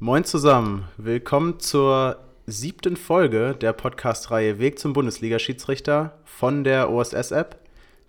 [0.00, 7.58] Moin zusammen, willkommen zur siebten Folge der Podcast-Reihe Weg zum Bundesliga-Schiedsrichter von der OSS-App.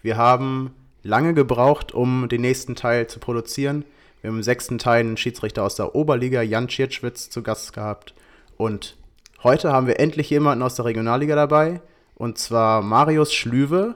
[0.04, 3.86] Wir haben lange gebraucht, um den nächsten Teil zu produzieren.
[4.22, 8.14] Wir haben im sechsten Teil einen Schiedsrichter aus der Oberliga, Jan Tschirtschwitz, zu Gast gehabt.
[8.56, 8.96] Und
[9.42, 11.82] heute haben wir endlich jemanden aus der Regionalliga dabei,
[12.14, 13.96] und zwar Marius Schlüwe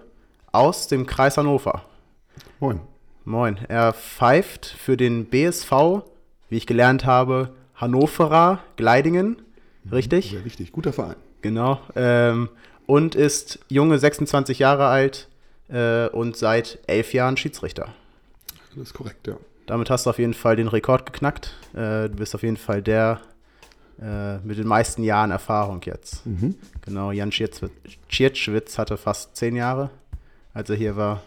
[0.51, 1.83] aus dem Kreis Hannover.
[2.59, 2.79] Moin.
[3.23, 3.59] Moin.
[3.67, 6.01] Er pfeift für den BSV,
[6.49, 7.53] wie ich gelernt habe,
[7.83, 9.41] Hannoverer Gleidingen.
[9.91, 10.31] Richtig?
[10.31, 10.71] Sehr richtig.
[10.71, 11.17] Guter Verein.
[11.41, 11.81] Genau.
[11.97, 12.47] Ähm,
[12.85, 15.27] und ist junge 26 Jahre alt
[15.67, 17.89] äh, und seit elf Jahren Schiedsrichter.
[18.69, 19.35] Das ist korrekt, ja.
[19.65, 21.55] Damit hast du auf jeden Fall den Rekord geknackt.
[21.73, 23.19] Äh, du bist auf jeden Fall der
[24.01, 26.25] äh, mit den meisten Jahren Erfahrung jetzt.
[26.25, 26.55] Mhm.
[26.85, 29.89] Genau, Jan Tschirtschwitz hatte fast zehn Jahre,
[30.53, 31.21] als er hier war.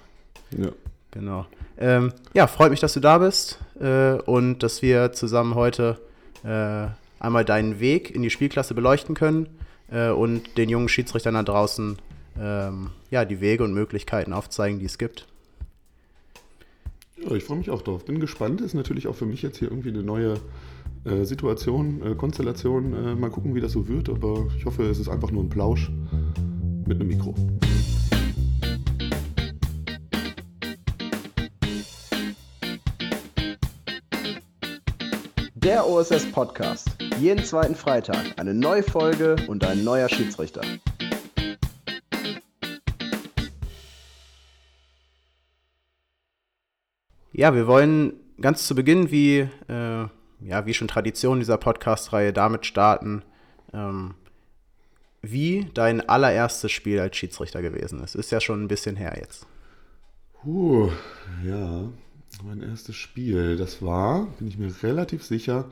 [0.56, 0.70] Ja.
[1.10, 1.46] Genau.
[1.78, 5.98] Ähm, ja, freut mich, dass du da bist äh, und dass wir zusammen heute
[6.46, 9.48] äh, einmal deinen Weg in die Spielklasse beleuchten können
[9.90, 11.98] äh, und den jungen Schiedsrichtern da draußen
[12.38, 15.26] ähm, ja, die Wege und Möglichkeiten aufzeigen, die es gibt.
[17.16, 18.04] Ja, ich freue mich auch drauf.
[18.04, 18.60] Bin gespannt.
[18.60, 20.38] Ist natürlich auch für mich jetzt hier irgendwie eine neue
[21.04, 22.92] äh, Situation, äh, Konstellation.
[22.92, 24.10] Äh, mal gucken, wie das so wird.
[24.10, 25.90] Aber ich hoffe, es ist einfach nur ein Plausch
[26.86, 27.34] mit einem Mikro.
[35.66, 36.96] Der OSS Podcast.
[37.18, 40.60] Jeden zweiten Freitag eine neue Folge und ein neuer Schiedsrichter.
[47.32, 50.06] Ja, wir wollen ganz zu Beginn, wie, äh,
[50.40, 53.24] ja, wie schon Tradition dieser Podcast-Reihe, damit starten,
[53.74, 54.14] ähm,
[55.20, 58.14] wie dein allererstes Spiel als Schiedsrichter gewesen ist.
[58.14, 59.48] Ist ja schon ein bisschen her jetzt.
[60.44, 60.92] Puh,
[61.44, 61.88] ja,
[62.44, 65.68] mein erstes Spiel, das war, bin ich mir relativ sicher,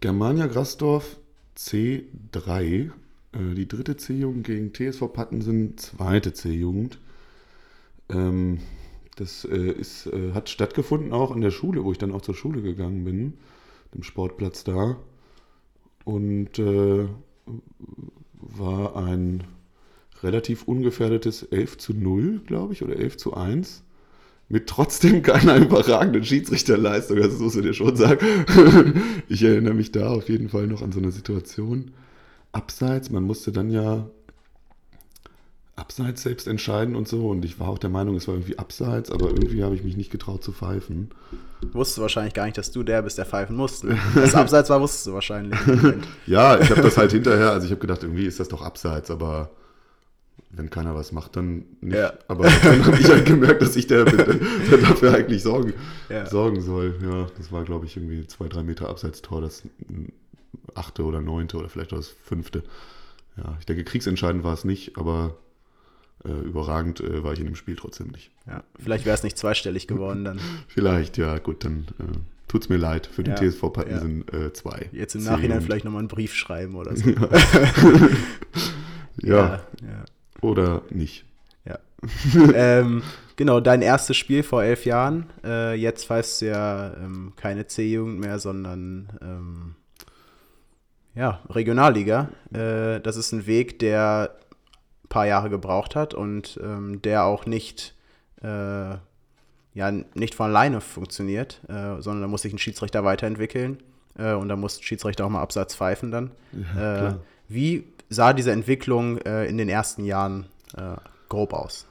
[0.00, 1.18] Germania Grasdorf
[1.56, 2.90] C3,
[3.32, 6.98] äh, die dritte C-Jugend gegen TSV Pattensen, zweite C-Jugend.
[8.08, 8.60] Ähm,
[9.16, 12.34] das äh, ist, äh, hat stattgefunden auch an der Schule, wo ich dann auch zur
[12.34, 13.34] Schule gegangen bin,
[13.94, 14.96] dem Sportplatz da.
[16.04, 17.06] Und äh,
[18.32, 19.44] war ein
[20.22, 23.84] relativ ungefährdetes 11 zu 0, glaube ich, oder 11 zu 1
[24.50, 28.18] mit trotzdem keiner überragenden Schiedsrichterleistung, das muss ich dir schon sagen.
[29.28, 31.92] ich erinnere mich da auf jeden Fall noch an so eine Situation.
[32.50, 34.10] Abseits, man musste dann ja
[35.76, 37.28] abseits selbst entscheiden und so.
[37.28, 39.96] Und ich war auch der Meinung, es war irgendwie abseits, aber irgendwie habe ich mich
[39.96, 41.10] nicht getraut zu pfeifen.
[41.72, 43.96] Wusstest du wahrscheinlich gar nicht, dass du der bist, der pfeifen musste.
[44.16, 45.58] Das abseits war, wusstest du wahrscheinlich.
[46.26, 49.12] ja, ich habe das halt hinterher, also ich habe gedacht, irgendwie ist das doch abseits,
[49.12, 49.50] aber
[50.52, 51.96] wenn keiner was macht, dann nicht.
[51.96, 52.12] Ja.
[52.28, 54.40] Aber dann habe ich halt gemerkt, dass ich der bin,
[54.70, 55.74] der dafür eigentlich sorgen,
[56.08, 56.26] ja.
[56.26, 56.98] sorgen soll.
[57.02, 59.62] Ja, das war, glaube ich, irgendwie zwei, drei Meter Abseitstor, das
[60.74, 62.64] achte oder neunte oder vielleicht auch das fünfte.
[63.36, 65.36] Ja, ich denke, kriegsentscheidend war es nicht, aber
[66.24, 68.30] äh, überragend äh, war ich in dem Spiel trotzdem nicht.
[68.46, 70.40] Ja, vielleicht wäre es nicht zweistellig geworden dann.
[70.68, 72.18] vielleicht, ja, gut, dann äh,
[72.48, 73.06] tut es mir leid.
[73.06, 74.46] Für den ja, TSV Pattensen ja.
[74.46, 74.88] äh, zwei.
[74.92, 77.08] Jetzt im Nachhinein vielleicht nochmal einen Brief schreiben oder so.
[79.22, 79.62] ja.
[79.80, 80.04] ja.
[80.40, 81.24] Oder nicht.
[81.64, 81.78] Ja.
[82.54, 83.02] ähm,
[83.36, 85.30] genau, dein erstes Spiel vor elf Jahren.
[85.44, 89.74] Äh, jetzt weißt du ja ähm, keine C-Jugend mehr, sondern ähm,
[91.14, 92.30] ja, Regionalliga.
[92.52, 94.36] Äh, das ist ein Weg, der
[95.04, 97.94] ein paar Jahre gebraucht hat und ähm, der auch nicht,
[98.42, 98.96] äh,
[99.74, 103.82] ja, nicht von alleine funktioniert, äh, sondern da muss sich ein Schiedsrichter weiterentwickeln
[104.18, 106.30] äh, und da muss ein Schiedsrichter auch mal Absatz pfeifen dann.
[106.76, 107.14] Ja, äh,
[107.48, 110.96] wie sah diese Entwicklung äh, in den ersten Jahren äh,
[111.28, 111.86] grob aus?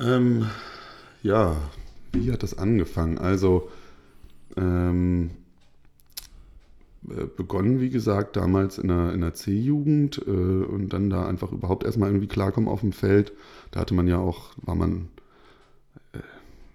[0.00, 0.46] Ähm,
[1.22, 1.56] ja,
[2.12, 3.18] wie hat das angefangen?
[3.18, 3.68] Also,
[4.56, 5.30] ähm,
[7.08, 11.52] äh, begonnen, wie gesagt, damals in der, in der C-Jugend äh, und dann da einfach
[11.52, 13.32] überhaupt erstmal irgendwie klarkommen auf dem Feld.
[13.72, 15.08] Da hatte man ja auch, war man
[16.12, 16.18] äh,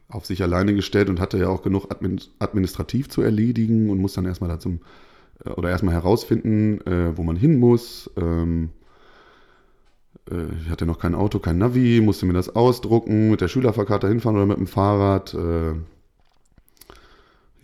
[0.09, 1.87] auf sich alleine gestellt und hatte ja auch genug
[2.39, 4.81] administrativ zu erledigen und muss dann erstmal da zum
[5.45, 8.09] oder erstmal herausfinden, äh, wo man hin muss.
[8.17, 8.69] Ähm,
[10.29, 14.07] äh, ich hatte noch kein Auto, kein Navi, musste mir das ausdrucken, mit der Schülerfahrkarte
[14.07, 15.33] hinfahren oder mit dem Fahrrad.
[15.33, 15.73] Äh,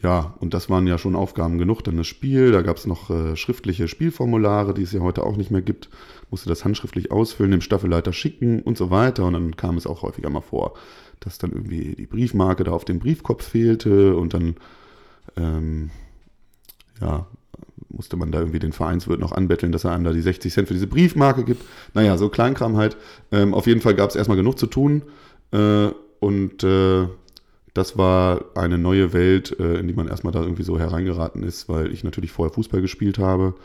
[0.02, 1.84] ja, und das waren ja schon Aufgaben genug.
[1.84, 5.36] Dann das Spiel, da gab es noch äh, schriftliche Spielformulare, die es ja heute auch
[5.36, 5.90] nicht mehr gibt.
[6.30, 9.26] Musste das handschriftlich ausfüllen, dem Staffelleiter schicken und so weiter.
[9.26, 10.76] Und dann kam es auch häufiger mal vor,
[11.22, 14.56] dass dann irgendwie die Briefmarke da auf dem Briefkopf fehlte und dann
[15.38, 15.90] ähm,
[17.02, 17.26] ja,
[17.90, 20.68] musste man da irgendwie den Vereinswirt noch anbetteln, dass er einem da die 60 Cent
[20.68, 21.64] für diese Briefmarke gibt.
[21.94, 22.98] Naja, so Kleinkram halt.
[23.32, 25.04] Ähm, auf jeden Fall gab es erstmal genug zu tun.
[25.52, 27.08] Äh, und äh,
[27.74, 31.70] das war eine neue Welt, äh, in die man erstmal da irgendwie so hereingeraten ist,
[31.70, 33.56] weil ich natürlich vorher Fußball gespielt habe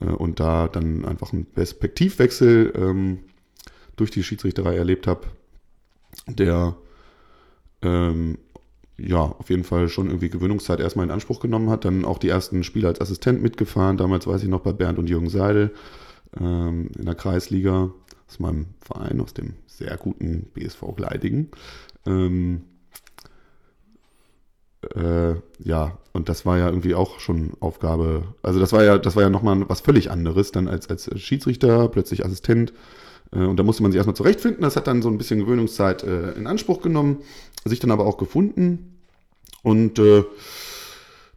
[0.00, 3.20] äh, und da dann einfach einen Perspektivwechsel ähm,
[3.96, 5.26] durch die Schiedsrichterei erlebt habe,
[6.26, 6.76] der
[7.82, 8.38] ähm,
[8.98, 11.84] ja, auf jeden Fall schon irgendwie Gewöhnungszeit erstmal in Anspruch genommen hat.
[11.84, 13.96] Dann auch die ersten Spiele als Assistent mitgefahren.
[13.96, 15.72] Damals weiß ich noch bei Bernd und Jürgen Seidel
[16.40, 17.90] ähm, in der Kreisliga
[18.28, 21.50] aus meinem Verein, aus dem sehr guten BSV Gleidingen.
[22.06, 22.62] Ähm,
[24.94, 28.34] äh, ja, und das war ja irgendwie auch schon Aufgabe.
[28.42, 31.88] Also das war ja, das war ja nochmal was völlig anderes, dann als, als Schiedsrichter,
[31.88, 32.72] plötzlich Assistent.
[33.36, 34.62] Äh, und da musste man sich erstmal zurechtfinden.
[34.62, 37.18] Das hat dann so ein bisschen Gewöhnungszeit äh, in Anspruch genommen,
[37.64, 38.98] sich dann aber auch gefunden.
[39.62, 40.24] Und äh,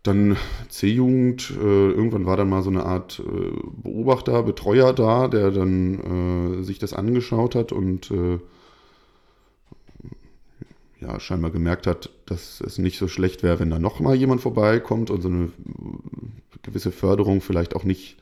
[0.03, 0.37] dann
[0.69, 3.51] C-Jugend, äh, irgendwann war dann mal so eine Art äh,
[3.83, 8.11] Beobachter, Betreuer da, der dann äh, sich das angeschaut hat und
[11.01, 14.41] ja, scheinbar gemerkt hat, dass es nicht so schlecht wäre, wenn da noch mal jemand
[14.41, 15.49] vorbeikommt und so eine
[16.61, 18.17] gewisse Förderung vielleicht auch nicht,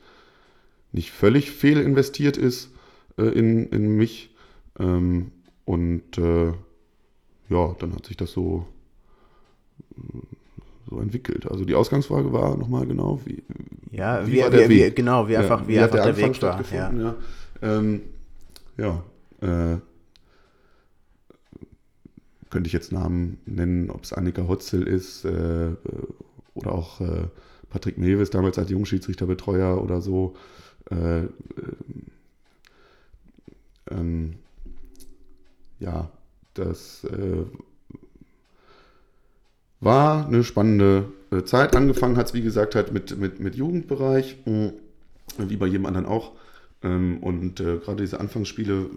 [0.92, 2.70] nicht völlig fehlinvestiert ist
[3.18, 4.34] äh, in, in mich.
[4.78, 5.32] Ähm,
[5.64, 6.52] und äh,
[7.50, 8.66] ja, dann hat sich das so,
[10.88, 11.50] so entwickelt.
[11.50, 13.42] Also die Ausgangsfrage war nochmal genau, wie,
[13.90, 14.96] ja, wie, wie war der wie, Weg?
[14.96, 16.62] Genau, wie einfach, ja, wie, wie einfach der, der Weg war.
[16.72, 17.14] Ja, ja.
[17.62, 18.00] Ähm,
[18.76, 19.02] ja
[19.40, 19.78] äh,
[22.50, 25.70] könnte ich jetzt Namen nennen, ob es Annika Hotzel ist äh,
[26.54, 27.26] oder auch äh,
[27.70, 30.34] Patrick Mewes, damals als Jungschiedsrichterbetreuer oder so.
[30.90, 31.28] Äh, äh,
[33.90, 34.34] ähm,
[35.80, 36.10] ja,
[36.54, 37.44] das äh,
[39.80, 41.76] war eine spannende äh, Zeit.
[41.76, 46.32] Angefangen hat es, wie gesagt, halt mit, mit, mit Jugendbereich, wie bei jedem anderen auch.
[46.82, 48.90] Ähm, und gerade diese Anfangsspiele,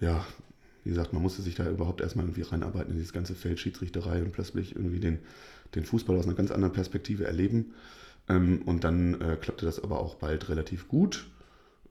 [0.00, 0.24] ja,
[0.84, 4.22] wie gesagt, man musste sich da überhaupt erstmal irgendwie reinarbeiten in dieses ganze Feld Schiedsrichterei
[4.22, 5.18] und plötzlich irgendwie den,
[5.74, 7.74] den Fußball aus einer ganz anderen Perspektive erleben.
[8.28, 11.26] Ähm, und dann äh, klappte das aber auch bald relativ gut.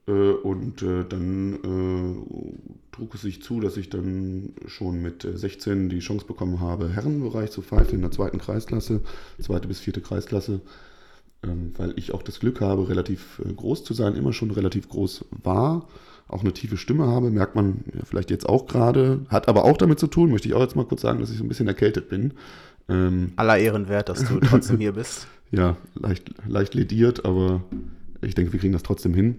[0.06, 5.88] Äh, und äh, dann äh, trug es sich zu, dass ich dann schon mit 16
[5.88, 9.00] die Chance bekommen habe, Herrenbereich zu pfeifen in der zweiten Kreisklasse,
[9.40, 10.60] zweite bis vierte Kreisklasse
[11.42, 15.26] ähm, weil ich auch das Glück habe, relativ groß zu sein, immer schon relativ groß
[15.42, 15.86] war
[16.28, 19.76] auch eine tiefe Stimme habe, merkt man ja, vielleicht jetzt auch gerade, hat aber auch
[19.76, 21.68] damit zu tun, möchte ich auch jetzt mal kurz sagen, dass ich so ein bisschen
[21.68, 22.32] erkältet bin.
[22.88, 25.28] Ähm, Aller Ehren wert, dass du trotzdem hier bist.
[25.52, 27.62] Ja, leicht, leicht lediert, aber
[28.22, 29.36] ich denke, wir kriegen das trotzdem hin.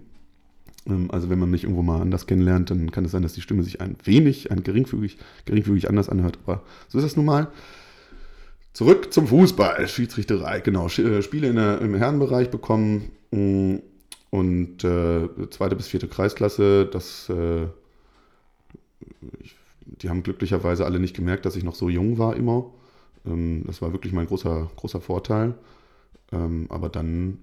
[0.87, 3.41] Ähm, also wenn man mich irgendwo mal anders kennenlernt, dann kann es sein, dass die
[3.41, 7.47] Stimme sich ein wenig, ein geringfügig, geringfügig anders anhört, aber so ist das nun mal.
[8.73, 10.87] Zurück zum Fußball, Schiedsrichterei, genau.
[10.87, 13.77] Äh, Spiele der, im Herrenbereich bekommen, mm,
[14.29, 17.67] und äh, zweite bis vierte Kreisklasse, das, äh,
[19.39, 22.71] ich, die haben glücklicherweise alle nicht gemerkt, dass ich noch so jung war immer.
[23.25, 25.55] Ähm, das war wirklich mein großer, großer Vorteil.
[26.31, 27.39] Ähm, aber dann,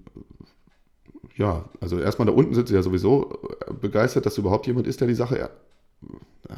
[1.37, 3.41] ja, also erstmal da unten sind sie ja sowieso
[3.81, 5.51] begeistert, dass überhaupt jemand ist, der die Sache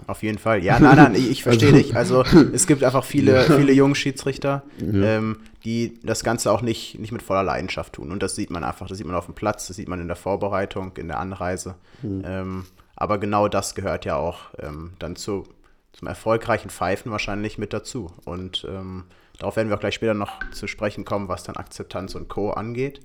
[0.06, 0.62] auf jeden Fall.
[0.64, 1.96] Ja, nein, nein, ich, ich verstehe also, dich.
[1.96, 5.16] Also es gibt einfach viele, viele junge Schiedsrichter, ja.
[5.16, 8.10] ähm, die das Ganze auch nicht, nicht mit voller Leidenschaft tun.
[8.10, 10.08] Und das sieht man einfach, das sieht man auf dem Platz, das sieht man in
[10.08, 11.76] der Vorbereitung, in der Anreise.
[12.02, 12.22] Mhm.
[12.26, 12.64] Ähm,
[12.96, 15.44] aber genau das gehört ja auch ähm, dann zu,
[15.92, 18.10] zum erfolgreichen Pfeifen wahrscheinlich mit dazu.
[18.24, 19.04] Und ähm,
[19.38, 22.50] darauf werden wir auch gleich später noch zu sprechen kommen, was dann Akzeptanz und Co.
[22.50, 23.00] angeht.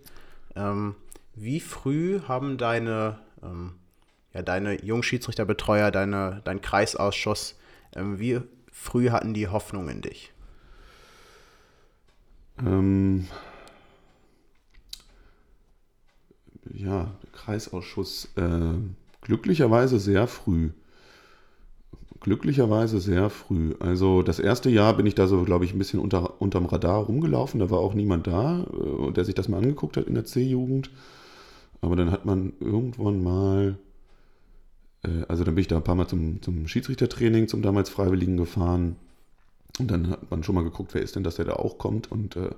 [1.44, 3.72] Wie früh haben deine ähm,
[4.34, 7.56] ja, deine Jungschiedsrichterbetreuer, deine, dein Kreisausschuss,
[7.96, 10.32] ähm, wie früh hatten die Hoffnung in dich?
[12.64, 13.28] Ähm,
[16.74, 18.74] ja, Kreisausschuss äh,
[19.22, 20.70] glücklicherweise sehr früh.
[22.20, 23.74] Glücklicherweise sehr früh.
[23.80, 27.04] Also das erste Jahr bin ich da so, glaube ich, ein bisschen unter, unterm Radar
[27.04, 27.60] rumgelaufen.
[27.60, 30.92] Da war auch niemand da, äh, der sich das mal angeguckt hat in der C-Jugend.
[31.82, 33.78] Aber dann hat man irgendwann mal
[35.04, 38.38] äh, also dann bin ich da ein paar Mal zum, zum Schiedsrichtertraining, zum damals Freiwilligen
[38.38, 38.96] gefahren.
[39.80, 42.12] Und dann hat man schon mal geguckt, wer ist denn, dass der da auch kommt.
[42.12, 42.50] Und äh,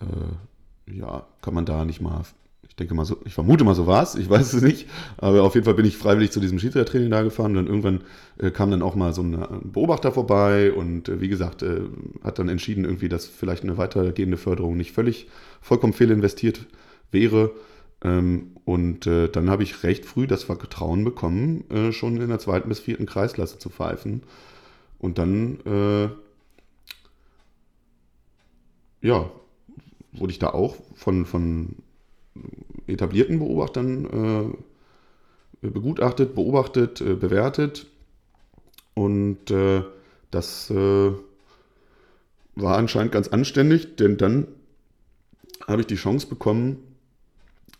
[0.00, 2.22] äh, ja, kann man da nicht mal,
[2.68, 4.88] ich denke mal so, ich vermute mal so war es, ich weiß es nicht.
[5.18, 7.52] Aber auf jeden Fall bin ich freiwillig zu diesem Schiedsrichtertraining da gefahren.
[7.52, 8.00] Und dann irgendwann
[8.38, 11.82] äh, kam dann auch mal so ein Beobachter vorbei und äh, wie gesagt, äh,
[12.24, 15.28] hat dann entschieden, irgendwie, dass vielleicht eine weitergehende Förderung nicht völlig
[15.60, 16.66] vollkommen fehlinvestiert
[17.12, 17.52] wäre.
[18.04, 22.38] Ähm, und äh, dann habe ich recht früh das Vertrauen bekommen, äh, schon in der
[22.38, 24.22] zweiten bis vierten Kreisklasse zu pfeifen.
[24.98, 26.08] Und dann, äh,
[29.06, 29.30] ja,
[30.12, 31.76] wurde ich da auch von, von
[32.86, 34.54] etablierten Beobachtern
[35.62, 37.86] äh, begutachtet, beobachtet, äh, bewertet.
[38.94, 39.82] Und äh,
[40.30, 44.46] das war anscheinend ganz anständig, denn dann
[45.66, 46.78] habe ich die Chance bekommen,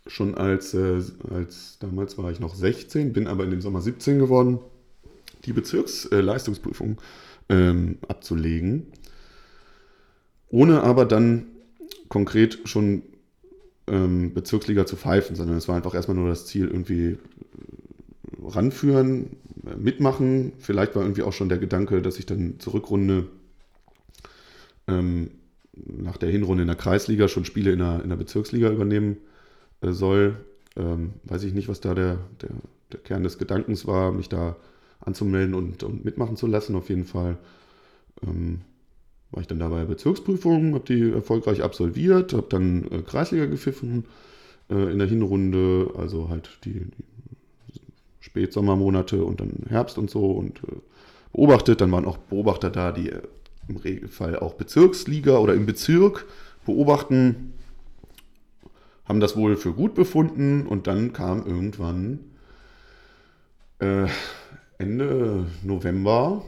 [0.07, 4.19] schon als, äh, als damals war ich noch 16, bin aber in dem Sommer 17
[4.19, 4.59] geworden,
[5.45, 6.97] die Bezirksleistungsprüfung
[7.49, 8.87] ähm, abzulegen,
[10.49, 11.47] ohne aber dann
[12.09, 13.03] konkret schon
[13.87, 17.17] ähm, Bezirksliga zu pfeifen, sondern es war einfach erstmal nur das Ziel, irgendwie äh,
[18.43, 19.37] ranführen,
[19.77, 20.53] mitmachen.
[20.59, 23.27] Vielleicht war irgendwie auch schon der Gedanke, dass ich dann zur Rückrunde
[24.87, 25.31] ähm,
[25.73, 29.32] nach der Hinrunde in der Kreisliga schon Spiele in der, in der Bezirksliga übernehmen äh,
[29.91, 30.37] soll.
[30.75, 32.49] Ähm, weiß ich nicht, was da der, der,
[32.91, 34.55] der, Kern des Gedankens war, mich da
[35.01, 36.75] anzumelden und, und mitmachen zu lassen.
[36.75, 37.37] Auf jeden Fall
[38.25, 38.61] ähm,
[39.31, 43.45] war ich dann da bei der Bezirksprüfung, habe die erfolgreich absolviert, habe dann äh, Kreisliga
[43.45, 44.05] gepfiffen
[44.69, 46.87] äh, in der Hinrunde, also halt die,
[47.73, 47.81] die
[48.19, 50.77] Spätsommermonate und dann Herbst und so und äh,
[51.33, 51.81] beobachtet.
[51.81, 53.21] Dann waren auch Beobachter da, die äh,
[53.67, 56.25] im Regelfall auch Bezirksliga oder im Bezirk
[56.65, 57.53] beobachten,
[59.05, 62.19] haben das wohl für gut befunden und dann kam irgendwann
[63.79, 64.07] äh,
[64.77, 66.43] Ende November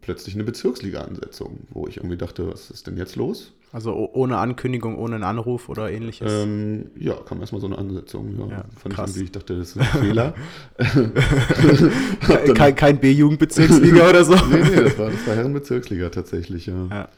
[0.00, 3.52] plötzlich eine Bezirksliga-Ansetzung, wo ich irgendwie dachte, was ist denn jetzt los?
[3.72, 6.32] Also ohne Ankündigung, ohne einen Anruf oder ähnliches?
[6.32, 8.36] Ähm, ja, kam erstmal so eine Ansetzung.
[8.38, 9.10] Ja, ja fand krass.
[9.10, 10.34] ich irgendwie, ich dachte, das ist ein Fehler.
[12.54, 14.34] kein kein B-Jugendbezirksliga oder so?
[14.34, 16.86] nee, nee, das war, das war Herrenbezirksliga tatsächlich, ja.
[16.90, 17.08] Ja.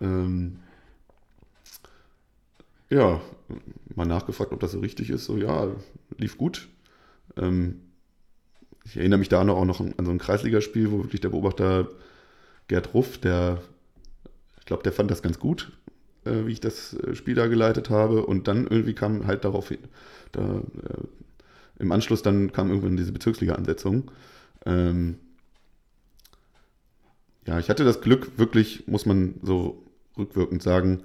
[0.00, 0.58] Ähm,
[2.90, 3.20] ja,
[3.94, 5.24] mal nachgefragt, ob das so richtig ist.
[5.24, 5.68] So, ja,
[6.16, 6.68] lief gut.
[7.36, 7.80] Ähm,
[8.84, 11.88] ich erinnere mich da noch auch noch an so ein Kreisligaspiel, wo wirklich der Beobachter
[12.68, 13.60] Gerd Ruff, der,
[14.60, 15.72] ich glaube, der fand das ganz gut,
[16.24, 18.24] äh, wie ich das äh, Spiel da geleitet habe.
[18.24, 19.78] Und dann irgendwie kam halt darauf hin,
[20.32, 21.04] da, äh,
[21.78, 24.10] im Anschluss dann kam irgendwann diese Bezirksliga-Ansetzung.
[24.66, 25.18] Ähm,
[27.46, 29.82] ja, ich hatte das Glück, wirklich, muss man so
[30.18, 31.02] rückwirkend sagen,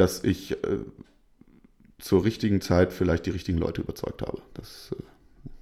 [0.00, 0.78] dass ich äh,
[1.98, 4.40] zur richtigen Zeit vielleicht die richtigen Leute überzeugt habe.
[4.54, 5.02] Das äh,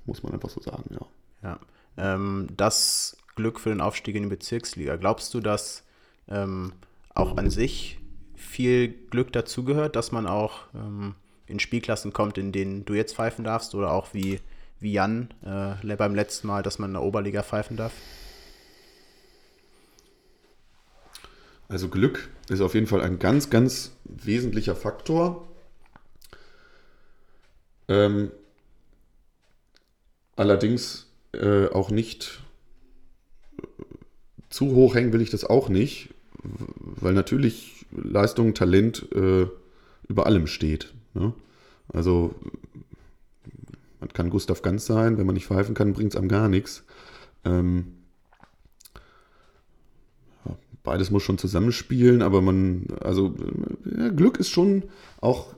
[0.05, 1.07] muss man einfach so sagen, ja.
[1.43, 1.61] Ja.
[1.97, 4.97] Ähm, das Glück für den Aufstieg in die Bezirksliga.
[4.97, 5.85] Glaubst du, dass
[6.28, 6.73] ähm,
[7.14, 7.99] auch an sich
[8.35, 11.14] viel Glück dazugehört, dass man auch ähm,
[11.47, 14.40] in Spielklassen kommt, in denen du jetzt pfeifen darfst oder auch wie,
[14.81, 17.93] wie Jan äh, beim letzten Mal, dass man in der Oberliga pfeifen darf?
[21.68, 25.49] Also Glück ist auf jeden Fall ein ganz, ganz wesentlicher Faktor.
[27.88, 28.30] Ähm,
[30.37, 32.40] allerdings äh, auch nicht
[34.49, 39.46] zu hoch hängen will ich das auch nicht, weil natürlich Leistung, Talent äh,
[40.08, 40.94] über allem steht.
[41.14, 41.32] Ne?
[41.88, 42.35] Also
[44.00, 46.85] man kann Gustav Ganz sein, wenn man nicht pfeifen kann, bringt es einem gar nichts.
[47.44, 47.96] Ähm,
[50.87, 53.35] beides muss schon zusammenspielen, aber man, also
[53.85, 54.85] ja, Glück ist schon
[55.21, 55.52] auch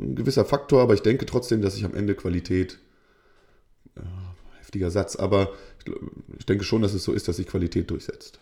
[0.00, 2.78] ein gewisser Faktor, aber ich denke trotzdem, dass sich am Ende Qualität,
[3.96, 4.02] ja,
[4.58, 5.50] heftiger Satz, aber
[5.84, 5.92] ich,
[6.38, 8.40] ich, denke schon, dass es so ist, dass sich Qualität durchsetzt.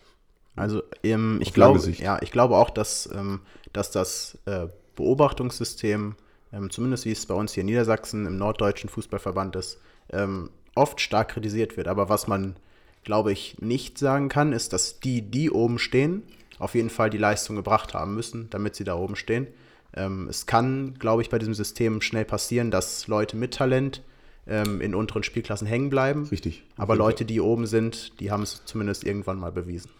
[0.55, 3.41] Also ähm, ich, glaube, ja, ich glaube auch, dass, ähm,
[3.71, 6.15] dass das äh, Beobachtungssystem,
[6.51, 9.79] ähm, zumindest wie es bei uns hier in Niedersachsen im norddeutschen Fußballverband ist,
[10.11, 11.87] ähm, oft stark kritisiert wird.
[11.87, 12.55] Aber was man
[13.03, 16.23] glaube ich, nicht sagen kann, ist, dass die, die oben stehen,
[16.57, 19.47] auf jeden Fall die Leistung gebracht haben müssen, damit sie da oben stehen.
[19.93, 24.03] Ähm, es kann, glaube ich, bei diesem System schnell passieren, dass Leute mit Talent
[24.47, 26.27] ähm, in unteren Spielklassen hängen bleiben.
[26.27, 26.63] Richtig.
[26.75, 29.91] Aber Leute, die oben sind, die haben es zumindest irgendwann mal bewiesen.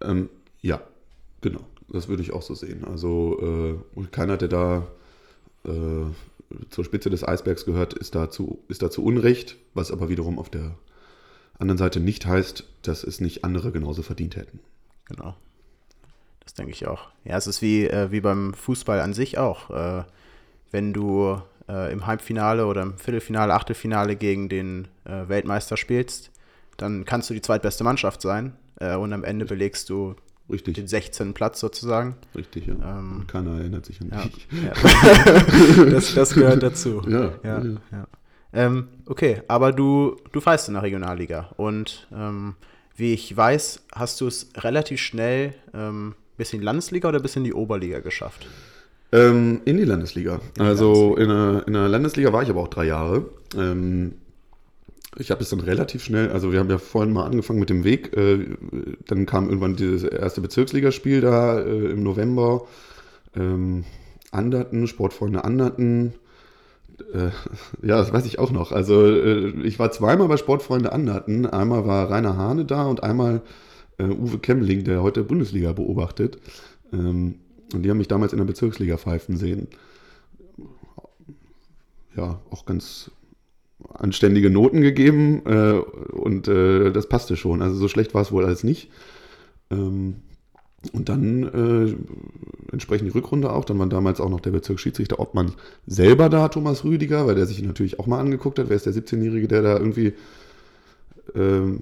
[0.00, 0.28] Ähm,
[0.60, 0.80] ja,
[1.40, 1.60] genau.
[1.88, 2.84] Das würde ich auch so sehen.
[2.84, 4.86] Also äh, keiner, der da
[5.64, 5.70] äh,
[6.70, 10.38] zur Spitze des Eisbergs gehört, ist da, zu, ist da zu Unrecht, was aber wiederum
[10.38, 10.76] auf der
[11.58, 14.60] anderen Seite nicht heißt, dass es nicht andere genauso verdient hätten.
[15.06, 15.36] Genau.
[16.40, 17.08] Das denke ich auch.
[17.24, 19.70] Ja, es ist wie, äh, wie beim Fußball an sich auch.
[19.70, 20.04] Äh,
[20.70, 26.30] wenn du äh, im Halbfinale oder im Viertelfinale, Achtelfinale gegen den äh, Weltmeister spielst,
[26.76, 30.16] dann kannst du die zweitbeste Mannschaft sein äh, und am Ende belegst du
[30.50, 30.74] Richtig.
[30.74, 31.32] den 16.
[31.32, 32.16] Platz sozusagen.
[32.34, 32.74] Richtig, ja.
[32.74, 34.48] Ähm, Keiner erinnert sich an ja, dich.
[34.50, 35.84] Ja.
[35.90, 37.02] das, das, gehört dazu.
[37.08, 38.06] Ja, ja, ja.
[38.54, 42.54] Ähm, okay, aber du, du feist in der Regionalliga und ähm,
[42.96, 47.34] wie ich weiß, hast du es relativ schnell ähm, bis in die Landesliga oder bis
[47.34, 48.46] in die Oberliga geschafft?
[49.10, 50.34] Ähm, in die Landesliga.
[50.34, 51.22] In die also Landesliga.
[51.22, 53.28] In, der, in der Landesliga war ich aber auch drei Jahre.
[53.56, 54.14] Ähm,
[55.16, 57.84] ich habe es dann relativ schnell, also wir haben ja vorhin mal angefangen mit dem
[57.84, 58.46] Weg, äh,
[59.06, 62.66] dann kam irgendwann dieses erste Bezirksligaspiel da äh, im November.
[63.36, 63.84] Ähm,
[64.32, 66.14] Anderten, Sportfreunde Anderten,
[67.12, 67.30] Äh,
[67.86, 68.72] ja, das weiß ich auch noch.
[68.72, 71.46] Also äh, ich war zweimal bei Sportfreunde Andaten.
[71.46, 73.42] Einmal war Rainer Hane da und einmal
[73.98, 76.38] äh, Uwe Kemmling, der heute Bundesliga beobachtet.
[76.92, 77.36] Ähm,
[77.72, 79.68] und die haben mich damals in der Bezirksliga pfeifen sehen.
[82.16, 83.10] Ja, auch ganz
[83.92, 87.60] anständige Noten gegeben äh, und äh, das passte schon.
[87.60, 88.90] Also so schlecht war es wohl alles nicht.
[89.70, 90.16] Ähm,
[90.92, 93.64] und dann äh, entsprechend die Rückrunde auch.
[93.64, 95.52] Dann war damals auch noch der Bezirksschiedsrichter Obmann
[95.86, 98.68] selber da, Thomas Rüdiger, weil der sich natürlich auch mal angeguckt hat.
[98.68, 100.14] Wer ist der 17-Jährige, der da irgendwie
[101.34, 101.80] ähm,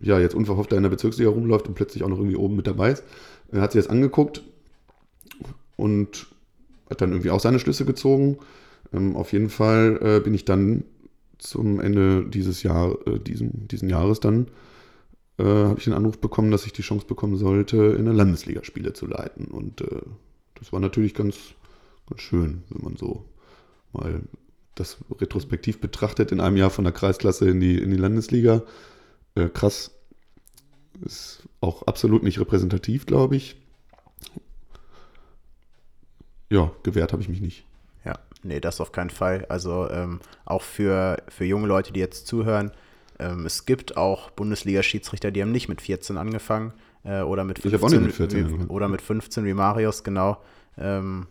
[0.00, 2.66] ja, jetzt unverhofft da in der Bezirksliga rumläuft und plötzlich auch noch irgendwie oben mit
[2.66, 3.04] dabei ist.
[3.52, 4.42] Er hat sich das angeguckt
[5.76, 6.26] und
[6.90, 8.38] hat dann irgendwie auch seine Schlüsse gezogen.
[8.92, 10.84] Ähm, auf jeden Fall äh, bin ich dann
[11.38, 14.48] zum Ende dieses Jahr, äh, diesen, diesen Jahres dann
[15.38, 18.64] äh, habe ich den Anruf bekommen, dass ich die Chance bekommen sollte, in der Landesliga
[18.64, 19.46] Spiele zu leiten.
[19.46, 20.00] Und äh,
[20.54, 21.36] das war natürlich ganz,
[22.08, 23.24] ganz schön, wenn man so
[23.92, 24.22] mal
[24.74, 28.62] das retrospektiv betrachtet, in einem Jahr von der Kreisklasse in die, in die Landesliga.
[29.34, 29.90] Äh, krass.
[31.04, 33.56] Ist auch absolut nicht repräsentativ, glaube ich.
[36.48, 37.66] Ja, gewehrt habe ich mich nicht.
[38.04, 39.44] Ja, nee, das auf keinen Fall.
[39.48, 42.70] Also ähm, auch für, für junge Leute, die jetzt zuhören,
[43.18, 46.72] ähm, es gibt auch Bundesliga-Schiedsrichter, die haben nicht mit 14 angefangen
[47.04, 50.42] äh, oder mit 15, mit 14 wie, oder mit 15 wie Marius, genau.
[50.78, 51.26] Ähm,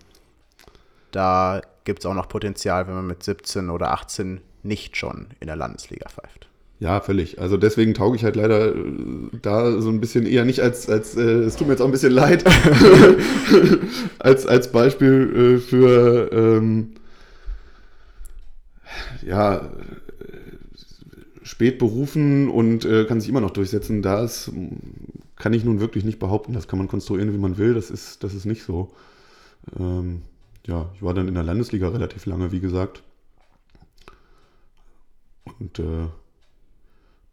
[1.12, 5.48] da gibt es auch noch Potenzial, wenn man mit 17 oder 18 nicht schon in
[5.48, 6.48] der Landesliga pfeift.
[6.80, 7.39] Ja, völlig.
[7.39, 8.84] Also deswegen tauge ich halt leider äh,
[9.42, 11.92] da so ein bisschen eher nicht als, als äh, es tut mir jetzt auch ein
[11.92, 12.44] bisschen leid,
[14.20, 16.96] als, als Beispiel äh, für ähm,
[19.25, 19.70] ja,
[21.46, 24.02] spät berufen und äh, kann sich immer noch durchsetzen.
[24.02, 24.52] Das
[25.36, 26.54] kann ich nun wirklich nicht behaupten.
[26.54, 27.75] Das kann man konstruieren, wie man will.
[27.75, 28.92] Das ist, das ist nicht so.
[29.80, 30.24] Ähm,
[30.66, 33.04] ja, ich war dann in der Landesliga relativ lange, wie gesagt.
[35.60, 36.08] Und äh,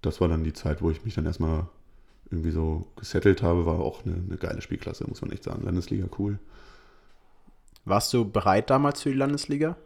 [0.02, 1.66] das war dann die Zeit, wo ich mich dann erstmal
[2.30, 3.64] irgendwie so gesettelt habe.
[3.64, 5.64] War auch eine, eine geile Spielklasse, muss man echt sagen.
[5.64, 6.38] Landesliga cool.
[7.86, 9.76] Warst du bereit damals für die Landesliga?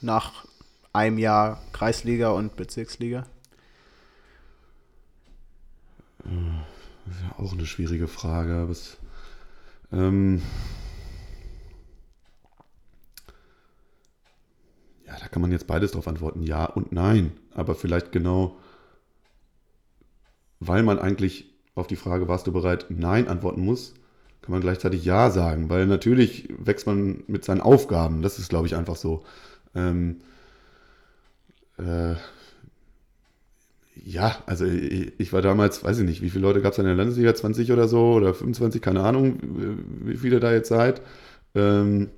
[0.00, 0.46] Nach
[0.92, 3.26] einem Jahr Kreisliga und Bezirksliga?
[6.24, 8.68] Ja auch eine schwierige Frage.
[8.68, 8.98] Was,
[9.92, 10.42] ähm,
[15.06, 17.32] ja, da kann man jetzt beides drauf antworten, ja und nein.
[17.54, 18.56] Aber vielleicht genau,
[20.60, 23.94] weil man eigentlich auf die Frage, warst du bereit, nein antworten muss,
[24.42, 25.70] kann man gleichzeitig ja sagen.
[25.70, 28.22] Weil natürlich wächst man mit seinen Aufgaben.
[28.22, 29.24] Das ist, glaube ich, einfach so.
[29.74, 30.20] Ähm,
[31.78, 32.14] äh,
[34.04, 36.84] ja, also ich, ich, war damals, weiß ich nicht, wie viele Leute gab es in
[36.84, 39.38] der Landesliga, 20 oder so oder 25, keine Ahnung,
[40.04, 41.02] wie viele da jetzt seid.
[41.54, 42.08] Ähm,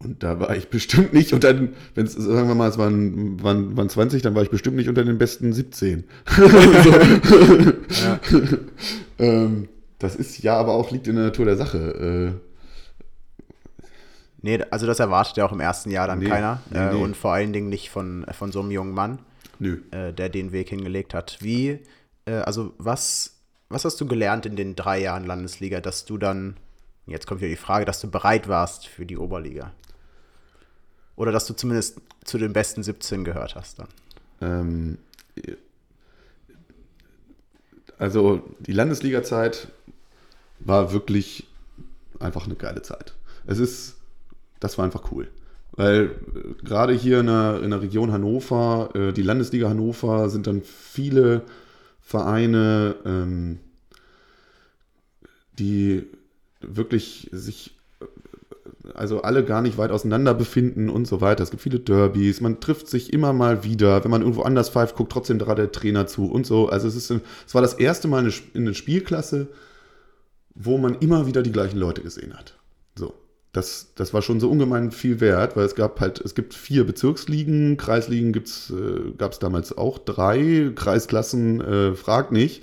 [0.00, 3.42] und da war ich bestimmt nicht unter den, wenn es, sagen wir mal, es waren,
[3.42, 6.04] waren, waren 20, dann war ich bestimmt nicht unter den besten 17.
[8.04, 8.20] ja.
[9.18, 9.68] ähm,
[9.98, 11.78] das ist ja aber auch, liegt in der Natur der Sache.
[12.38, 12.47] Äh,
[14.40, 16.62] Nee, also das erwartet ja auch im ersten Jahr dann nee, keiner.
[16.70, 17.02] Nee, äh, nee.
[17.02, 19.18] Und vor allen Dingen nicht von, von so einem jungen Mann,
[19.60, 21.38] äh, der den Weg hingelegt hat.
[21.40, 21.80] Wie,
[22.24, 23.36] äh, also was,
[23.68, 26.56] was hast du gelernt in den drei Jahren Landesliga, dass du dann,
[27.06, 29.72] jetzt kommt wieder die Frage, dass du bereit warst für die Oberliga?
[31.16, 33.88] Oder dass du zumindest zu den besten 17 gehört hast dann?
[34.40, 34.98] Ähm,
[37.98, 39.66] also die Landesliga-Zeit
[40.60, 41.48] war wirklich
[42.20, 43.14] einfach eine geile Zeit.
[43.46, 43.97] Es ist
[44.60, 45.28] das war einfach cool.
[45.78, 50.46] Weil äh, gerade hier in der, in der Region Hannover, äh, die Landesliga Hannover, sind
[50.46, 51.42] dann viele
[52.00, 53.60] Vereine, ähm,
[55.58, 56.04] die
[56.60, 61.44] wirklich sich, äh, also alle gar nicht weit auseinander befinden und so weiter.
[61.44, 64.02] Es gibt viele Derbys, man trifft sich immer mal wieder.
[64.02, 66.68] Wenn man irgendwo anders pfeift, guckt trotzdem gerade der Trainer zu und so.
[66.68, 67.12] Also es, ist,
[67.46, 69.46] es war das erste Mal in einer Spielklasse,
[70.56, 72.58] wo man immer wieder die gleichen Leute gesehen hat.
[72.96, 73.14] So
[73.52, 76.84] das, das war schon so ungemein viel wert, weil es gab halt, es gibt vier
[76.84, 82.62] Bezirksligen, Kreisligen äh, gab es damals auch drei, Kreisklassen, äh, fragt nicht.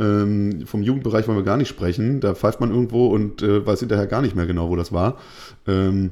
[0.00, 2.20] Ähm, vom Jugendbereich wollen wir gar nicht sprechen.
[2.20, 5.18] Da pfeift man irgendwo und äh, weiß hinterher gar nicht mehr genau, wo das war.
[5.68, 6.10] Ähm,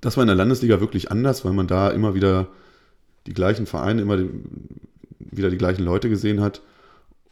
[0.00, 2.48] das war in der Landesliga wirklich anders, weil man da immer wieder
[3.28, 4.30] die gleichen Vereine, immer die,
[5.20, 6.60] wieder die gleichen Leute gesehen hat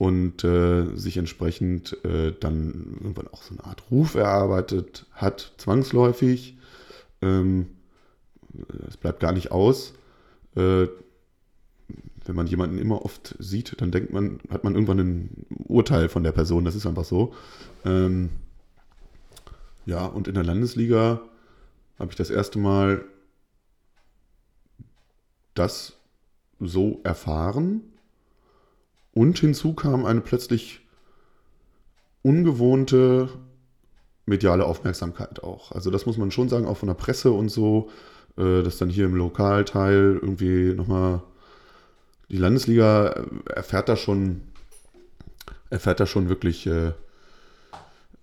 [0.01, 6.57] und äh, sich entsprechend äh, dann irgendwann auch so eine Art Ruf erarbeitet hat, zwangsläufig.
[7.21, 7.67] Ähm,
[8.89, 9.93] es bleibt gar nicht aus.
[10.57, 10.87] Äh,
[12.25, 16.23] wenn man jemanden immer oft sieht, dann denkt man, hat man irgendwann ein Urteil von
[16.23, 16.65] der Person.
[16.65, 17.35] Das ist einfach so.
[17.85, 18.31] Ähm,
[19.85, 21.21] ja, und in der Landesliga
[21.99, 23.05] habe ich das erste Mal
[25.53, 25.99] das
[26.59, 27.83] so erfahren.
[29.13, 30.81] Und hinzu kam eine plötzlich
[32.23, 33.29] ungewohnte
[34.27, 35.73] mediale Aufmerksamkeit auch.
[35.73, 37.91] Also das muss man schon sagen, auch von der Presse und so,
[38.37, 41.23] äh, dass dann hier im Lokalteil irgendwie nochmal
[42.29, 44.43] die Landesliga erfährt da schon,
[45.69, 46.93] erfährt da schon wirklich äh,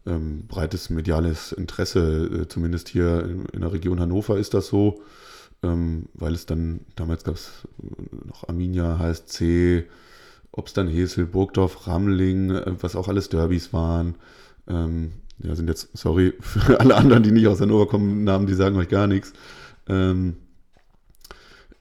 [0.06, 5.02] ähm, breites mediales Interesse, äh, zumindest hier in, in, der Region Hannover ist das so,
[5.62, 7.68] ähm, weil es dann, damals gab es
[8.26, 9.86] noch Arminia, HSC,
[10.52, 14.16] ob es dann Hesel, Burgdorf, Ramling, äh, was auch alles Derbys waren.
[14.68, 18.54] Ähm, ja, sind jetzt, sorry, für alle anderen, die nicht aus Hannover kommen, Namen, die
[18.54, 19.34] sagen euch gar nichts.
[19.88, 20.38] Ähm,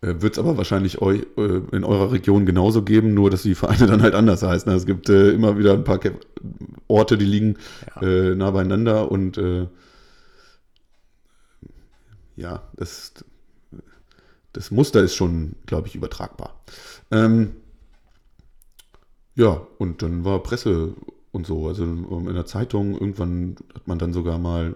[0.02, 3.55] äh, Wird es aber wahrscheinlich euch, äh, in eurer Region genauso geben, nur dass die
[3.55, 4.70] Vereine dann halt anders heißen.
[4.70, 6.00] Also es gibt äh, immer wieder ein paar
[6.87, 7.57] Orte, die liegen
[7.96, 8.02] ja.
[8.02, 9.66] Äh, nah beieinander und äh,
[12.37, 13.14] ja, das,
[14.52, 16.61] das Muster ist schon, glaube ich, übertragbar.
[17.11, 17.52] Ähm,
[19.37, 20.94] ja, und dann war Presse
[21.31, 21.68] und so.
[21.68, 24.75] Also in der Zeitung, irgendwann hat man dann sogar mal,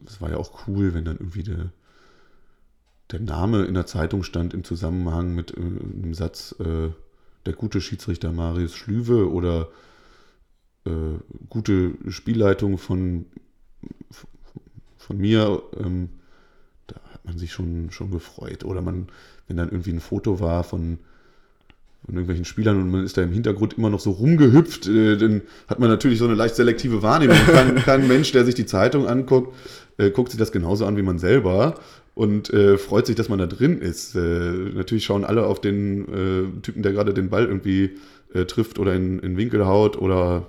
[0.00, 1.72] das war ja auch cool, wenn dann irgendwie der,
[3.12, 6.90] der Name in der Zeitung stand im Zusammenhang mit äh, einem Satz, äh,
[7.46, 9.68] der gute Schiedsrichter Marius Schlüwe oder
[10.84, 13.26] äh, gute Spielleitung von,
[14.98, 16.10] von mir, ähm,
[16.88, 18.64] da hat man sich schon, schon gefreut.
[18.64, 19.06] Oder man,
[19.46, 20.98] wenn dann irgendwie ein Foto war von
[22.04, 25.42] von irgendwelchen Spielern und man ist da im Hintergrund immer noch so rumgehüpft, äh, dann
[25.68, 27.36] hat man natürlich so eine leicht selektive Wahrnehmung.
[27.46, 29.54] Kein, kein Mensch, der sich die Zeitung anguckt,
[29.98, 31.76] äh, guckt sich das genauso an wie man selber
[32.14, 34.14] und äh, freut sich, dass man da drin ist.
[34.14, 37.96] Äh, natürlich schauen alle auf den äh, Typen, der gerade den Ball irgendwie
[38.34, 40.46] äh, trifft oder in, in Winkel haut oder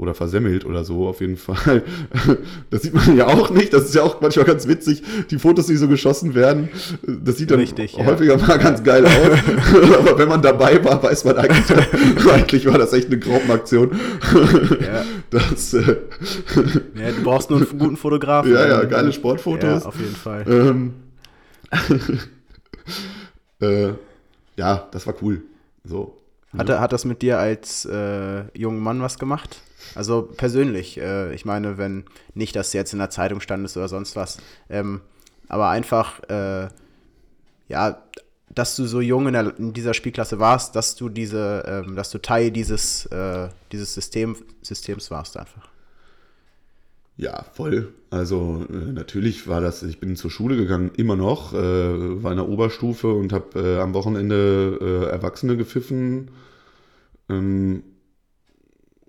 [0.00, 1.82] oder versemmelt oder so, auf jeden Fall.
[2.70, 3.72] Das sieht man ja auch nicht.
[3.72, 5.02] Das ist ja auch manchmal ganz witzig.
[5.30, 6.68] Die Fotos, die so geschossen werden,
[7.02, 8.46] das sieht dann Richtig, häufiger ja.
[8.46, 9.12] mal ganz geil aus.
[9.98, 13.98] Aber wenn man dabei war, weiß man eigentlich, eigentlich war das echt eine Graupenaktion.
[14.80, 15.04] Ja.
[15.30, 15.96] Das, äh,
[16.94, 18.52] ja, du brauchst nur einen guten Fotografen.
[18.52, 19.82] Ja, ja, geile Sportfotos.
[19.82, 20.44] Ja, auf jeden Fall.
[20.48, 20.94] Ähm,
[23.60, 23.92] äh,
[24.56, 25.42] ja, das war cool.
[25.84, 26.19] So.
[26.56, 29.62] Hat, hat das mit dir als äh, junger Mann was gemacht?
[29.94, 34.16] Also persönlich, äh, ich meine, wenn nicht, dass jetzt in der Zeitung standest oder sonst
[34.16, 35.00] was, ähm,
[35.48, 36.68] aber einfach, äh,
[37.68, 38.02] ja,
[38.52, 42.10] dass du so jung in, der, in, dieser Spielklasse warst, dass du diese, ähm, dass
[42.10, 45.69] du Teil dieses, äh, dieses System, Systems warst einfach.
[47.20, 47.92] Ja, voll.
[48.08, 52.38] Also äh, natürlich war das, ich bin zur Schule gegangen, immer noch, äh, war in
[52.38, 56.30] der Oberstufe und habe äh, am Wochenende äh, Erwachsene gepfiffen.
[57.28, 57.82] Ähm,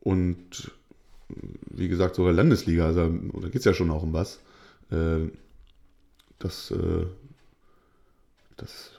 [0.01, 0.71] und
[1.69, 4.39] wie gesagt, sogar Landesliga, also da geht es ja schon auch um was.
[4.91, 5.29] Äh,
[6.37, 6.73] das,
[8.57, 8.91] das,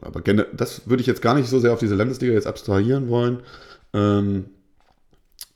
[0.00, 3.40] aber das würde ich jetzt gar nicht so sehr auf diese Landesliga jetzt abstrahieren wollen,
[3.94, 4.44] ähm,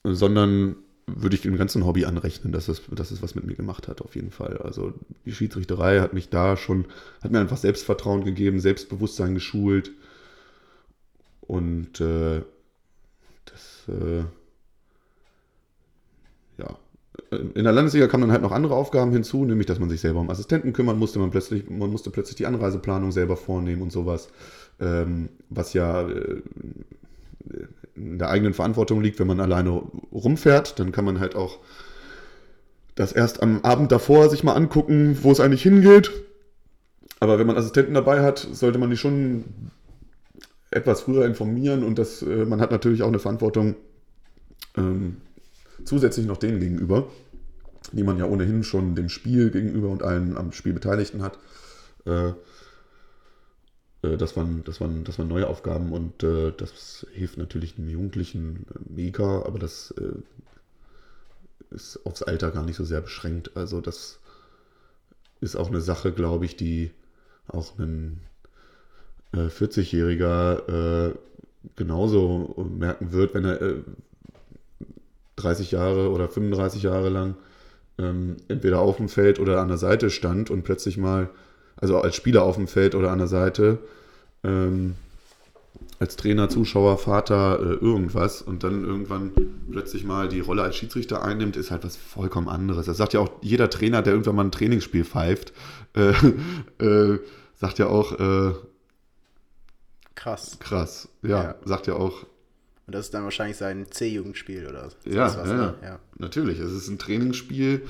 [0.02, 0.76] sondern
[1.16, 4.02] würde ich dem ganzen Hobby anrechnen, dass es, dass es was mit mir gemacht hat,
[4.02, 4.58] auf jeden Fall.
[4.58, 4.92] Also
[5.24, 6.86] die Schiedsrichterei hat mich da schon,
[7.22, 9.92] hat mir einfach Selbstvertrauen gegeben, Selbstbewusstsein geschult.
[11.40, 12.42] Und äh,
[13.46, 14.24] das, äh,
[16.58, 16.76] ja,
[17.30, 20.20] in der Landesliga kamen dann halt noch andere Aufgaben hinzu, nämlich dass man sich selber
[20.20, 24.28] um Assistenten kümmern musste, man plötzlich, man musste plötzlich die Anreiseplanung selber vornehmen und sowas,
[24.80, 26.42] ähm, was ja äh,
[27.98, 29.82] in der eigenen Verantwortung liegt, wenn man alleine
[30.12, 31.58] rumfährt, dann kann man halt auch
[32.94, 36.10] das erst am Abend davor sich mal angucken, wo es eigentlich hingeht.
[37.20, 39.44] Aber wenn man Assistenten dabei hat, sollte man die schon
[40.70, 43.76] etwas früher informieren und das, äh, man hat natürlich auch eine Verantwortung,
[44.76, 45.18] ähm,
[45.84, 47.08] zusätzlich noch denen gegenüber,
[47.92, 51.38] die man ja ohnehin schon dem Spiel gegenüber und allen am Spiel Beteiligten hat.
[52.04, 52.32] Äh,
[54.02, 57.88] äh, das, waren, das, waren, das waren neue Aufgaben und äh, das hilft natürlich den
[57.88, 63.56] Jugendlichen äh, mega, aber das äh, ist aufs Alter gar nicht so sehr beschränkt.
[63.56, 64.18] Also das
[65.40, 66.90] ist auch eine Sache, glaube ich, die
[67.46, 68.20] auch ein
[69.34, 71.14] 40-Jähriger
[71.76, 73.84] genauso merken wird, wenn er
[75.36, 77.36] 30 Jahre oder 35 Jahre lang
[77.98, 81.30] ähm, entweder auf dem Feld oder an der Seite stand und plötzlich mal,
[81.80, 83.78] also als Spieler auf dem Feld oder an der Seite,
[84.44, 84.94] ähm,
[86.00, 89.32] als Trainer, Zuschauer, Vater, äh, irgendwas und dann irgendwann
[89.70, 92.86] plötzlich mal die Rolle als Schiedsrichter einnimmt, ist halt was vollkommen anderes.
[92.86, 95.52] Das sagt ja auch jeder Trainer, der irgendwann mal ein Trainingsspiel pfeift,
[95.94, 96.12] äh,
[96.84, 97.18] äh,
[97.56, 98.54] sagt ja auch, äh,
[100.14, 100.56] krass.
[100.60, 102.26] Krass, ja, ja, sagt ja auch,
[102.86, 104.96] und das ist dann wahrscheinlich sein C-Jugendspiel oder so.
[105.04, 105.74] Ja, was, ja, ne?
[105.82, 106.58] ja, natürlich.
[106.58, 107.86] Es ist ein Trainingsspiel.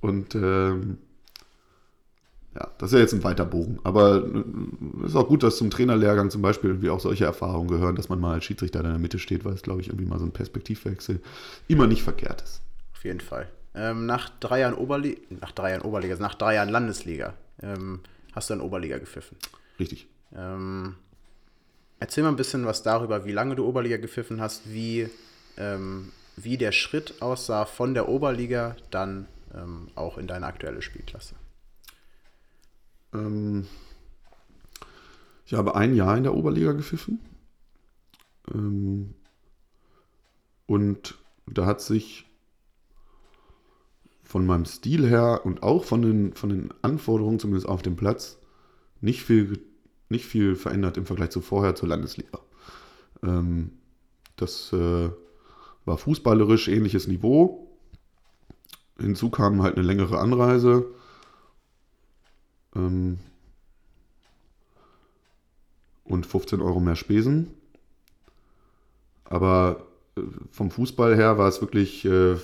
[0.00, 0.96] Und ähm,
[2.58, 3.78] ja, das ist ja jetzt ein weiter Bogen.
[3.84, 7.68] Aber es äh, ist auch gut, dass zum Trainerlehrgang zum Beispiel irgendwie auch solche Erfahrungen
[7.68, 10.06] gehören, dass man mal als Schiedsrichter in der Mitte steht, weil es, glaube ich, irgendwie
[10.06, 11.20] mal so ein Perspektivwechsel
[11.68, 12.60] immer nicht verkehrt ist.
[12.94, 13.48] Auf jeden Fall.
[13.74, 18.00] Ähm, nach drei Jahren Oberliga, nach drei Jahren Oberliga, nach drei Jahren Landesliga, ähm,
[18.32, 19.36] hast du dann Oberliga gepfiffen.
[19.78, 20.08] Richtig.
[20.34, 20.96] Ähm,
[22.00, 25.08] erzähl mal ein bisschen was darüber, wie lange du Oberliga gepfiffen hast, wie,
[25.56, 31.36] ähm, wie der Schritt aussah von der Oberliga dann ähm, auch in deine aktuelle Spielklasse.
[33.14, 33.66] Ähm,
[35.46, 37.20] ich habe ein Jahr in der Oberliga gepfiffen.
[38.52, 39.14] Ähm,
[40.66, 41.16] und
[41.46, 42.26] da hat sich
[44.22, 48.38] von meinem Stil her und auch von den, von den Anforderungen, zumindest auf dem Platz,
[49.00, 49.58] nicht viel,
[50.10, 52.38] nicht viel verändert im Vergleich zu vorher zur Landesliga.
[53.22, 53.72] Ähm,
[54.36, 55.10] das äh,
[55.86, 57.74] war fußballerisch ähnliches Niveau.
[59.00, 60.94] Hinzu kam halt eine längere Anreise.
[62.76, 63.18] Ähm,
[66.04, 67.48] und 15 Euro mehr Spesen.
[69.24, 72.36] Aber äh, vom Fußball her war es wirklich äh,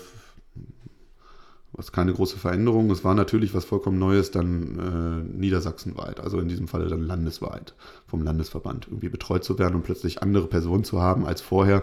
[1.76, 2.90] was keine große Veränderung.
[2.90, 7.74] Es war natürlich was vollkommen Neues dann äh, niedersachsenweit, also in diesem Falle dann landesweit
[8.06, 11.82] vom Landesverband irgendwie betreut zu werden und plötzlich andere Personen zu haben als vorher,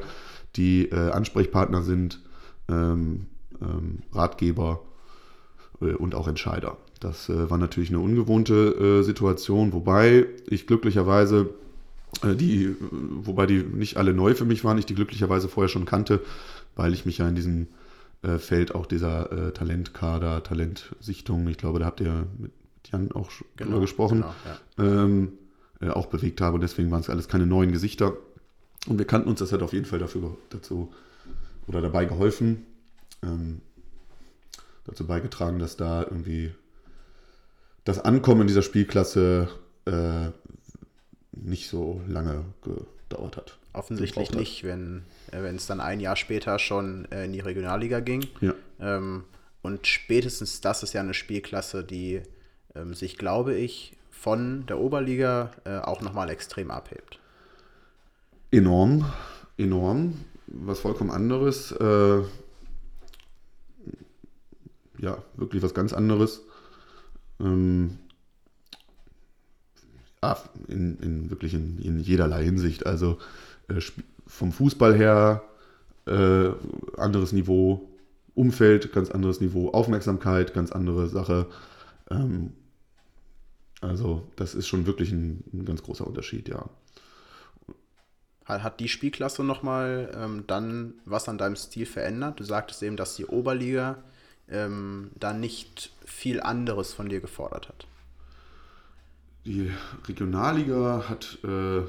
[0.56, 2.22] die äh, Ansprechpartner sind,
[2.70, 3.28] ähm,
[3.62, 4.82] ähm, Ratgeber
[5.82, 6.78] und auch Entscheider.
[7.00, 11.50] Das äh, war natürlich eine ungewohnte äh, Situation, wobei ich glücklicherweise
[12.24, 15.86] äh, die, wobei die nicht alle neu für mich waren, ich die glücklicherweise vorher schon
[15.86, 16.22] kannte,
[16.76, 17.68] weil ich mich ja in diesem
[18.22, 22.52] äh, Feld auch dieser äh, Talentkader, Talentsichtung, ich glaube, da habt ihr mit
[22.92, 24.24] Jan auch genau, drüber gesprochen,
[24.78, 25.04] genau, ja.
[25.04, 25.34] ähm,
[25.82, 26.56] äh, auch bewegt habe.
[26.56, 28.14] Und deswegen waren es alles keine neuen Gesichter.
[28.88, 30.92] Und wir kannten uns, das hat auf jeden Fall dafür dazu
[31.68, 32.66] oder dabei geholfen,
[33.24, 33.62] ähm,
[34.86, 36.54] dazu beigetragen, dass da irgendwie
[37.84, 39.50] das Ankommen dieser Spielklasse
[39.86, 40.28] äh,
[41.32, 42.46] nicht so lange
[43.10, 43.58] gedauert hat.
[43.74, 48.28] Offensichtlich nicht, wenn äh, es dann ein Jahr später schon äh, in die Regionalliga ging.
[48.42, 48.54] Ja.
[48.80, 49.24] Ähm,
[49.62, 52.22] und spätestens das ist ja eine Spielklasse, die
[52.76, 57.20] ähm, sich, glaube ich, von der Oberliga äh, auch nochmal extrem abhebt.
[58.52, 59.12] Enorm,
[59.58, 60.26] enorm.
[60.48, 61.72] Was vollkommen anderes.
[61.72, 62.24] Äh,
[65.02, 66.42] ja, wirklich was ganz anderes.
[67.40, 67.98] Ähm,
[70.24, 70.38] ja,
[70.68, 72.86] in, in wirklich in, in jederlei Hinsicht.
[72.86, 73.18] Also
[73.68, 73.82] äh,
[74.28, 75.44] vom Fußball her
[76.06, 76.50] äh,
[76.98, 77.90] anderes Niveau,
[78.36, 81.48] Umfeld ganz anderes Niveau, Aufmerksamkeit ganz andere Sache.
[82.10, 82.54] Ähm,
[83.82, 86.70] also das ist schon wirklich ein, ein, ganz großer Unterschied, ja.
[88.46, 92.40] Hat die Spielklasse nochmal ähm, dann was an deinem Stil verändert?
[92.40, 94.04] Du sagtest eben, dass die Oberliga
[94.50, 97.88] ähm, da nicht viel anderes von dir gefordert hat.
[99.46, 99.72] Die
[100.08, 101.84] Regionalliga hat äh,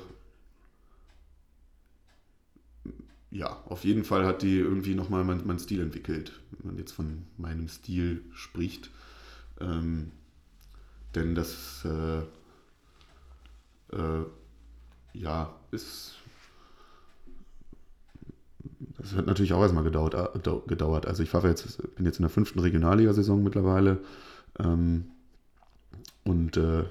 [3.33, 6.93] ja, auf jeden Fall hat die irgendwie nochmal meinen mein Stil entwickelt, wenn man jetzt
[6.93, 8.91] von meinem Stil spricht.
[9.59, 10.13] Ähm,
[11.15, 12.19] denn das, äh,
[13.97, 14.27] äh,
[15.15, 16.17] ja, ist,
[18.99, 20.15] das hat natürlich auch erstmal gedauert.
[20.15, 21.07] Äh, gedauert.
[21.07, 23.99] Also ich war jetzt, bin jetzt in der fünften Regionalliga-Saison mittlerweile.
[24.59, 25.07] Ähm,
[26.25, 26.85] und äh,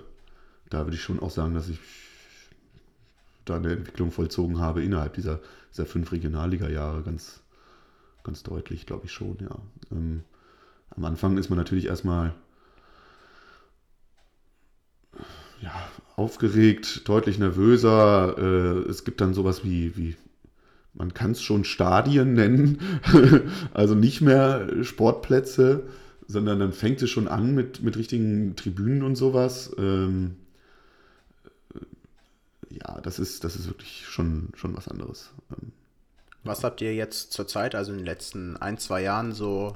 [0.70, 1.80] da würde ich schon auch sagen, dass ich
[3.46, 5.40] da eine Entwicklung vollzogen habe innerhalb dieser,
[5.72, 7.42] dieser fünf Regionalliga-Jahre ganz,
[8.24, 9.58] ganz deutlich, glaube ich schon, ja.
[9.92, 10.24] Ähm,
[10.96, 12.34] am Anfang ist man natürlich erstmal
[15.62, 15.72] ja,
[16.16, 18.38] aufgeregt, deutlich nervöser.
[18.38, 20.16] Äh, es gibt dann sowas wie, wie
[20.94, 22.80] man kann es schon Stadien nennen,
[23.74, 25.84] also nicht mehr Sportplätze,
[26.28, 29.74] sondern dann fängt es schon an mit, mit richtigen Tribünen und sowas.
[29.78, 30.36] Ähm,
[32.70, 35.32] ja, das ist, das ist wirklich schon, schon was anderes.
[35.52, 35.72] Ähm,
[36.44, 39.76] was habt ihr jetzt zurzeit, also in den letzten ein, zwei Jahren, so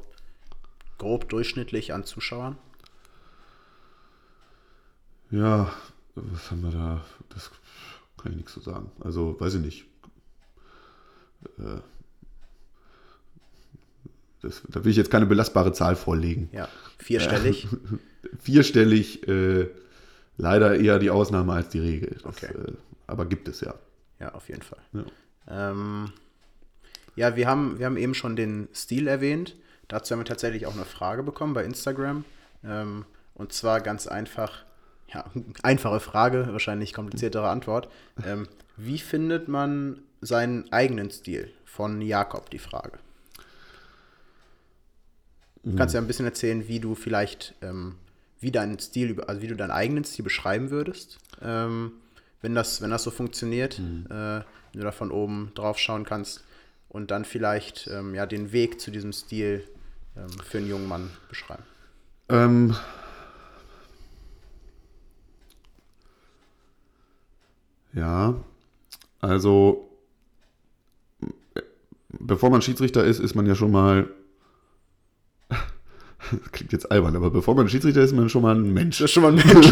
[0.98, 2.58] grob durchschnittlich an Zuschauern?
[5.30, 5.72] Ja,
[6.16, 7.06] was haben wir da?
[7.30, 7.52] Das
[8.18, 8.92] kann ich nichts zu sagen.
[9.02, 9.86] Also, weiß ich nicht.
[11.60, 11.82] Äh,
[14.42, 16.50] das, da will ich jetzt keine belastbare Zahl vorlegen.
[16.52, 16.68] Ja,
[17.00, 17.68] vierstellig.
[18.40, 19.68] vierstellig, äh,
[20.38, 22.12] leider eher die Ausnahme als die Regel.
[22.12, 22.54] Das, okay.
[22.54, 22.74] Äh,
[23.08, 23.74] aber gibt es ja.
[24.20, 24.80] Ja, auf jeden Fall.
[24.94, 26.12] Ja, ähm,
[27.16, 29.56] ja wir, haben, wir haben eben schon den Stil erwähnt.
[29.88, 32.24] Dazu haben wir tatsächlich auch eine Frage bekommen bei Instagram.
[32.64, 34.64] Ähm, und zwar ganz einfach,
[35.14, 35.26] ja,
[35.64, 37.90] einfache Frage, wahrscheinlich kompliziertere Antwort.
[38.26, 41.52] Ähm, wie findet man seinen eigenen Stil?
[41.66, 43.00] Von Jakob die Frage.
[45.66, 47.96] Du kannst ja ein bisschen erzählen, wie du vielleicht, ähm,
[48.40, 51.94] wie deinen Stil, also wie du deinen eigenen Stil beschreiben würdest, ähm,
[52.42, 56.44] wenn, das, wenn das so funktioniert, äh, wenn du da von oben drauf schauen kannst
[56.88, 59.68] und dann vielleicht ähm, ja, den Weg zu diesem Stil
[60.16, 61.64] ähm, für einen jungen Mann beschreiben.
[62.30, 62.76] Ähm,
[67.94, 68.36] ja,
[69.20, 69.85] also
[72.20, 74.08] bevor man Schiedsrichter ist, ist man ja schon mal.
[76.52, 78.98] Klingt jetzt albern, aber bevor man Schiedsrichter ist, ist man schon mal ein Mensch.
[78.98, 79.72] Das ist schon mal ein Mensch.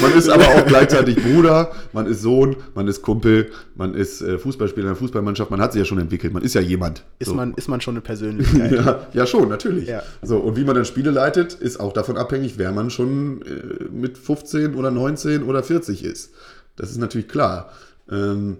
[0.00, 4.38] man ist aber auch gleichzeitig Bruder, man ist Sohn, man ist Kumpel, man ist äh,
[4.38, 7.04] Fußballspieler in der Fußballmannschaft, man hat sich ja schon entwickelt, man ist ja jemand.
[7.18, 7.34] Ist, So.
[7.34, 8.70] man, ist man schon eine Persönlichkeit?
[8.70, 9.88] Ja, ja, schon, natürlich.
[9.88, 10.02] Ja.
[10.22, 13.84] So, und wie man dann Spiele leitet, ist auch davon abhängig, wer man schon äh,
[13.90, 16.32] mit 15 oder 19 oder 40 ist.
[16.76, 17.70] Das ist natürlich klar.
[18.08, 18.58] Ähm,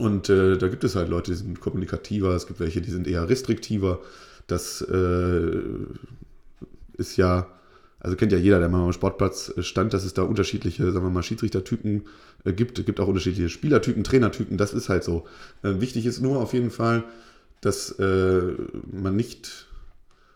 [0.00, 3.06] und äh, da gibt es halt Leute, die sind kommunikativer, es gibt welche, die sind
[3.06, 4.00] eher restriktiver.
[4.46, 5.60] Das äh,
[6.94, 7.46] ist ja,
[7.98, 11.04] also kennt ja jeder, der mal am Sportplatz äh, stand, dass es da unterschiedliche, sagen
[11.04, 12.06] wir mal, Schiedsrichtertypen
[12.44, 12.78] äh, gibt.
[12.78, 15.26] Es gibt auch unterschiedliche Spielertypen, Trainertypen, das ist halt so.
[15.62, 17.04] Äh, wichtig ist nur auf jeden Fall,
[17.60, 18.54] dass äh,
[18.90, 19.66] man nicht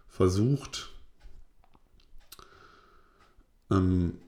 [0.09, 0.91] versucht,
[3.71, 4.19] ähm,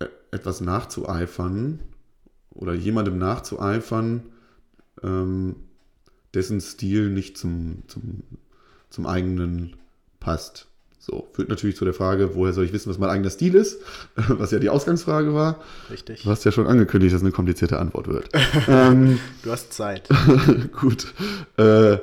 [0.00, 1.80] e- etwas nachzueifern
[2.54, 4.22] oder jemandem nachzueifern,
[5.02, 5.56] ähm,
[6.34, 8.22] dessen Stil nicht zum, zum,
[8.90, 9.76] zum eigenen
[10.20, 10.66] passt.
[11.04, 13.80] So, führt natürlich zu der Frage, woher soll ich wissen, was mein eigener Stil ist?
[14.28, 15.60] Was ja die Ausgangsfrage war.
[15.90, 16.22] Richtig.
[16.22, 18.28] Du hast ja schon angekündigt, dass es eine komplizierte Antwort wird.
[18.68, 20.08] ähm, Du hast Zeit.
[20.80, 21.12] Gut.
[21.56, 21.98] Äh,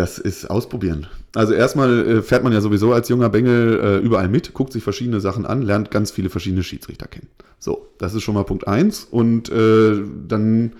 [0.00, 1.06] das ist ausprobieren.
[1.34, 4.82] Also erstmal äh, fährt man ja sowieso als junger Bengel äh, überall mit, guckt sich
[4.82, 7.28] verschiedene Sachen an, lernt ganz viele verschiedene Schiedsrichter kennen.
[7.58, 9.04] So, das ist schon mal Punkt eins.
[9.04, 10.72] Und äh, dann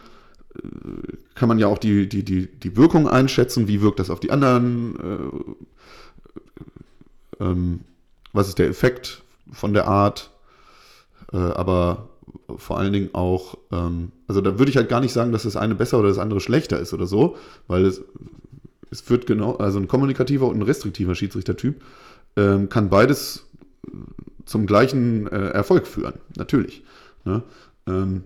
[0.55, 0.61] äh,
[1.35, 4.31] kann man ja auch die, die, die, die Wirkung einschätzen, wie wirkt das auf die
[4.31, 4.97] anderen,
[7.39, 7.81] äh, ähm,
[8.33, 10.31] was ist der Effekt von der Art,
[11.35, 12.09] äh, aber
[12.57, 15.57] vor allen Dingen auch, ähm, also da würde ich halt gar nicht sagen, dass das
[15.57, 18.01] eine besser oder das andere schlechter ist oder so, weil es,
[18.91, 21.83] es führt genau, also ein kommunikativer und ein restriktiver Schiedsrichtertyp
[22.37, 23.47] ähm, kann beides
[24.45, 26.83] zum gleichen äh, Erfolg führen, natürlich.
[27.25, 27.43] Ne?
[27.87, 28.25] Ähm,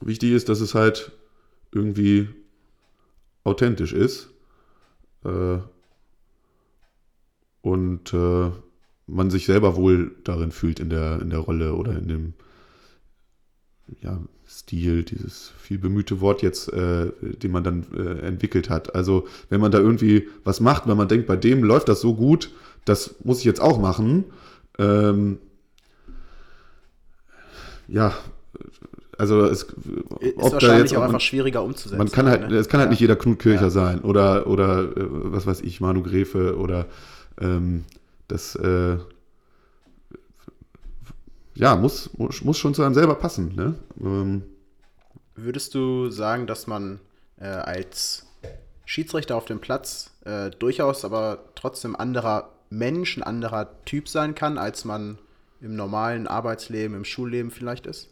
[0.00, 1.12] wichtig ist, dass es halt
[1.72, 2.28] irgendwie
[3.44, 4.30] authentisch ist
[5.24, 5.58] äh,
[7.62, 8.50] und äh,
[9.06, 12.34] man sich selber wohl darin fühlt in der, in der Rolle oder in dem
[14.00, 14.20] ja,
[14.60, 18.94] Stil, dieses viel bemühte Wort jetzt, äh, den man dann äh, entwickelt hat.
[18.94, 22.14] Also wenn man da irgendwie was macht, wenn man denkt, bei dem läuft das so
[22.14, 22.50] gut,
[22.86, 24.24] das muss ich jetzt auch machen.
[24.78, 25.38] Ähm,
[27.88, 28.14] ja,
[29.18, 29.74] also es, Ist
[30.38, 31.98] ob wahrscheinlich jetzt auch ob einfach man, schwieriger umzusetzen.
[31.98, 32.56] man kann halt, ne?
[32.56, 32.90] es kann halt Ja.
[32.90, 33.70] nicht jeder Knut Kircher Ja.
[33.70, 36.86] sein oder oder äh, was weiß ich, Manu Gräfe oder
[37.40, 37.84] ähm,
[38.28, 38.96] das äh,
[41.56, 43.74] ja muss, muss schon zu einem selber passen, ne?
[44.00, 44.42] Ähm,
[45.34, 46.98] Würdest du sagen, dass man
[47.38, 48.26] äh, als
[48.86, 54.58] Schiedsrichter auf dem Platz äh, durchaus aber trotzdem anderer Mensch, ein anderer Typ sein kann,
[54.58, 55.18] als man
[55.60, 58.08] im normalen Arbeitsleben, im Schulleben vielleicht ist?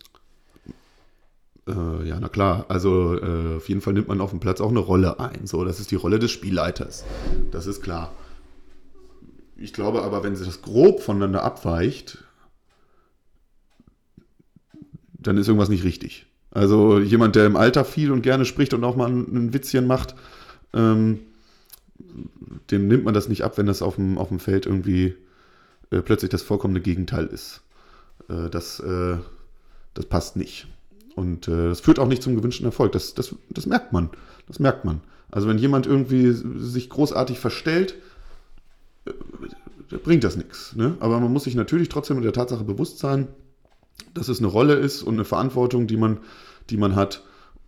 [1.67, 2.67] Äh, ja, na klar.
[2.69, 5.47] Also äh, auf jeden Fall nimmt man auf dem Platz auch eine Rolle ein.
[5.47, 7.05] So, das ist die Rolle des Spielleiters.
[7.51, 8.13] Das ist klar.
[9.57, 12.24] Ich glaube aber, wenn das grob voneinander abweicht,
[15.27, 16.27] dann ist irgendwas nicht richtig.
[16.51, 20.15] Also jemand, der im Alter viel und gerne spricht und auch mal ein, Witzchen macht,
[20.73, 21.21] ähm,
[22.71, 25.15] dem nimmt man das nicht ab, wenn das auf dem, auf dem Feld irgendwie
[25.91, 27.63] äh, plötzlich das vollkommene Gegenteil ist.
[28.29, 29.17] Äh, das, äh,
[29.95, 30.69] das passt nicht.
[31.17, 32.93] Und äh, das führt auch nicht zum gewünschten Erfolg.
[32.93, 34.11] Das, das, das merkt man.
[34.47, 35.01] Das merkt man.
[35.31, 37.97] Also wenn jemand irgendwie sich großartig verstellt,
[39.07, 39.13] äh,
[39.99, 40.77] bringt das nichts.
[40.77, 40.97] Ne?
[41.01, 43.29] Aber man muss sich natürlich trotzdem mit der Tatsache bewusst sein,
[44.15, 46.19] dass es eine Rolle ist und eine Verantwortung, die man,
[46.71, 47.23] die man hat.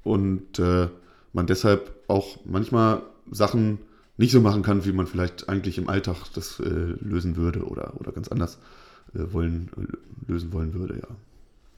[0.04, 0.88] Und äh,
[1.32, 3.78] man deshalb auch manchmal Sachen
[4.16, 7.94] nicht so machen kann, wie man vielleicht eigentlich im Alltag das äh, lösen würde oder,
[8.00, 8.58] oder ganz anders
[9.14, 9.68] äh, wollen,
[10.26, 11.08] lösen wollen würde, ja.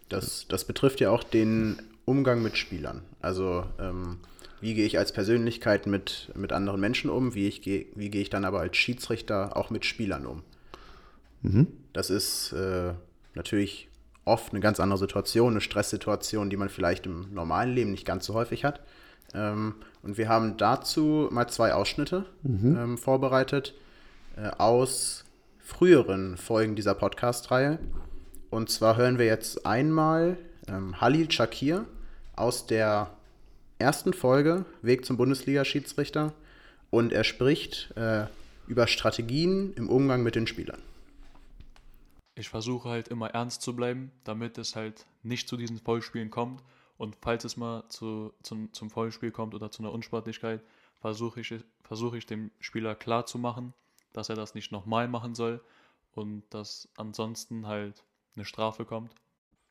[0.09, 3.03] Das, das betrifft ja auch den Umgang mit Spielern.
[3.21, 4.19] Also ähm,
[4.61, 8.23] wie gehe ich als Persönlichkeit mit, mit anderen Menschen um, wie, ich gehe, wie gehe
[8.23, 10.43] ich dann aber als Schiedsrichter auch mit Spielern um.
[11.93, 12.95] Das ist äh,
[13.35, 13.89] natürlich
[14.29, 18.27] oft eine ganz andere Situation, eine Stresssituation, die man vielleicht im normalen Leben nicht ganz
[18.27, 18.81] so häufig hat.
[19.35, 23.75] Ähm, und wir haben dazu mal zwei Ausschnitte ähm, vorbereitet
[24.37, 25.25] äh, aus
[25.59, 27.79] früheren Folgen dieser Podcast-Reihe.
[28.51, 31.85] Und zwar hören wir jetzt einmal ähm, Halil Shakir
[32.37, 33.11] aus der
[33.79, 36.33] ersten Folge Weg zum Bundesliga-Schiedsrichter.
[36.91, 38.25] Und er spricht äh,
[38.67, 40.81] über Strategien im Umgang mit den Spielern.
[42.39, 46.63] Ich versuche halt immer ernst zu bleiben, damit es halt nicht zu diesen Vollspielen kommt.
[46.97, 50.63] Und falls es mal zu, zum, zum Vollspiel kommt oder zu einer Unsportlichkeit,
[51.01, 53.75] versuche ich, versuche ich dem Spieler klar zu machen,
[54.13, 55.61] dass er das nicht nochmal machen soll
[56.13, 58.05] und dass ansonsten halt
[58.37, 59.13] eine Strafe kommt.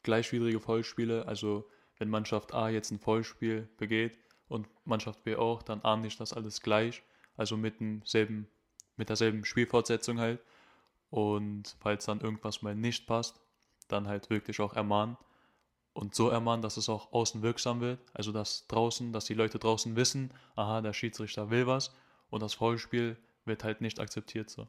[0.03, 4.17] Gleichwidrige Vollspiele, also wenn Mannschaft A jetzt ein Vollspiel begeht
[4.49, 7.01] und Mannschaft B auch, dann ahne ich das alles gleich,
[7.37, 8.49] also mit demselben,
[8.97, 10.41] mit derselben Spielfortsetzung halt.
[11.09, 13.39] Und falls dann irgendwas mal nicht passt,
[13.87, 15.17] dann halt wirklich auch ermahnen.
[15.93, 17.99] Und so ermahnen, dass es auch außen wirksam wird.
[18.13, 21.91] Also dass draußen, dass die Leute draußen wissen, aha, der Schiedsrichter will was.
[22.29, 24.67] Und das Foulspiel wird halt nicht akzeptiert so.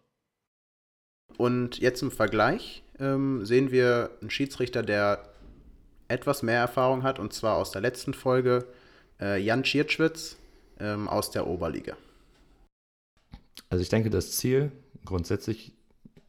[1.37, 5.29] Und jetzt im Vergleich ähm, sehen wir einen Schiedsrichter, der
[6.09, 8.67] etwas mehr Erfahrung hat, und zwar aus der letzten Folge,
[9.21, 10.37] äh, Jan Schiertschwitz
[10.81, 11.97] ähm, aus der Oberliga.
[13.69, 14.73] Also ich denke, das Ziel
[15.05, 15.73] grundsätzlich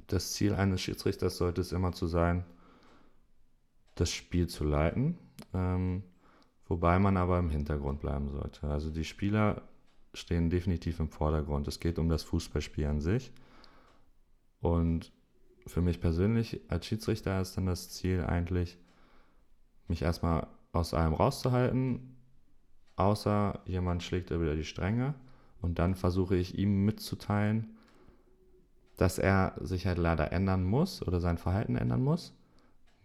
[0.10, 2.43] das Ziel eines Schiedsrichters sollte es immer zu sein,
[3.95, 5.18] das Spiel zu leiten,
[5.53, 6.03] ähm,
[6.68, 8.68] wobei man aber im Hintergrund bleiben sollte.
[8.68, 9.62] Also die Spieler
[10.14, 11.68] stehen definitiv im Vordergrund.
[11.68, 13.32] Es geht um das Fußballspiel an sich.
[14.62, 15.12] Und
[15.68, 18.78] für mich persönlich als Schiedsrichter ist dann das Ziel eigentlich,
[19.88, 22.16] mich erstmal aus allem rauszuhalten,
[22.95, 25.14] außer jemand schlägt über die Stränge.
[25.62, 27.76] Und dann versuche ich ihm mitzuteilen,
[29.00, 32.34] dass er sich halt leider ändern muss oder sein Verhalten ändern muss,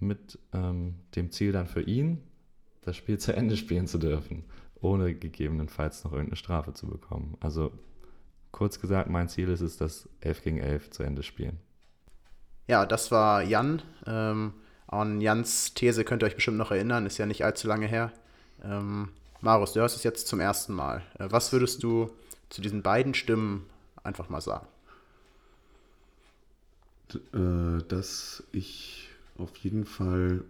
[0.01, 2.21] mit ähm, dem Ziel dann für ihn,
[2.83, 4.45] das Spiel zu Ende spielen zu dürfen,
[4.81, 7.37] ohne gegebenenfalls noch irgendeine Strafe zu bekommen.
[7.39, 7.71] Also
[8.51, 11.59] kurz gesagt, mein Ziel ist es, das 11 gegen 11 zu Ende spielen.
[12.67, 13.81] Ja, das war Jan.
[14.05, 14.53] Ähm,
[14.89, 18.13] an Jans These könnt ihr euch bestimmt noch erinnern, ist ja nicht allzu lange her.
[18.65, 21.03] Ähm, Marius, du hörst es jetzt zum ersten Mal.
[21.21, 22.11] Äh, was würdest du
[22.49, 23.67] zu diesen beiden Stimmen
[24.03, 24.67] einfach mal sagen?
[27.33, 30.45] Äh, dass ich auf jeden Fall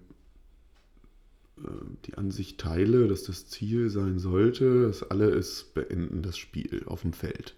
[1.58, 1.68] äh,
[2.06, 7.02] die Ansicht teile, dass das Ziel sein sollte, dass alle es beenden, das Spiel auf
[7.02, 7.54] dem Feld.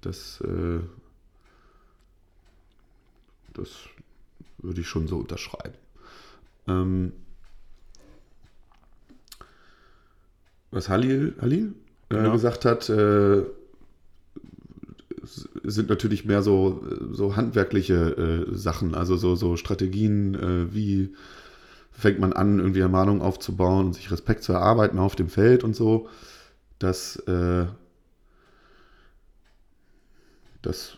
[0.00, 0.80] Das, äh,
[3.52, 3.70] das
[4.58, 5.74] würde ich schon so unterschreiben.
[6.66, 7.12] Ähm,
[10.70, 11.74] was Halil, Halil
[12.08, 12.32] genau.
[12.32, 12.90] gesagt hat,
[15.24, 21.14] sind natürlich mehr so, so handwerkliche äh, Sachen, also so, so Strategien, äh, wie
[21.90, 25.76] fängt man an, irgendwie Ermahnungen aufzubauen und sich Respekt zu erarbeiten auf dem Feld und
[25.76, 26.08] so.
[26.78, 27.66] Das, äh,
[30.62, 30.96] das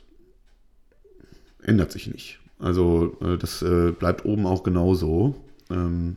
[1.63, 2.41] ändert sich nicht.
[2.59, 5.35] Also äh, das äh, bleibt oben auch genauso.
[5.71, 6.17] Ähm,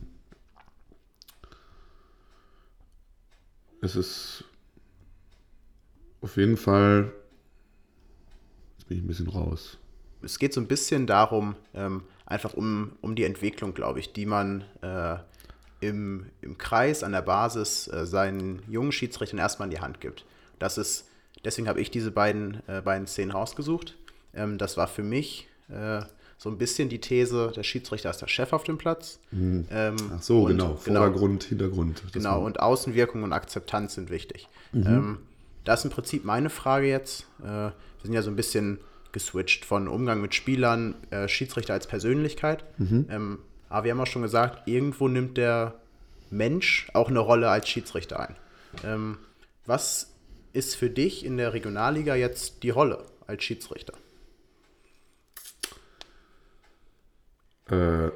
[3.82, 4.44] es ist
[6.22, 7.12] auf jeden Fall
[8.90, 9.78] bin ich ein bisschen raus.
[10.20, 14.26] Es geht so ein bisschen darum, ähm, einfach um, um die Entwicklung, glaube ich, die
[14.26, 15.16] man äh,
[15.78, 20.24] im, im Kreis an der Basis äh, seinen jungen Schiedsrichtern erstmal in die Hand gibt.
[20.58, 21.06] Das ist,
[21.44, 23.96] deswegen habe ich diese beiden, äh, beiden Szenen rausgesucht.
[24.34, 26.02] Ähm, das war für mich äh,
[26.36, 29.20] so ein bisschen die These, der Schiedsrichter ist der Chef auf dem Platz.
[29.30, 29.68] Mhm.
[29.70, 30.64] Ähm, Ach so, genau.
[30.84, 31.00] genau.
[31.00, 32.02] Vordergrund, genau, Hintergrund.
[32.12, 34.48] Genau, und Außenwirkung und Akzeptanz sind wichtig.
[34.72, 34.86] Mhm.
[34.86, 35.18] Ähm,
[35.64, 37.26] das ist im Prinzip meine Frage jetzt.
[37.40, 38.80] Äh, wir sind ja so ein bisschen
[39.12, 42.64] geswitcht von Umgang mit Spielern, äh, Schiedsrichter als Persönlichkeit.
[42.78, 43.06] Mhm.
[43.10, 43.38] Ähm,
[43.68, 45.74] aber wir haben auch schon gesagt, irgendwo nimmt der
[46.30, 48.36] Mensch auch eine Rolle als Schiedsrichter ein.
[48.84, 49.18] Ähm,
[49.66, 50.12] was
[50.52, 53.94] ist für dich in der Regionalliga jetzt die Rolle als Schiedsrichter?
[57.70, 58.10] Äh,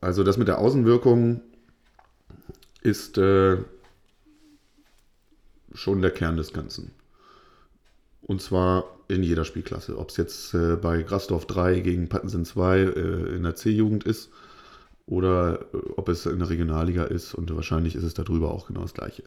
[0.00, 1.42] also das mit der Außenwirkung
[2.82, 3.58] ist äh,
[5.74, 6.90] schon der Kern des Ganzen.
[8.22, 9.98] Und zwar in jeder Spielklasse.
[9.98, 12.86] Ob es jetzt äh, bei Grasdorf 3 gegen Pattensen 2 äh,
[13.36, 14.30] in der C-Jugend ist
[15.06, 18.82] oder äh, ob es in der Regionalliga ist und wahrscheinlich ist es darüber auch genau
[18.82, 19.24] das Gleiche.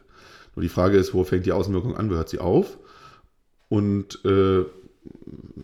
[0.54, 2.78] Nur die Frage ist, wo fängt die Außenwirkung an, wo hört sie auf?
[3.68, 4.64] Und äh,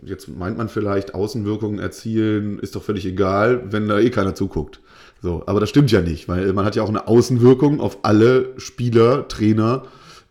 [0.02, 4.80] jetzt meint man vielleicht, Außenwirkungen erzielen ist doch völlig egal, wenn da eh keiner zuguckt.
[5.22, 8.58] So, aber das stimmt ja nicht, weil man hat ja auch eine Außenwirkung auf alle
[8.58, 9.84] Spieler, Trainer,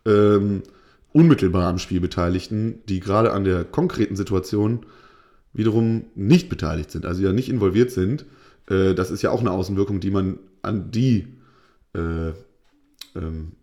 [0.05, 0.63] ähm,
[1.13, 4.85] unmittelbar am Spiel Beteiligten, die gerade an der konkreten Situation
[5.53, 8.25] wiederum nicht beteiligt sind, also ja nicht involviert sind.
[8.69, 11.27] Äh, das ist ja auch eine Außenwirkung, die man an die
[11.93, 12.31] äh,
[13.15, 13.53] ähm,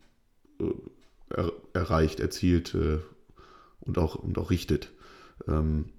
[1.28, 3.00] er, erreicht, erzielt äh,
[3.80, 4.90] und, auch, und auch richtet.
[5.46, 5.90] Ähm,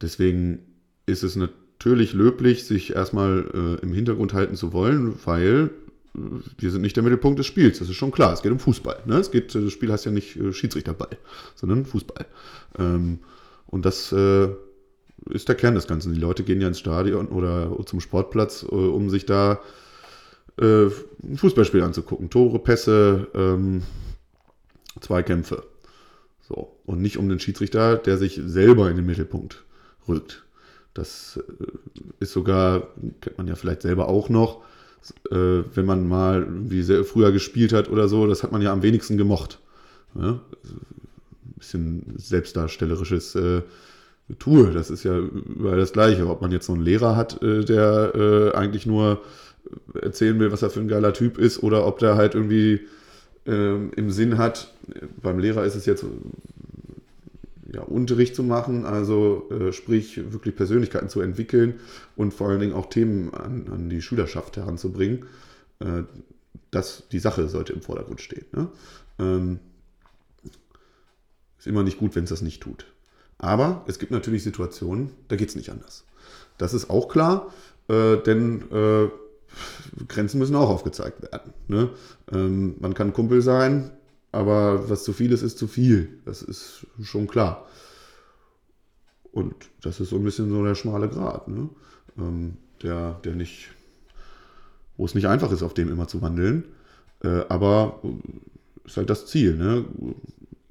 [0.00, 0.58] deswegen
[1.06, 1.50] ist es eine
[1.84, 5.68] natürlich löblich, sich erstmal äh, im Hintergrund halten zu wollen, weil
[6.14, 8.32] wir sind nicht der Mittelpunkt des Spiels, das ist schon klar.
[8.32, 9.02] Es geht um Fußball.
[9.04, 9.16] Ne?
[9.16, 11.18] Es geht, das Spiel heißt ja nicht äh, Schiedsrichterball,
[11.54, 12.24] sondern Fußball.
[12.78, 13.18] Ähm,
[13.66, 14.48] und das äh,
[15.28, 16.14] ist der Kern des Ganzen.
[16.14, 19.60] Die Leute gehen ja ins Stadion oder zum Sportplatz, äh, um sich da
[20.58, 20.86] äh,
[21.22, 22.30] ein Fußballspiel anzugucken.
[22.30, 23.82] Tore, Pässe, ähm,
[25.00, 25.64] Zweikämpfe.
[26.48, 26.78] So.
[26.86, 29.64] Und nicht um den Schiedsrichter, der sich selber in den Mittelpunkt
[30.08, 30.44] rückt.
[30.94, 31.64] Das äh,
[32.20, 32.88] ist sogar,
[33.20, 34.62] kennt man ja vielleicht selber auch noch,
[35.30, 38.72] äh, wenn man mal irgendwie sehr früher gespielt hat oder so, das hat man ja
[38.72, 39.58] am wenigsten gemocht.
[40.14, 40.30] Ja?
[40.30, 43.62] Ein bisschen selbstdarstellerisches äh,
[44.38, 46.26] Tue, das ist ja überall das Gleiche.
[46.28, 49.20] Ob man jetzt so einen Lehrer hat, äh, der äh, eigentlich nur
[50.00, 52.80] erzählen will, was er für ein geiler Typ ist, oder ob der halt irgendwie
[53.46, 54.72] ähm, im Sinn hat,
[55.20, 56.06] beim Lehrer ist es jetzt
[57.74, 61.80] ja, Unterricht zu machen, also äh, sprich wirklich Persönlichkeiten zu entwickeln
[62.16, 65.26] und vor allen Dingen auch Themen an, an die Schülerschaft heranzubringen.
[65.80, 66.04] Äh,
[66.70, 68.46] das, die Sache sollte im Vordergrund stehen.
[68.52, 68.68] Ne?
[69.18, 69.58] Ähm,
[71.58, 72.86] ist immer nicht gut, wenn es das nicht tut.
[73.38, 76.04] Aber es gibt natürlich Situationen, da geht es nicht anders.
[76.58, 77.52] Das ist auch klar,
[77.88, 79.08] äh, denn äh,
[80.06, 81.52] Grenzen müssen auch aufgezeigt werden.
[81.68, 81.90] Ne?
[82.32, 83.90] Ähm, man kann Kumpel sein,
[84.34, 86.18] aber was zu viel ist, ist zu viel.
[86.24, 87.66] Das ist schon klar.
[89.32, 91.68] Und das ist so ein bisschen so der schmale Grat, ne?
[92.18, 93.70] ähm, der, der nicht,
[94.96, 96.64] wo es nicht einfach ist, auf dem immer zu wandeln.
[97.22, 98.00] Äh, aber
[98.84, 99.56] ist halt das Ziel.
[99.56, 99.84] Ne?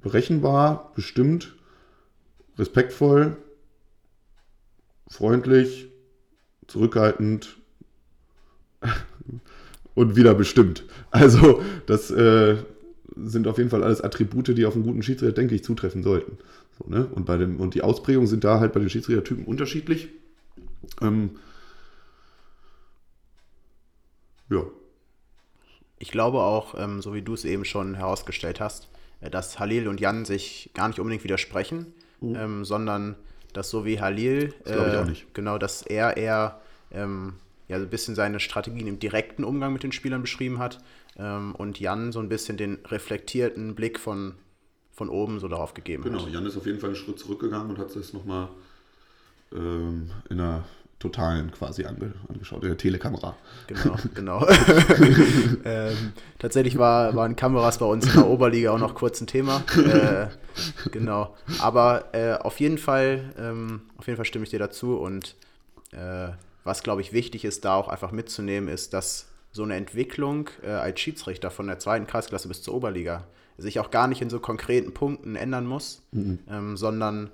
[0.02, 1.54] Berechenbar, bestimmt,
[2.58, 3.36] respektvoll,
[5.08, 5.88] freundlich,
[6.66, 7.56] zurückhaltend
[9.94, 10.84] und wieder bestimmt.
[11.10, 12.56] Also das äh,
[13.16, 16.38] sind auf jeden Fall alles Attribute, die auf einen guten Schiedsrichter, denke ich, zutreffen sollten.
[16.78, 17.06] So, ne?
[17.06, 20.08] und, bei dem, und die Ausprägungen sind da halt bei den Schiedsrichtertypen unterschiedlich.
[21.00, 21.30] Ähm,
[24.50, 24.64] ja.
[25.98, 28.88] Ich glaube auch, ähm, so wie du es eben schon herausgestellt hast,
[29.20, 32.36] äh, dass Halil und Jan sich gar nicht unbedingt widersprechen, mhm.
[32.36, 33.16] ähm, sondern
[33.52, 36.60] dass so wie Halil, das äh, genau, dass er eher
[36.90, 37.34] ähm,
[37.68, 40.78] ja, so ein bisschen seine Strategien im direkten Umgang mit den Spielern beschrieben hat
[41.16, 44.34] ähm, und Jan so ein bisschen den reflektierten Blick von,
[44.92, 46.26] von oben so darauf gegeben genau, hat.
[46.26, 48.48] Genau, Jan ist auf jeden Fall einen Schritt zurückgegangen und hat es nochmal
[49.52, 50.64] ähm, in einer
[50.98, 53.36] totalen quasi ange, angeschaut, in der Telekamera.
[53.66, 54.46] Genau, genau.
[55.64, 59.62] ähm, tatsächlich war, waren Kameras bei uns in der Oberliga auch noch kurz ein Thema.
[59.76, 60.28] Äh,
[60.90, 61.36] genau.
[61.60, 65.36] Aber äh, auf jeden Fall, ähm, auf jeden Fall stimme ich dir dazu und
[65.92, 66.28] äh,
[66.64, 70.70] was, glaube ich, wichtig ist, da auch einfach mitzunehmen, ist, dass so eine Entwicklung äh,
[70.70, 73.24] als Schiedsrichter von der zweiten Kreisklasse bis zur Oberliga
[73.56, 76.40] sich auch gar nicht in so konkreten Punkten ändern muss, mhm.
[76.50, 77.30] ähm, sondern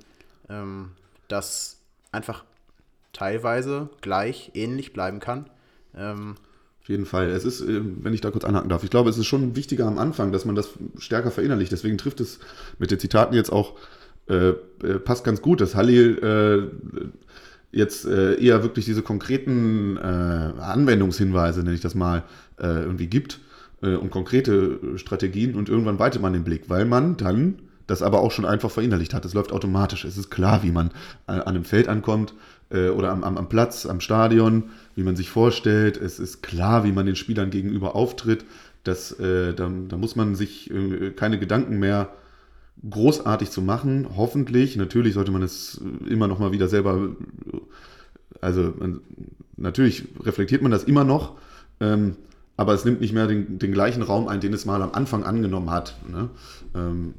[0.51, 0.91] ähm,
[1.28, 1.78] dass
[2.12, 2.45] einfach
[3.12, 5.49] teilweise gleich ähnlich bleiben kann.
[5.97, 6.37] Ähm,
[6.83, 7.31] auf jeden Fall.
[7.31, 9.87] Es ist, äh, wenn ich da kurz anhaken darf, ich glaube, es ist schon wichtiger
[9.87, 11.72] am Anfang, dass man das stärker verinnerlicht.
[11.72, 12.39] Deswegen trifft es
[12.78, 13.76] mit den Zitaten jetzt auch,
[14.28, 17.11] äh, äh passt ganz gut, dass Halil äh,
[17.73, 22.25] jetzt äh, eher wirklich diese konkreten äh, Anwendungshinweise, nenne ich das mal,
[22.59, 23.41] äh, irgendwie gibt
[23.83, 27.57] äh, und konkrete Strategien und irgendwann weitet man den Blick, weil man dann
[27.87, 29.25] das aber auch schon einfach verinnerlicht hat.
[29.25, 30.05] Es läuft automatisch.
[30.05, 30.89] Es ist klar, wie man
[31.27, 32.35] äh, an einem Feld ankommt
[32.71, 35.97] äh, oder am, am, am Platz, am Stadion, wie man sich vorstellt.
[35.97, 38.45] Es ist klar, wie man den Spielern gegenüber auftritt.
[38.83, 40.73] Das, da, da muss man sich
[41.16, 42.09] keine Gedanken mehr
[42.89, 44.76] großartig zu machen, hoffentlich.
[44.76, 47.11] Natürlich sollte man es immer noch mal wieder selber,
[48.41, 48.72] also
[49.57, 51.39] natürlich reflektiert man das immer noch,
[51.81, 52.16] ähm,
[52.57, 55.24] aber es nimmt nicht mehr den, den, gleichen Raum ein, den es mal am Anfang
[55.24, 55.97] angenommen hat.
[56.11, 56.31] Ne?
[56.74, 57.14] Ähm,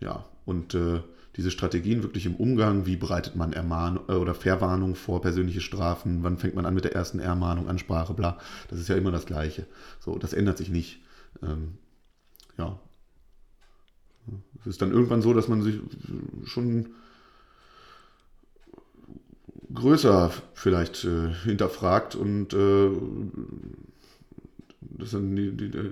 [0.00, 1.00] ja, und äh,
[1.36, 6.22] diese Strategien wirklich im Umgang, wie bereitet man Ermahn äh, oder Verwarnung vor, persönliche Strafen,
[6.22, 9.26] wann fängt man an mit der ersten Ermahnung, Ansprache, bla, das ist ja immer das
[9.26, 9.66] Gleiche.
[10.00, 11.00] So, das ändert sich nicht.
[11.42, 11.74] Ähm,
[12.56, 12.80] ja,
[14.60, 15.80] es ist dann irgendwann so, dass man sich
[16.44, 16.90] schon
[19.72, 22.90] größer vielleicht äh, hinterfragt und äh,
[24.80, 25.90] das dann die, die, die,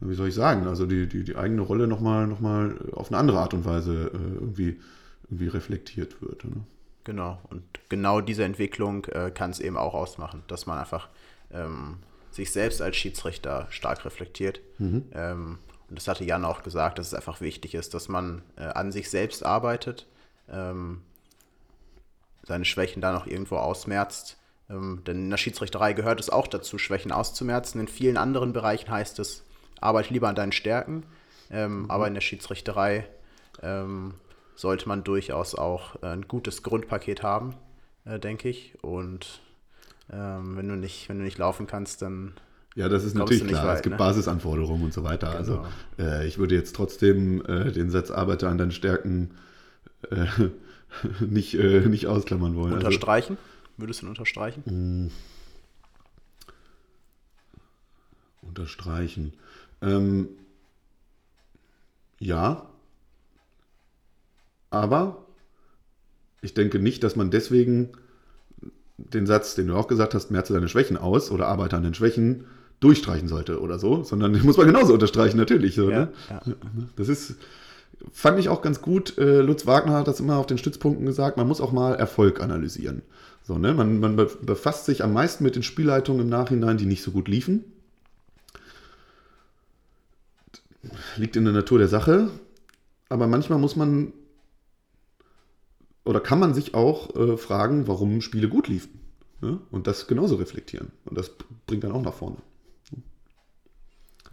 [0.00, 3.18] wie soll ich sagen, also die, die, die eigene Rolle nochmal noch mal auf eine
[3.18, 4.80] andere Art und Weise äh, irgendwie,
[5.24, 6.44] irgendwie reflektiert wird.
[6.44, 6.64] Ne?
[7.04, 11.08] Genau, und genau diese Entwicklung äh, kann es eben auch ausmachen, dass man einfach
[11.50, 11.96] ähm,
[12.30, 14.60] sich selbst als Schiedsrichter stark reflektiert.
[14.78, 15.04] Mhm.
[15.12, 15.58] Ähm,
[15.94, 19.10] das hatte Jan auch gesagt, dass es einfach wichtig ist, dass man äh, an sich
[19.10, 20.06] selbst arbeitet,
[20.50, 21.02] ähm,
[22.42, 24.38] seine Schwächen dann auch irgendwo ausmerzt.
[24.68, 27.80] Ähm, denn in der Schiedsrichterei gehört es auch dazu, Schwächen auszumerzen.
[27.80, 29.44] In vielen anderen Bereichen heißt es,
[29.80, 31.04] arbeite lieber an deinen Stärken.
[31.50, 31.90] Ähm, mhm.
[31.90, 33.06] Aber in der Schiedsrichterei
[33.62, 34.14] ähm,
[34.56, 37.54] sollte man durchaus auch ein gutes Grundpaket haben,
[38.04, 38.82] äh, denke ich.
[38.82, 39.40] Und
[40.12, 42.34] Ähm, wenn, du nicht, wenn du nicht laufen kannst, dann
[42.74, 43.66] Ja, das ist natürlich klar.
[43.68, 43.98] weit, es gibt ne?
[43.98, 45.30] Basisanforderungen und so weiter.
[45.30, 45.64] Also
[45.96, 46.10] Genau.
[46.10, 49.30] äh, ich würde jetzt trotzdem äh, den Satz Arbeiter an deinen Stärken
[50.10, 50.26] äh,
[51.24, 52.74] nicht, äh, nicht ausklammern wollen.
[52.74, 53.38] Also, unterstreichen.
[53.76, 54.62] Würdest du ihn unterstreichen?
[54.66, 55.10] mh,
[58.42, 59.32] unterstreichen.
[59.82, 60.28] Ähm,
[62.18, 62.68] ja,
[64.70, 65.24] aber
[66.40, 67.90] ich denke nicht, dass man deswegen
[68.96, 71.94] den Satz, den du auch gesagt hast, merze deine Schwächen aus oder arbeite an den
[71.94, 72.44] Schwächen,
[72.80, 75.74] durchstreichen sollte oder so, sondern den muss man genauso unterstreichen, natürlich.
[75.74, 76.12] So, ne?
[76.28, 76.40] ja.
[76.96, 77.36] Das ist,
[78.12, 79.16] fand ich auch ganz gut.
[79.18, 82.40] Äh, Lutz Wagner hat das immer auf den Stützpunkten gesagt, man muss auch mal Erfolg
[82.40, 83.02] analysieren.
[83.42, 83.74] So, ne?
[83.74, 87.10] Man, man be- befasst sich am meisten mit den Spielleitungen im Nachhinein, die nicht so
[87.10, 87.64] gut liefen.
[91.16, 92.28] Liegt in der Natur der Sache.
[93.08, 94.12] Aber manchmal muss man
[96.04, 99.00] oder kann man sich auch äh, fragen, warum Spiele gut liefen.
[99.40, 99.58] Ne?
[99.70, 100.90] Und das genauso reflektieren.
[101.06, 101.30] Und das
[101.66, 102.36] bringt dann auch nach vorne.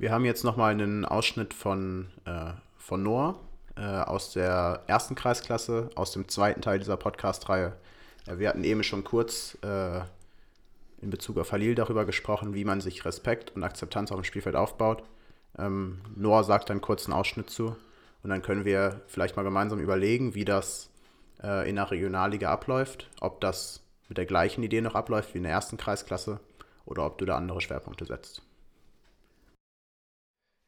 [0.01, 3.35] Wir haben jetzt nochmal einen Ausschnitt von, äh, von Noah
[3.75, 7.75] äh, aus der ersten Kreisklasse, aus dem zweiten Teil dieser Podcast-Reihe.
[8.25, 9.99] Äh, wir hatten eben schon kurz äh,
[11.03, 14.55] in Bezug auf Halil darüber gesprochen, wie man sich Respekt und Akzeptanz auf dem Spielfeld
[14.55, 15.03] aufbaut.
[15.59, 17.75] Ähm, Noah sagt einen kurzen Ausschnitt zu
[18.23, 20.89] und dann können wir vielleicht mal gemeinsam überlegen, wie das
[21.43, 25.43] äh, in der Regionalliga abläuft, ob das mit der gleichen Idee noch abläuft wie in
[25.43, 26.39] der ersten Kreisklasse
[26.85, 28.41] oder ob du da andere Schwerpunkte setzt.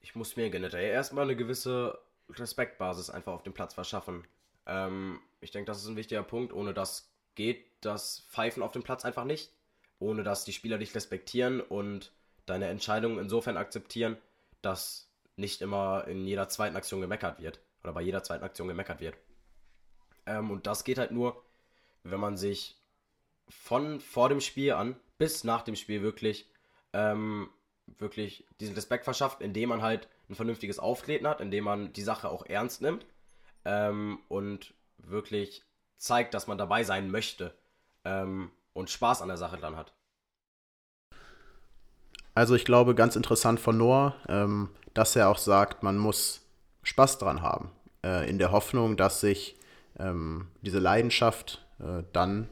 [0.04, 1.97] Ich muss mir generell erstmal eine gewisse
[2.30, 4.28] Respektbasis einfach auf dem Platz verschaffen.
[4.68, 6.54] Ähm, ich denke, das ist ein wichtiger Punkt.
[6.54, 9.51] Ohne das geht das Pfeifen auf dem Platz einfach nicht.
[9.99, 12.12] Ohne dass die Spieler dich respektieren und
[12.45, 14.18] deine Entscheidungen insofern akzeptieren,
[14.62, 17.62] dass nicht immer in jeder zweiten Aktion gemeckert wird.
[17.84, 19.16] Oder bei jeder zweiten Aktion gemeckert wird.
[20.26, 21.41] Ähm, und das geht halt nur,
[22.04, 22.76] wenn man sich
[23.47, 26.49] von vor dem Spiel an bis nach dem Spiel wirklich
[26.91, 27.49] ähm,
[27.86, 32.29] wirklich diesen Respekt verschafft, indem man halt ein vernünftiges Auftreten hat, indem man die Sache
[32.29, 33.05] auch ernst nimmt
[33.65, 35.63] ähm, und wirklich
[35.97, 37.53] zeigt, dass man dabei sein möchte
[38.05, 39.93] ähm, und Spaß an der Sache dran hat.
[42.36, 46.41] Also ich glaube, ganz interessant von Noah, ähm, dass er auch sagt, man muss
[46.81, 47.71] Spaß dran haben.
[48.03, 49.55] Äh, in der Hoffnung, dass sich
[49.99, 52.49] ähm, diese Leidenschaft äh, dann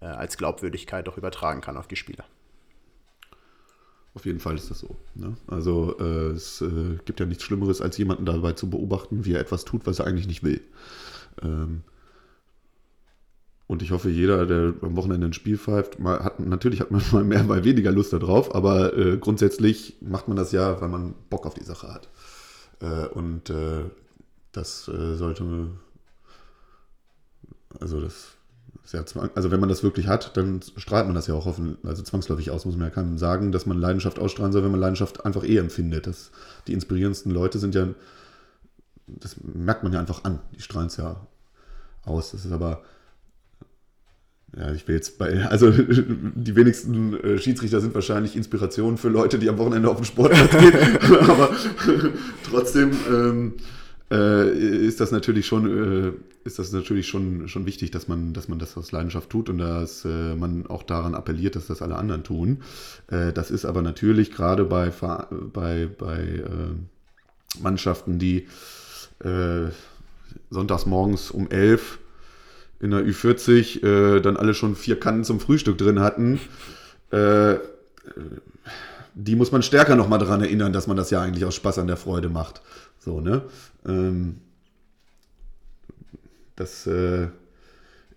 [0.00, 2.24] äh, als Glaubwürdigkeit auch übertragen kann auf die Spieler.
[4.16, 4.96] Auf jeden Fall ist das so.
[5.14, 5.36] Ne?
[5.46, 9.40] Also äh, es äh, gibt ja nichts Schlimmeres, als jemanden dabei zu beobachten, wie er
[9.40, 10.62] etwas tut, was er eigentlich nicht will.
[11.42, 11.82] Ähm,
[13.66, 17.02] und ich hoffe, jeder, der am Wochenende ein Spiel pfeift, mal hat, natürlich hat man
[17.12, 21.14] mal mehr, mal weniger Lust darauf, aber äh, grundsätzlich macht man das ja, weil man
[21.28, 22.08] Bock auf die Sache hat.
[22.80, 23.84] Äh, und äh,
[24.50, 25.68] das äh, sollte,
[27.80, 28.35] also das
[28.92, 32.02] ja also wenn man das wirklich hat, dann strahlt man das ja auch hoffen, also
[32.02, 35.24] zwangsläufig aus, muss man ja keinem sagen, dass man Leidenschaft ausstrahlen soll, wenn man Leidenschaft
[35.24, 36.06] einfach eh empfindet.
[36.06, 36.30] Das,
[36.66, 37.88] die inspirierendsten Leute sind ja,
[39.06, 41.26] das merkt man ja einfach an, die strahlen es ja
[42.04, 42.30] aus.
[42.30, 42.82] Das ist aber,
[44.56, 49.38] ja, ich will jetzt bei, also die wenigsten äh, Schiedsrichter sind wahrscheinlich Inspirationen für Leute,
[49.38, 51.50] die am Wochenende auf den Sportplatz gehen, aber
[52.50, 53.54] trotzdem ähm,
[54.10, 54.50] äh,
[54.86, 56.12] ist das natürlich schon, äh,
[56.44, 59.58] ist das natürlich schon, schon wichtig, dass man, dass man das aus Leidenschaft tut und
[59.58, 62.62] dass äh, man auch daran appelliert, dass das alle anderen tun.
[63.08, 64.92] Äh, das ist aber natürlich gerade bei,
[65.52, 68.46] bei, bei äh, Mannschaften, die
[69.24, 69.70] äh,
[70.50, 71.98] sonntags morgens um 11
[72.78, 76.40] in der Ü40 äh, dann alle schon vier Kannen zum Frühstück drin hatten,
[79.14, 81.86] die muss man stärker nochmal daran erinnern, dass man das ja eigentlich aus Spaß an
[81.86, 82.60] der Freude macht.
[83.06, 83.42] So, ne?
[83.86, 84.38] Ähm,
[86.56, 87.28] das äh,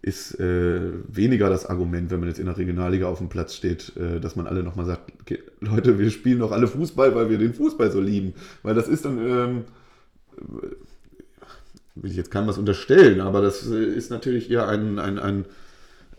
[0.01, 3.95] ist äh, weniger das Argument, wenn man jetzt in der Regionalliga auf dem Platz steht,
[3.97, 7.37] äh, dass man alle nochmal sagt, okay, Leute, wir spielen doch alle Fußball, weil wir
[7.37, 8.33] den Fußball so lieben.
[8.63, 9.65] Weil das ist dann, ähm,
[11.93, 15.45] will ich jetzt keinem was unterstellen, aber das äh, ist natürlich eher ein, ein, ein,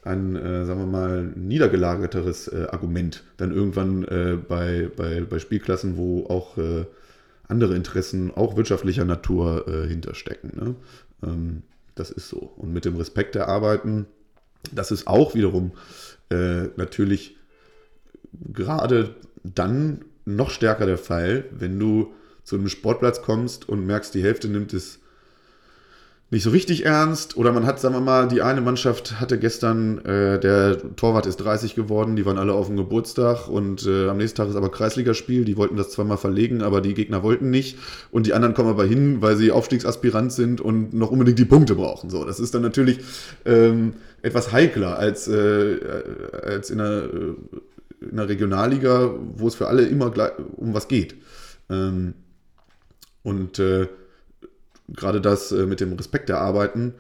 [0.05, 5.97] ein äh, sagen wir mal, niedergelagerteres äh, Argument dann irgendwann äh, bei, bei, bei Spielklassen,
[5.97, 6.85] wo auch äh,
[7.51, 10.53] andere Interessen, auch wirtschaftlicher Natur äh, hinterstecken.
[10.55, 10.75] Ne?
[11.23, 11.63] Ähm,
[11.95, 12.39] das ist so.
[12.39, 14.07] Und mit dem Respekt erarbeiten,
[14.73, 15.73] das ist auch wiederum
[16.31, 17.37] äh, natürlich
[18.33, 22.13] gerade dann noch stärker der Fall, wenn du
[22.45, 25.00] zu einem Sportplatz kommst und merkst, die Hälfte nimmt es
[26.31, 27.37] nicht so richtig ernst.
[27.37, 31.39] Oder man hat, sagen wir mal, die eine Mannschaft hatte gestern, äh, der Torwart ist
[31.39, 34.71] 30 geworden, die waren alle auf dem Geburtstag und äh, am nächsten Tag ist aber
[34.71, 35.45] Kreisligaspiel.
[35.45, 37.79] Die wollten das zweimal verlegen, aber die Gegner wollten nicht.
[38.13, 41.75] Und die anderen kommen aber hin, weil sie Aufstiegsaspirant sind und noch unbedingt die Punkte
[41.75, 42.11] brauchen.
[42.11, 43.01] So, das ist dann natürlich
[43.45, 45.79] ähm, etwas heikler als, äh,
[46.45, 47.35] als in einer, äh,
[48.03, 51.17] in einer Regionalliga, wo es für alle immer gleich um was geht.
[51.69, 52.15] Ähm,
[53.25, 53.89] und äh,
[54.95, 56.95] gerade das äh, mit dem Respekt erarbeiten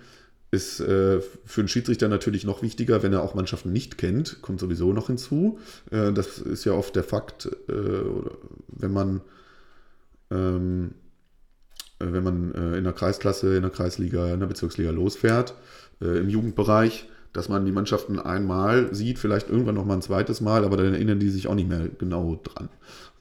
[0.51, 4.59] ist äh, für einen Schiedsrichter natürlich noch wichtiger, wenn er auch Mannschaften nicht kennt, kommt
[4.59, 5.59] sowieso noch hinzu.
[5.91, 8.03] Äh, das ist ja oft der Fakt, äh,
[8.69, 9.21] wenn man,
[10.31, 10.95] ähm,
[12.01, 15.55] äh, wenn man äh, in der Kreisklasse, in der Kreisliga, in der Bezirksliga losfährt,
[16.01, 20.65] im Jugendbereich, dass man die Mannschaften einmal sieht, vielleicht irgendwann noch mal ein zweites Mal,
[20.65, 22.69] aber dann erinnern die sich auch nicht mehr genau dran.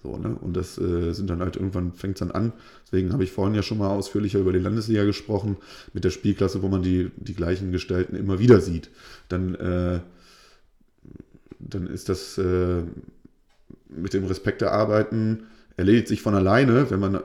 [0.02, 0.36] So, ne?
[0.42, 2.54] Und das äh, sind dann halt irgendwann, fängt es dann an.
[2.86, 5.58] Deswegen habe ich vorhin ja schon mal ausführlicher über die Landesliga gesprochen,
[5.94, 8.90] mit der Spielklasse, wo man die, die gleichen Gestalten immer wieder sieht.
[9.28, 10.00] Dann, äh,
[11.60, 12.84] dann ist das äh,
[13.90, 17.22] mit dem Respekt erarbeiten, erledigt sich von alleine, wenn man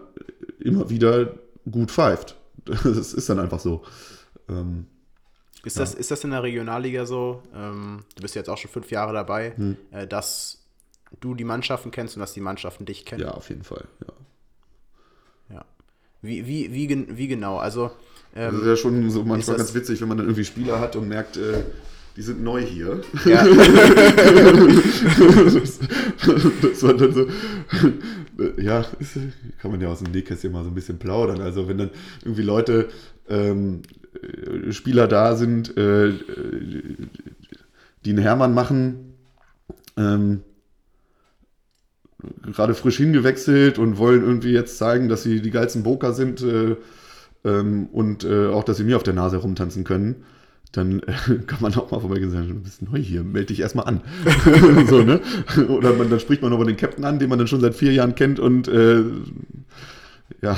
[0.59, 1.35] immer wieder
[1.71, 2.37] gut pfeift.
[2.83, 3.83] Das ist dann einfach so.
[4.49, 4.87] Ähm,
[5.65, 7.43] ist, das, ist das in der Regionalliga so?
[7.55, 9.77] Ähm, du bist jetzt auch schon fünf Jahre dabei, Hm.
[9.91, 10.63] äh, dass
[11.21, 13.23] du die Mannschaften kennst und dass die Mannschaften dich kennen?
[13.23, 13.85] ja, auf jeden Fall.
[14.01, 14.13] Ja.
[15.57, 15.65] Ja.
[16.23, 17.59] Wie, wie, wie, wie genau?
[17.59, 17.91] Also,
[18.35, 20.97] Das ist ähm, ja schon so manchmal ganz witzig, wenn man dann irgendwie Spieler hat
[20.97, 21.63] und merkt, äh,
[22.17, 23.01] die sind neu hier.
[23.25, 23.45] ja,
[24.65, 25.79] das,
[26.63, 27.27] das war dann so,
[28.61, 28.85] ja,
[29.61, 31.41] kann man ja aus dem Nähkästchen mal so ein bisschen plaudern.
[31.41, 31.91] Also wenn dann
[32.23, 32.89] irgendwie Leute,
[33.29, 34.04] ähm, äh,
[34.71, 36.97] Spieler da sind, äh, äh,
[38.05, 39.15] die einen Hermann machen,
[39.97, 40.43] ähm,
[42.43, 46.77] gerade frisch hingewechselt und wollen irgendwie jetzt zeigen, dass sie die geilsten Boker sind äh,
[47.45, 50.25] ähm, und äh, auch, dass sie mir auf der Nase rumtanzen können,
[50.73, 53.61] dann äh, kann man auch mal vorbeigehen und sagen, du bist neu hier, melde dich
[53.61, 54.01] erstmal an.
[54.89, 55.21] so, ne?
[55.69, 57.93] Oder man, dann spricht man nochmal den Captain an, den man dann schon seit vier
[57.93, 59.03] Jahren kennt und äh,
[60.41, 60.57] ja,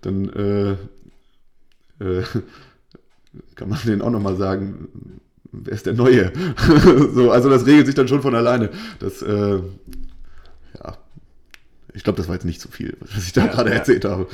[0.00, 0.70] dann äh,
[2.04, 2.22] äh,
[3.54, 5.20] kann man denen auch nochmal sagen,
[5.52, 6.32] wer ist der Neue?
[7.14, 8.70] so, also das regelt sich dann schon von alleine.
[8.98, 10.96] Das, äh, ja,
[11.92, 13.76] ich glaube, das war jetzt nicht zu viel, was ich da Ja, gerade ja.
[13.76, 14.26] erzählt habe.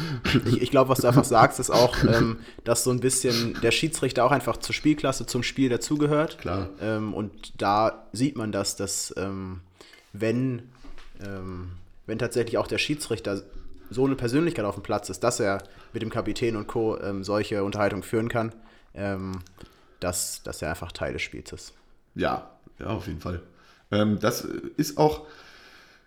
[0.46, 3.70] ich, ich glaube, was du einfach sagst, ist auch, ähm, dass so ein bisschen der
[3.70, 6.38] Schiedsrichter auch einfach zur Spielklasse, zum Spiel dazugehört.
[6.38, 6.70] Klar.
[6.80, 9.60] Ähm, und da sieht man das, dass ähm,
[10.12, 10.62] wenn,
[11.22, 11.72] ähm,
[12.06, 13.42] wenn tatsächlich auch der Schiedsrichter
[13.90, 16.98] so eine Persönlichkeit auf dem Platz ist, dass er mit dem Kapitän und Co.
[17.00, 18.52] Ähm, solche Unterhaltungen führen kann,
[18.96, 19.40] ähm,
[20.00, 21.72] dass, dass er einfach Teil des Spiels ist.
[22.14, 23.40] Ja, ja, auf jeden Fall.
[23.90, 24.42] Ähm, das
[24.76, 25.26] ist auch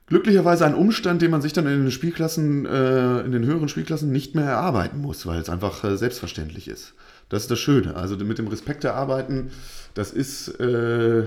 [0.08, 4.12] glücklicherweise ein Umstand, den man sich dann in den Spielklassen, äh, in den höheren Spielklassen
[4.12, 6.94] nicht mehr erarbeiten muss, weil es einfach äh, selbstverständlich ist.
[7.30, 7.96] Das ist das Schöne.
[7.96, 9.52] Also mit dem Respekt erarbeiten,
[9.94, 11.26] das ist äh,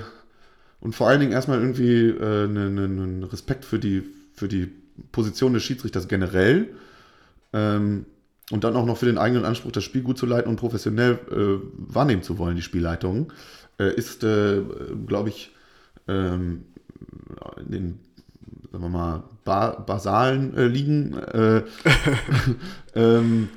[0.80, 4.02] und vor allen Dingen erstmal irgendwie äh, einen einen Respekt für die,
[4.34, 4.68] für die
[5.12, 6.70] Position des Schiedsrichters generell.
[7.52, 8.04] Ähm,
[8.50, 11.18] und dann auch noch für den eigenen Anspruch, das Spiel gut zu leiten und professionell
[11.30, 13.32] äh, wahrnehmen zu wollen, die Spielleitung,
[13.78, 14.62] äh, ist, äh,
[15.06, 15.54] glaube ich,
[16.08, 16.64] ähm,
[17.64, 18.00] in den,
[18.70, 21.62] sagen wir mal, ba basalen äh, Ligen äh,
[22.94, 23.48] ähm,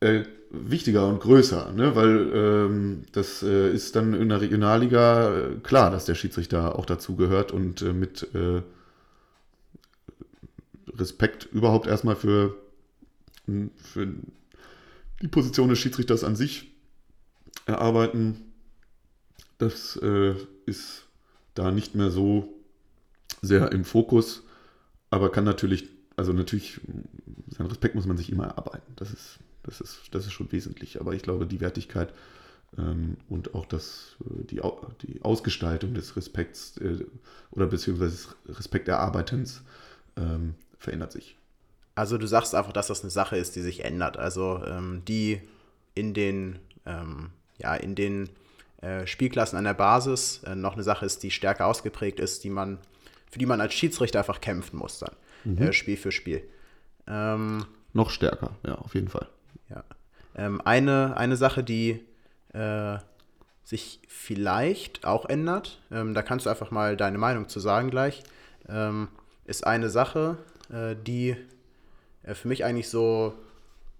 [0.00, 1.96] äh, wichtiger und größer, ne?
[1.96, 7.50] weil ähm, das ist dann in der Regionalliga klar, dass der Schiedsrichter auch dazu gehört
[7.50, 8.28] und mit
[10.96, 12.54] Respekt überhaupt erstmal für,
[13.76, 14.08] für
[15.22, 16.72] die Position des Schiedsrichters an sich
[17.66, 18.52] erarbeiten.
[19.58, 20.34] Das äh,
[20.66, 21.04] ist
[21.54, 22.52] da nicht mehr so
[23.42, 24.42] sehr im Fokus,
[25.10, 26.80] aber kann natürlich, also natürlich,
[27.48, 28.92] seinen Respekt muss man sich immer erarbeiten.
[28.96, 31.00] Das ist, das ist, das ist schon wesentlich.
[31.00, 32.12] Aber ich glaube, die Wertigkeit
[32.76, 34.60] ähm, und auch das, äh, die,
[35.02, 37.04] die Ausgestaltung des Respekts äh,
[37.50, 38.12] oder beziehungsweise
[38.46, 39.62] des Respekterarbeitens
[40.16, 41.36] ähm, verändert sich.
[41.94, 44.16] Also du sagst einfach, dass das eine Sache ist, die sich ändert.
[44.16, 45.40] Also ähm, die
[45.94, 48.30] in den, ähm, ja, in den
[48.80, 52.50] äh, Spielklassen an der Basis äh, noch eine Sache ist, die stärker ausgeprägt ist, die
[52.50, 52.78] man,
[53.30, 56.42] für die man als Schiedsrichter einfach kämpfen muss dann, äh, Spiel für Spiel.
[57.06, 59.28] Ähm, Noch stärker, ja, auf jeden Fall.
[59.70, 59.84] ja.
[60.36, 62.00] Ähm, eine, eine Sache, die
[62.52, 62.98] äh,
[63.62, 68.22] sich vielleicht auch ändert, ähm, da kannst du einfach mal deine Meinung zu sagen gleich,
[68.68, 69.08] ähm,
[69.44, 70.38] ist eine Sache,
[70.70, 71.36] äh, die
[72.32, 73.34] für mich eigentlich so,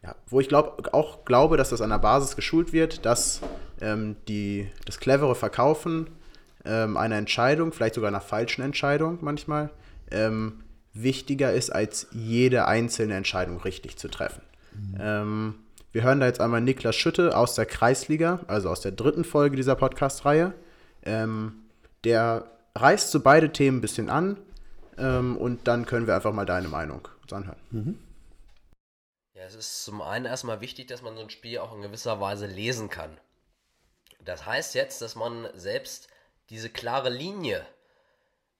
[0.03, 3.41] ja, wo ich glaub, auch glaube, dass das an der Basis geschult wird, dass
[3.81, 6.09] ähm, die, das clevere Verkaufen
[6.65, 9.71] ähm, einer Entscheidung, vielleicht sogar einer falschen Entscheidung manchmal,
[10.11, 10.61] ähm,
[10.95, 14.43] wichtiger ist, als jede einzelne Entscheidung richtig zu treffen.
[15.01, 15.55] Ähm,
[15.93, 19.57] wir hören da jetzt einmal Niklas Schütte aus der Kreisliga, also aus der dritten Folge
[19.57, 20.53] dieser Podcast-Reihe.
[21.05, 21.53] Ähm,
[22.05, 22.45] der
[22.75, 24.37] reißt so beide Themen ein bisschen an
[24.99, 27.59] ähm, und dann können wir einfach mal deine Meinung uns anhören.
[27.71, 27.99] Mhm.
[29.47, 32.47] Es ist zum einen erstmal wichtig, dass man so ein Spiel auch in gewisser Weise
[32.47, 33.21] lesen kann.
[34.21, 36.09] Das heißt jetzt, dass man selbst
[36.49, 37.67] diese klare Linie,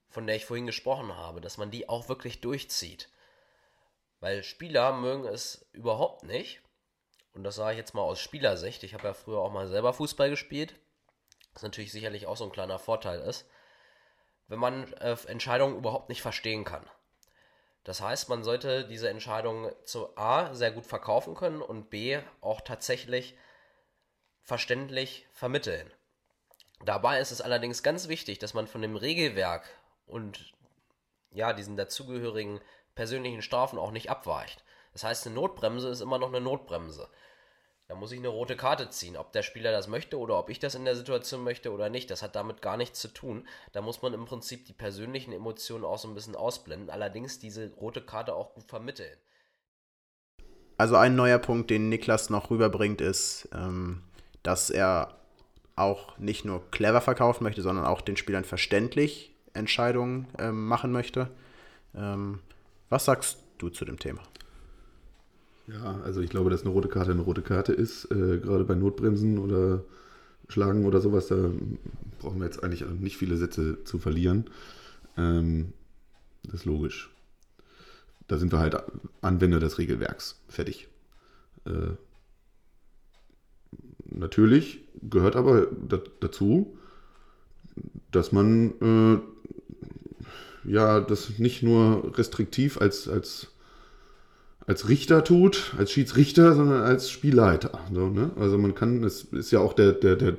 [0.09, 3.09] von der ich vorhin gesprochen habe, dass man die auch wirklich durchzieht.
[4.19, 6.61] Weil Spieler mögen es überhaupt nicht.
[7.33, 8.83] Und das sage ich jetzt mal aus Spielersicht.
[8.83, 10.75] Ich habe ja früher auch mal selber Fußball gespielt.
[11.53, 13.49] Was natürlich sicherlich auch so ein kleiner Vorteil ist.
[14.47, 16.87] Wenn man äh, Entscheidungen überhaupt nicht verstehen kann.
[17.85, 22.61] Das heißt, man sollte diese Entscheidung zu A sehr gut verkaufen können und B auch
[22.61, 23.37] tatsächlich
[24.41, 25.91] verständlich vermitteln.
[26.83, 29.69] Dabei ist es allerdings ganz wichtig, dass man von dem Regelwerk
[30.07, 30.53] und
[31.29, 32.59] ja, diesen dazugehörigen
[32.95, 34.63] persönlichen Strafen auch nicht abweicht.
[34.93, 37.07] Das heißt, eine Notbremse ist immer noch eine Notbremse.
[37.87, 39.15] Da muss ich eine rote Karte ziehen.
[39.15, 42.09] Ob der Spieler das möchte oder ob ich das in der Situation möchte oder nicht,
[42.09, 43.47] das hat damit gar nichts zu tun.
[43.73, 47.71] Da muss man im Prinzip die persönlichen Emotionen auch so ein bisschen ausblenden, allerdings diese
[47.73, 49.15] rote Karte auch gut vermitteln.
[50.77, 54.01] Also ein neuer Punkt, den Niklas noch rüberbringt, ist, ähm,
[54.41, 55.15] dass er
[55.75, 61.29] auch nicht nur clever verkaufen möchte, sondern auch den Spielern verständlich Entscheidungen ähm, machen möchte.
[61.95, 62.41] Ähm,
[62.89, 64.21] was sagst du zu dem Thema?
[65.67, 68.05] Ja, also ich glaube, dass eine rote Karte eine rote Karte ist.
[68.11, 69.83] Äh, gerade bei Notbremsen oder
[70.47, 71.49] Schlagen oder sowas, da
[72.19, 74.45] brauchen wir jetzt eigentlich nicht viele Sätze zu verlieren.
[75.17, 75.73] Ähm,
[76.43, 77.09] das ist logisch.
[78.27, 78.77] Da sind wir halt
[79.21, 80.39] Anwender des Regelwerks.
[80.47, 80.87] Fertig.
[81.65, 81.95] Äh,
[84.05, 85.67] natürlich gehört aber
[86.19, 86.77] dazu,
[88.11, 88.73] dass man
[90.65, 93.47] äh, ja das nicht nur restriktiv als, als
[94.67, 97.79] als Richter tut, als Schiedsrichter, sondern als Spielleiter.
[97.93, 98.31] So, ne?
[98.39, 100.37] Also man kann, es ist ja auch der, der, der,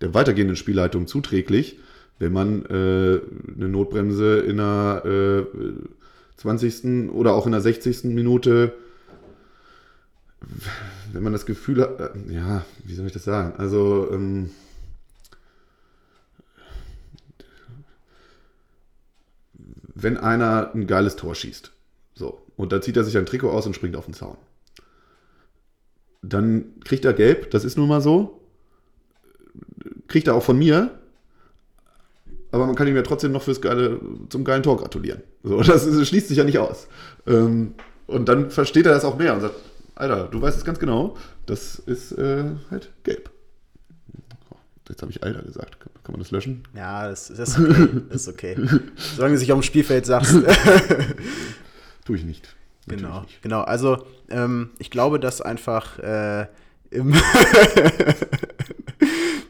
[0.00, 1.78] der weitergehenden Spielleitung zuträglich,
[2.18, 3.20] wenn man äh,
[3.56, 5.44] eine Notbremse in einer äh,
[6.36, 7.10] 20.
[7.10, 8.04] oder auch in der 60.
[8.04, 8.72] Minute,
[11.12, 13.54] wenn man das Gefühl hat, äh, ja, wie soll ich das sagen?
[13.58, 14.50] Also, ähm,
[19.94, 21.72] wenn einer ein geiles Tor schießt,
[22.14, 24.36] so, und dann zieht er sich ein Trikot aus und springt auf den Zaun.
[26.22, 28.40] Dann kriegt er gelb, das ist nun mal so.
[30.08, 30.98] Kriegt er auch von mir.
[32.50, 35.22] Aber man kann ihm ja trotzdem noch fürs geile, zum geilen Tor gratulieren.
[35.42, 36.88] So, das, das schließt sich ja nicht aus.
[37.26, 37.74] Ähm,
[38.06, 39.54] und dann versteht er das auch mehr und sagt,
[39.94, 43.30] Alter, du weißt es ganz genau, das ist äh, halt gelb.
[44.88, 45.80] Jetzt habe ich Alter gesagt.
[45.80, 46.62] Kann, kann, man das löschen?
[46.74, 47.88] Ja, das, das ist okay.
[48.08, 48.56] Das ist okay.
[49.16, 50.34] Solange du sich auf dem Spielfeld sagst.
[52.06, 52.56] Tue ich nicht.
[52.86, 53.42] genau, nicht.
[53.42, 53.62] genau.
[53.62, 56.46] Also ähm, ich glaube, dass einfach äh,
[56.90, 57.12] im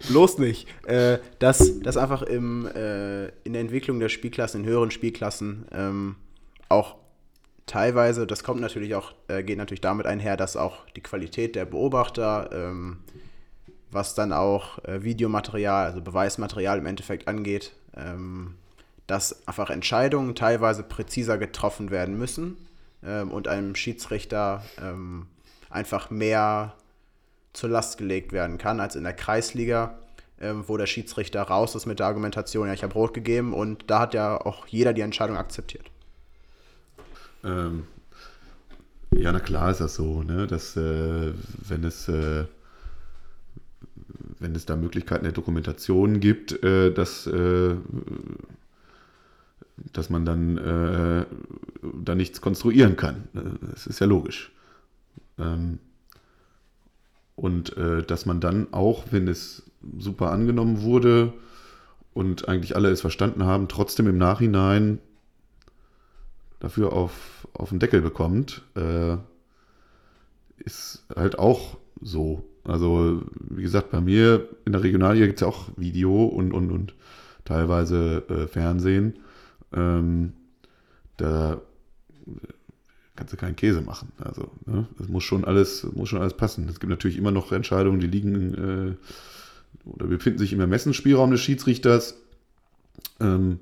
[0.08, 4.90] bloß nicht, äh, dass, dass einfach im, äh, in der Entwicklung der Spielklassen, in höheren
[4.90, 6.16] Spielklassen ähm,
[6.68, 6.96] auch
[7.66, 11.64] teilweise, das kommt natürlich auch, äh, geht natürlich damit einher, dass auch die Qualität der
[11.64, 12.98] Beobachter, ähm,
[13.90, 18.54] was dann auch äh, Videomaterial, also Beweismaterial im Endeffekt angeht, ähm,
[19.06, 22.56] dass einfach Entscheidungen teilweise präziser getroffen werden müssen
[23.04, 25.26] ähm, und einem Schiedsrichter ähm,
[25.70, 26.74] einfach mehr
[27.52, 29.98] zur Last gelegt werden kann als in der Kreisliga,
[30.40, 33.84] ähm, wo der Schiedsrichter raus ist mit der Argumentation, ja, ich habe rot gegeben und
[33.86, 35.90] da hat ja auch jeder die Entscheidung akzeptiert.
[37.44, 37.86] Ähm,
[39.12, 40.46] ja, na klar ist das so, ne?
[40.46, 41.32] dass äh,
[41.68, 42.44] wenn es äh,
[44.38, 47.76] wenn es da Möglichkeiten der Dokumentation gibt, äh, dass äh,
[49.92, 51.26] dass man dann äh,
[52.02, 53.28] da nichts konstruieren kann.
[53.72, 54.52] Das ist ja logisch.
[55.38, 55.78] Ähm,
[57.34, 59.62] und äh, dass man dann auch, wenn es
[59.98, 61.32] super angenommen wurde
[62.14, 64.98] und eigentlich alle es verstanden haben, trotzdem im Nachhinein
[66.60, 69.16] dafür auf, auf den Deckel bekommt, äh,
[70.58, 72.42] ist halt auch so.
[72.64, 76.72] Also, wie gesagt, bei mir in der Regionalliga gibt es ja auch Video und, und,
[76.72, 76.94] und
[77.44, 79.18] teilweise äh, Fernsehen.
[79.72, 80.32] Ähm,
[81.16, 81.60] da
[83.16, 84.12] kannst du keinen Käse machen.
[84.18, 84.86] Also, ne?
[84.98, 86.68] das muss schon alles, muss schon alles passen.
[86.68, 91.40] Es gibt natürlich immer noch Entscheidungen, die liegen äh, oder befinden sich im Ermessensspielraum des
[91.40, 92.16] Schiedsrichters.
[93.20, 93.60] Ähm,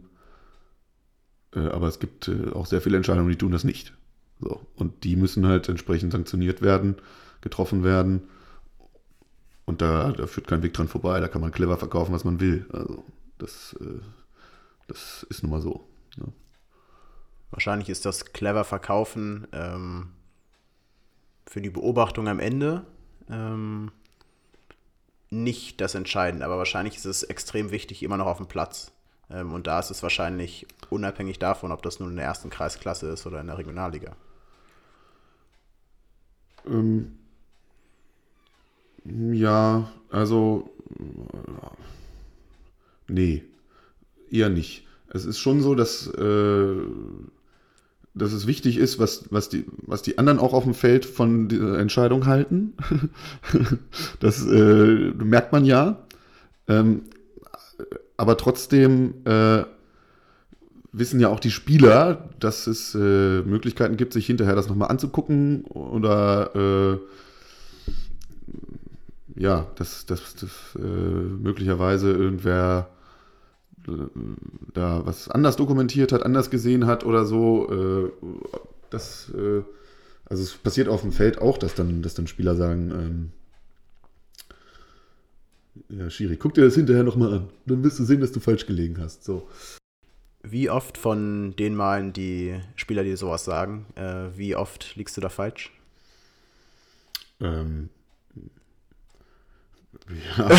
[1.54, 3.94] äh, aber es gibt äh, auch sehr viele Entscheidungen, die tun das nicht.
[4.40, 4.60] So.
[4.74, 6.96] Und die müssen halt entsprechend sanktioniert werden,
[7.40, 8.22] getroffen werden.
[9.64, 11.20] Und da, da führt kein Weg dran vorbei.
[11.20, 12.66] Da kann man clever verkaufen, was man will.
[12.72, 13.04] Also,
[13.38, 14.00] das, äh,
[14.88, 15.88] das ist nun mal so.
[16.16, 16.24] Ja.
[17.50, 20.10] Wahrscheinlich ist das clever verkaufen ähm,
[21.46, 22.84] für die Beobachtung am Ende
[23.28, 23.92] ähm,
[25.30, 28.92] nicht das Entscheidende, aber wahrscheinlich ist es extrem wichtig immer noch auf dem Platz.
[29.30, 33.08] Ähm, und da ist es wahrscheinlich unabhängig davon, ob das nun in der ersten Kreisklasse
[33.08, 34.16] ist oder in der Regionalliga.
[36.66, 37.18] Ähm,
[39.04, 41.66] ja, also äh,
[43.08, 43.44] nee,
[44.30, 44.86] eher nicht.
[45.14, 46.74] Es ist schon so, dass, äh,
[48.14, 51.48] dass es wichtig ist, was, was, die, was die anderen auch auf dem Feld von
[51.48, 52.74] dieser Entscheidung halten.
[54.20, 56.04] das äh, merkt man ja.
[56.66, 57.02] Ähm,
[58.16, 59.62] aber trotzdem äh,
[60.92, 65.62] wissen ja auch die Spieler, dass es äh, Möglichkeiten gibt, sich hinterher das nochmal anzugucken
[65.66, 66.98] oder
[69.36, 72.88] äh, ja, dass, dass, dass äh, möglicherweise irgendwer
[74.72, 77.68] da was anders dokumentiert hat, anders gesehen hat oder so.
[77.70, 78.28] Äh,
[78.90, 79.62] das, äh,
[80.24, 83.30] also es passiert auf dem Feld auch, dass dann, dass dann Spieler sagen, ähm,
[85.88, 87.50] ja, Schiri, guck dir das hinterher nochmal an.
[87.66, 89.24] Dann wirst du sehen, dass du falsch gelegen hast.
[89.24, 89.48] So.
[90.42, 95.20] Wie oft von den Malen, die Spieler dir sowas sagen, äh, wie oft liegst du
[95.20, 95.72] da falsch?
[97.40, 97.88] Ähm,
[100.38, 100.50] ja,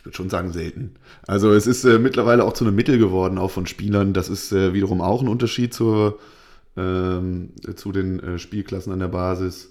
[0.00, 0.94] ich würde schon sagen selten.
[1.26, 4.14] Also es ist äh, mittlerweile auch zu einem Mittel geworden, auch von Spielern.
[4.14, 6.18] Das ist äh, wiederum auch ein Unterschied zur,
[6.74, 9.70] ähm, zu den äh, Spielklassen an der Basis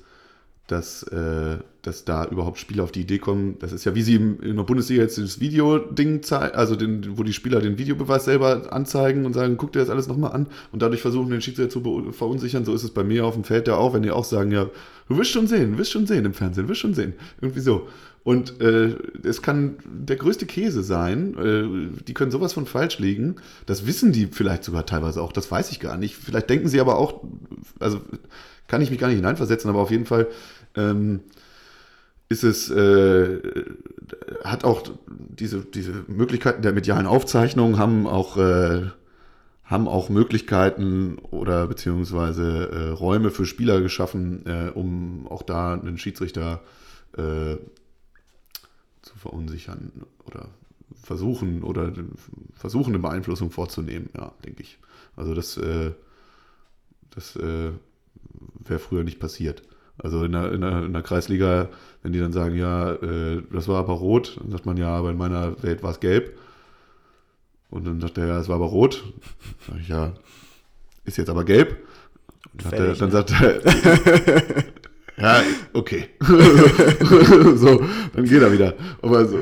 [0.72, 3.58] dass, äh, dass da überhaupt Spieler auf die Idee kommen.
[3.60, 7.24] Das ist ja, wie sie in der Bundesliga jetzt das Video-Ding zeigen, also den, wo
[7.24, 10.82] die Spieler den Videobeweis selber anzeigen und sagen, guck dir das alles nochmal an und
[10.82, 12.66] dadurch versuchen, den Schiedsrichter zu verunsichern.
[12.66, 14.70] So ist es bei mir auf dem Feld ja auch, wenn die auch sagen, ja,
[15.08, 17.14] du wirst schon sehen, wirst schon sehen im Fernsehen, wirst schon sehen.
[17.42, 17.88] Irgendwie so.
[18.30, 21.36] Und äh, es kann der größte Käse sein.
[21.36, 23.38] Äh, die können sowas von falsch liegen.
[23.66, 25.32] Das wissen die vielleicht sogar teilweise auch.
[25.32, 26.16] Das weiß ich gar nicht.
[26.16, 27.24] Vielleicht denken sie aber auch,
[27.80, 28.02] also
[28.68, 30.28] kann ich mich gar nicht hineinversetzen, aber auf jeden Fall
[30.76, 31.22] ähm,
[32.30, 33.40] ist es, äh,
[34.44, 38.92] hat auch diese, diese Möglichkeiten der medialen Aufzeichnung haben auch, äh,
[39.64, 45.98] haben auch Möglichkeiten oder beziehungsweise äh, Räume für Spieler geschaffen, äh, um auch da einen
[45.98, 46.62] Schiedsrichter
[47.18, 47.56] äh,
[49.20, 49.92] verunsichern
[50.26, 50.48] oder
[51.02, 51.94] versuchen oder
[52.54, 54.80] versuchen eine Beeinflussung vorzunehmen, ja, denke ich.
[55.16, 55.92] Also das, äh,
[57.12, 59.64] das wäre früher nicht passiert.
[60.02, 61.70] Also in der, in, der, in der, Kreisliga,
[62.02, 65.12] wenn die dann sagen, ja, äh, das war aber rot, dann sagt man, ja, aber
[65.12, 66.38] in meiner Welt war es gelb.
[67.70, 69.04] Und dann sagt er, ja, es war aber rot.
[69.68, 70.14] Sag ich, ja,
[71.04, 71.78] ist jetzt aber gelb.
[72.54, 74.64] Dann, Fertig, er, dann sagt er,
[75.20, 75.44] Ja,
[75.74, 76.08] okay.
[76.22, 77.84] so,
[78.16, 78.74] dann geht er wieder.
[79.02, 79.40] Aber so,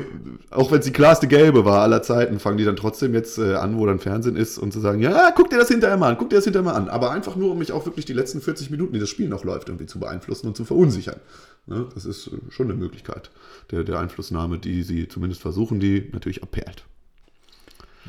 [0.50, 3.54] auch wenn es die klarste gelbe war aller Zeiten, fangen die dann trotzdem jetzt äh,
[3.54, 6.18] an, wo dann Fernsehen ist und zu sagen, ja, guck dir das hinterher mal an,
[6.18, 6.88] guck dir das hinterher mal an.
[6.88, 9.44] Aber einfach nur, um mich auch wirklich die letzten 40 Minuten, die das Spiel noch
[9.44, 11.20] läuft, irgendwie zu beeinflussen und zu verunsichern.
[11.66, 11.86] Ne?
[11.94, 13.30] Das ist äh, schon eine Möglichkeit
[13.70, 16.84] der, der Einflussnahme, die sie zumindest versuchen, die natürlich abperlt.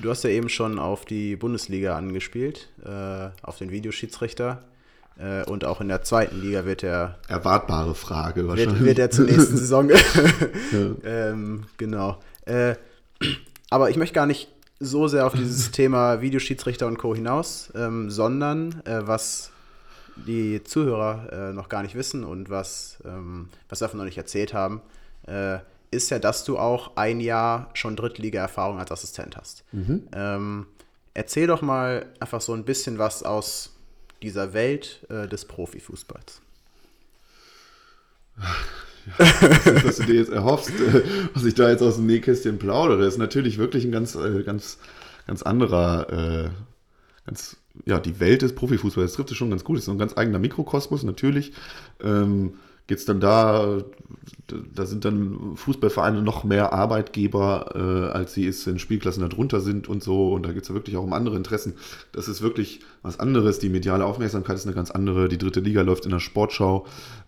[0.02, 4.64] Du hast ja eben schon auf die Bundesliga angespielt, äh, auf den Videoschiedsrichter.
[5.20, 7.18] Äh, und auch in der zweiten Liga wird er.
[7.28, 8.80] Erwartbare Frage wahrscheinlich.
[8.80, 9.90] Wird, wird er zur nächsten Saison.
[11.04, 12.20] ähm, genau.
[12.46, 12.76] Äh,
[13.70, 14.50] aber ich möchte gar nicht
[14.80, 17.14] so sehr auf dieses Thema Videoschiedsrichter und Co.
[17.14, 19.52] hinaus, ähm, sondern äh, was
[20.16, 24.18] die Zuhörer äh, noch gar nicht wissen und was, ähm, was wir davon noch nicht
[24.18, 24.82] erzählt haben,
[25.28, 25.60] äh,
[25.92, 29.64] ist ja, dass du auch ein Jahr schon Drittliga-Erfahrung als Assistent hast.
[29.72, 30.08] Mhm.
[30.14, 30.68] Ähm,
[31.14, 33.79] erzähl doch mal einfach so ein bisschen was aus
[34.22, 36.42] dieser Welt äh, des Profifußballs.
[38.38, 41.04] Ja, was du dir jetzt erhoffst, äh,
[41.34, 44.78] was ich da jetzt aus dem Nähkästchen plaudere, ist natürlich wirklich ein ganz, äh, ganz,
[45.26, 46.50] ganz anderer, äh,
[47.26, 49.12] ganz, ja, die Welt des Profifußballs.
[49.12, 49.78] Das trifft es schon ganz gut.
[49.78, 51.54] Das ist so ein ganz eigener Mikrokosmos, natürlich.
[52.02, 52.54] Ähm,
[52.98, 53.84] es dann da,
[54.48, 59.88] da sind dann Fußballvereine noch mehr Arbeitgeber, äh, als sie es in Spielklassen darunter sind
[59.88, 60.34] und so.
[60.34, 61.76] Und da geht es ja wirklich auch um andere Interessen.
[62.12, 63.60] Das ist wirklich was anderes.
[63.60, 65.30] Die mediale Aufmerksamkeit ist eine ganz andere.
[65.30, 66.86] Die dritte Liga läuft in der Sportschau.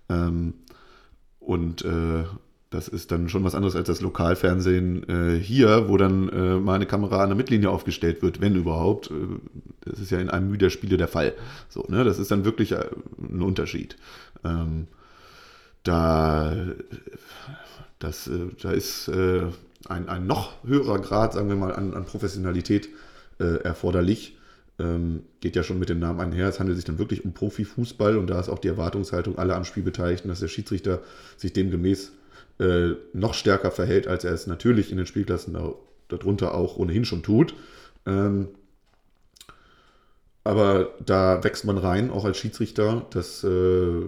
[0.10, 0.54] Ähm,
[1.40, 2.24] und äh,
[2.72, 6.76] das ist dann schon was anderes als das Lokalfernsehen äh, hier, wo dann äh, mal
[6.76, 9.12] eine Kamera an der Mittellinie aufgestellt wird, wenn überhaupt.
[9.12, 9.40] Äh,
[9.82, 11.34] das ist ja in einem der Spiele der Fall.
[11.68, 12.06] So, ne?
[12.06, 12.86] Das ist dann wirklich äh,
[13.20, 13.98] ein Unterschied.
[14.46, 14.88] Ähm,
[15.84, 16.56] da,
[18.00, 19.44] das, äh, da ist äh,
[19.88, 22.90] ein, ein noch höherer Grad, sagen wir mal, an, an Professionalität
[23.40, 24.38] äh, erforderlich.
[24.80, 26.48] Ähm, geht ja schon mit dem Namen einher.
[26.48, 29.66] Es handelt sich dann wirklich um Profifußball und da ist auch die Erwartungshaltung aller am
[29.66, 31.02] Spiel Beteiligten, dass der Schiedsrichter
[31.38, 32.14] sich demgemäß
[33.14, 35.74] noch stärker verhält, als er es natürlich in den Spielklassen da,
[36.10, 37.56] darunter auch ohnehin schon tut.
[38.06, 38.50] Ähm,
[40.44, 43.06] aber da wächst man rein, auch als Schiedsrichter.
[43.12, 44.02] Das äh,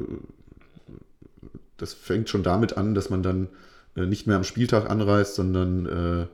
[1.77, 3.49] das fängt schon damit an, dass man dann
[3.95, 6.27] äh, nicht mehr am Spieltag anreist, sondern äh,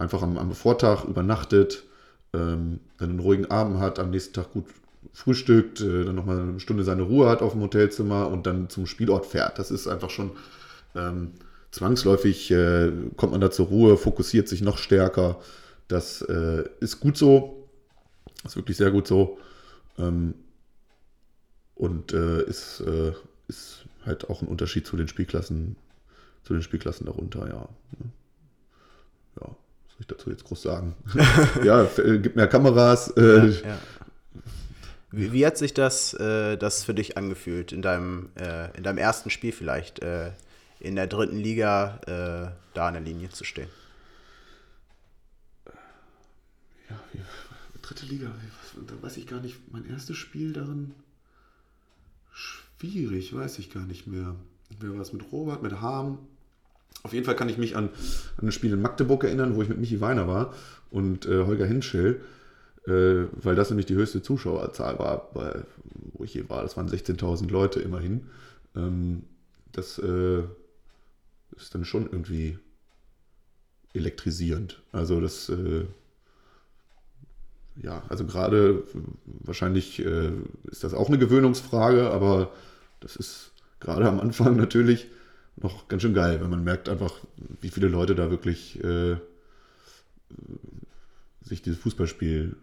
[0.00, 1.84] einfach am, am Vortag übernachtet,
[2.32, 4.66] ähm, dann einen ruhigen Abend hat, am nächsten Tag gut
[5.12, 8.86] frühstückt, äh, dann nochmal eine Stunde seine Ruhe hat auf dem Hotelzimmer und dann zum
[8.86, 9.58] Spielort fährt.
[9.58, 10.32] Das ist einfach schon
[10.94, 11.32] ähm,
[11.70, 15.40] zwangsläufig, äh, kommt man da zur Ruhe, fokussiert sich noch stärker.
[15.88, 17.68] Das äh, ist gut so,
[18.44, 19.38] ist wirklich sehr gut so.
[19.98, 20.34] Ähm,
[21.74, 23.16] und äh, ist, äh, ist
[24.06, 25.76] halt auch ein Unterschied zu den Spielklassen,
[26.42, 27.68] zu den Spielklassen darunter, ja.
[29.40, 30.94] Ja, was soll ich dazu jetzt groß sagen?
[31.64, 33.10] ja, äh, gibt mehr Kameras.
[33.16, 33.78] Äh, ja.
[35.10, 38.98] Wie, wie, hat sich das, äh, das für dich angefühlt in deinem, äh, in deinem
[38.98, 40.32] ersten Spiel vielleicht, äh,
[40.80, 43.68] in der dritten Liga äh, da an der Linie zu stehen?
[46.90, 47.20] Ja, wie,
[47.80, 48.30] dritte Liga,
[48.86, 50.94] da weiß ich gar nicht, mein erstes Spiel darin
[52.84, 54.34] schwierig, weiß ich gar nicht mehr.
[54.80, 56.18] Wer war es mit Robert, mit Harm?
[57.02, 57.90] Auf jeden Fall kann ich mich an,
[58.36, 60.54] an ein Spiel in Magdeburg erinnern, wo ich mit Michi Weiner war
[60.90, 62.20] und äh, Holger Hinschel,
[62.86, 65.64] äh, weil das nämlich die höchste Zuschauerzahl war, bei,
[66.12, 66.62] wo ich hier war.
[66.62, 68.26] Das waren 16.000 Leute immerhin.
[68.76, 69.24] Ähm,
[69.72, 70.42] das äh,
[71.56, 72.58] ist dann schon irgendwie
[73.92, 74.82] elektrisierend.
[74.92, 75.84] Also das, äh,
[77.82, 78.84] ja, also gerade
[79.26, 80.32] wahrscheinlich äh,
[80.64, 82.52] ist das auch eine Gewöhnungsfrage, aber
[83.04, 85.06] das ist gerade am Anfang natürlich
[85.56, 87.12] noch ganz schön geil, wenn man merkt einfach,
[87.60, 89.16] wie viele Leute da wirklich äh,
[91.42, 92.56] sich dieses Fußballspiel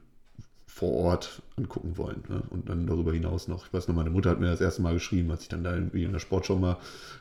[0.66, 2.24] vor Ort angucken wollen.
[2.28, 2.42] Ne?
[2.50, 4.96] Und dann darüber hinaus noch, ich weiß noch, meine Mutter hat mir das erste Mal
[4.96, 6.78] geschrieben, als ich dann da irgendwie in der Sportschau mal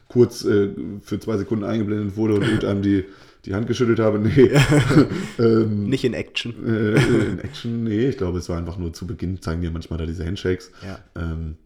[0.08, 0.70] kurz äh,
[1.02, 3.04] für zwei Sekunden eingeblendet wurde und einem die,
[3.44, 4.18] die Hand geschüttelt habe.
[4.30, 4.50] Nee.
[5.38, 6.54] ähm, Nicht in Action.
[6.66, 8.08] Äh, in Action, nee.
[8.08, 10.72] Ich glaube, es war einfach nur zu Beginn, zeigen dir manchmal da diese Handshakes.
[10.82, 11.56] Ja, ähm,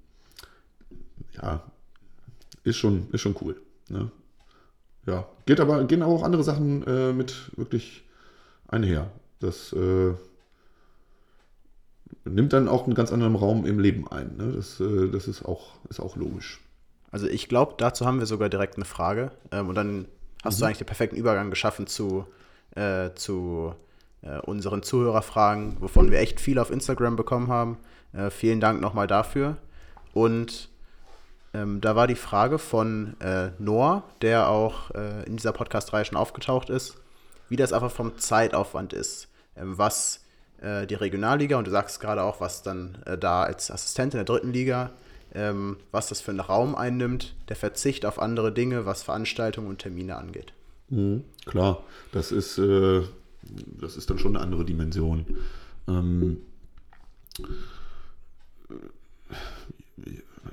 [1.41, 1.63] ja
[2.65, 3.61] ist, schon, ist schon cool.
[3.89, 4.11] Ne?
[5.07, 8.05] Ja, geht aber, gehen auch andere Sachen äh, mit wirklich
[8.69, 9.11] einher.
[9.39, 10.15] Das äh,
[12.25, 14.37] nimmt dann auch einen ganz anderen Raum im Leben ein.
[14.37, 14.53] Ne?
[14.53, 16.61] Das, äh, das ist, auch, ist auch logisch.
[17.11, 19.31] Also ich glaube, dazu haben wir sogar direkt eine Frage.
[19.53, 20.09] Ähm, und dann
[20.43, 20.61] hast mhm.
[20.61, 22.27] du eigentlich den perfekten Übergang geschaffen zu,
[22.75, 23.75] äh, zu
[24.23, 27.77] äh, unseren Zuhörerfragen, wovon wir echt viel auf Instagram bekommen haben.
[28.15, 29.59] Äh, vielen Dank nochmal dafür.
[30.15, 30.71] Und
[31.55, 36.19] ähm, da war die Frage von äh, Noah, der auch äh, in dieser Podcast-Reihe schon
[36.19, 36.97] aufgetaucht ist,
[37.49, 39.29] wie das einfach vom Zeitaufwand ist.
[39.57, 40.25] Ähm, was
[40.61, 44.19] äh, die Regionalliga und du sagst gerade auch, was dann äh, da als Assistent in
[44.19, 44.91] der dritten Liga,
[45.33, 49.79] ähm, was das für einen Raum einnimmt, der Verzicht auf andere Dinge, was Veranstaltungen und
[49.79, 50.53] Termine angeht.
[50.91, 53.03] Mhm, klar, das ist, äh,
[53.81, 55.25] das ist dann schon eine andere Dimension.
[55.87, 56.39] Ähm,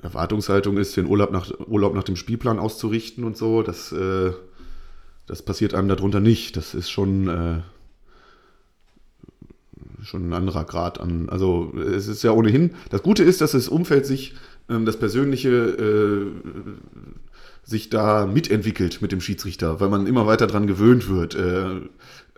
[0.02, 4.32] Erwartungshaltung ist, den Urlaub nach, Urlaub nach dem Spielplan auszurichten und so, das, äh,
[5.26, 6.56] das passiert einem darunter nicht.
[6.56, 7.60] Das ist schon, äh,
[10.02, 11.28] schon ein anderer Grad an.
[11.28, 14.34] Also es ist ja ohnehin, das Gute ist, dass das Umfeld sich,
[14.68, 16.26] ähm, das Persönliche äh,
[17.64, 21.34] sich da mitentwickelt mit dem Schiedsrichter, weil man immer weiter dran gewöhnt wird.
[21.34, 21.76] Äh,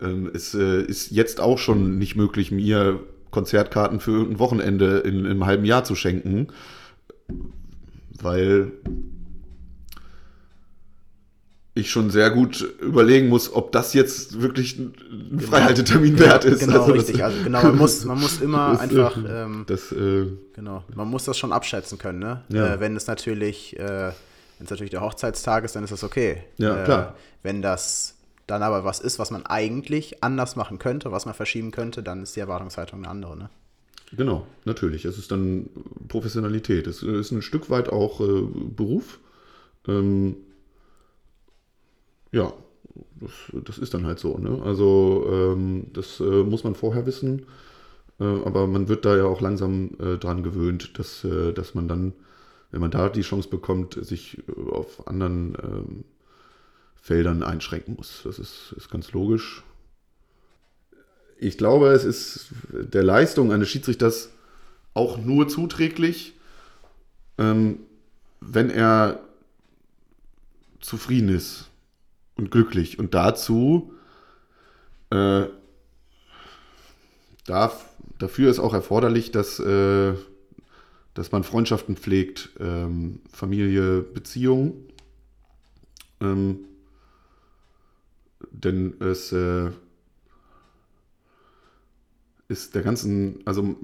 [0.01, 2.99] äh, es äh, ist jetzt auch schon nicht möglich, mir
[3.31, 6.47] Konzertkarten für irgendein Wochenende in, in einem halben Jahr zu schenken
[8.21, 8.71] weil
[11.77, 14.93] ich schon sehr gut überlegen muss, ob das jetzt wirklich ein
[15.31, 15.41] genau.
[15.43, 16.59] Freihaltetermin wert ist.
[16.61, 17.21] Genau, also richtig.
[17.21, 21.25] Also genau, man muss, man muss immer das, einfach, ähm, das, äh, genau, man muss
[21.25, 22.19] das schon abschätzen können.
[22.19, 22.43] Ne?
[22.47, 22.75] Ja.
[22.75, 26.43] Äh, wenn es natürlich, äh, wenn es natürlich der Hochzeitstag ist, dann ist das okay.
[26.57, 27.15] Ja, äh, klar.
[27.43, 28.15] Wenn das
[28.47, 32.23] dann aber was ist, was man eigentlich anders machen könnte, was man verschieben könnte, dann
[32.23, 33.35] ist die Erwartungshaltung eine andere.
[33.35, 33.49] Ne?
[34.11, 35.05] Genau, natürlich.
[35.05, 35.69] Es ist dann
[36.07, 36.87] Professionalität.
[36.87, 38.41] Es ist ein Stück weit auch äh,
[38.75, 39.19] Beruf.
[39.87, 40.37] Ähm,
[42.31, 42.53] ja,
[43.19, 43.31] das,
[43.65, 44.37] das, ist dann halt so.
[44.37, 44.61] Ne?
[44.63, 47.45] Also ähm, das äh, muss man vorher wissen.
[48.19, 51.87] Äh, aber man wird da ja auch langsam äh, dran gewöhnt, dass, äh, dass man
[51.87, 52.13] dann,
[52.71, 56.03] wenn man da die Chance bekommt, sich äh, auf anderen ähm,
[56.95, 58.21] Feldern einschränken muss.
[58.23, 59.63] Das ist, ist ganz logisch
[61.37, 64.29] ich glaube, es ist der Leistung eines Schiedsrichters
[64.93, 66.33] auch nur zuträglich,
[67.37, 67.79] ähm,
[68.39, 69.19] wenn er
[70.79, 71.69] zufrieden ist
[72.35, 72.99] und glücklich.
[72.99, 73.93] Und dazu,
[75.09, 75.45] äh,
[77.45, 77.85] darf,
[78.19, 80.13] dafür ist auch erforderlich, dass, äh,
[81.13, 84.73] dass man Freundschaften pflegt, ähm, Familie, Beziehungen.
[86.21, 86.59] Ähm,
[88.51, 89.71] denn es äh,
[92.47, 93.75] ist der ganzen, also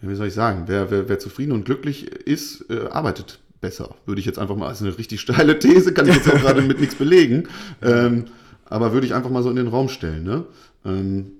[0.00, 3.96] wie soll ich sagen, wer, wer, wer zufrieden und glücklich ist, äh, arbeitet besser.
[4.06, 6.62] Würde ich jetzt einfach mal, als eine richtig steile These, kann ich jetzt auch gerade
[6.62, 7.48] mit nichts belegen.
[7.82, 8.26] Ähm,
[8.64, 10.24] aber würde ich einfach mal so in den Raum stellen.
[10.24, 10.44] Ne?
[10.84, 11.32] Ähm,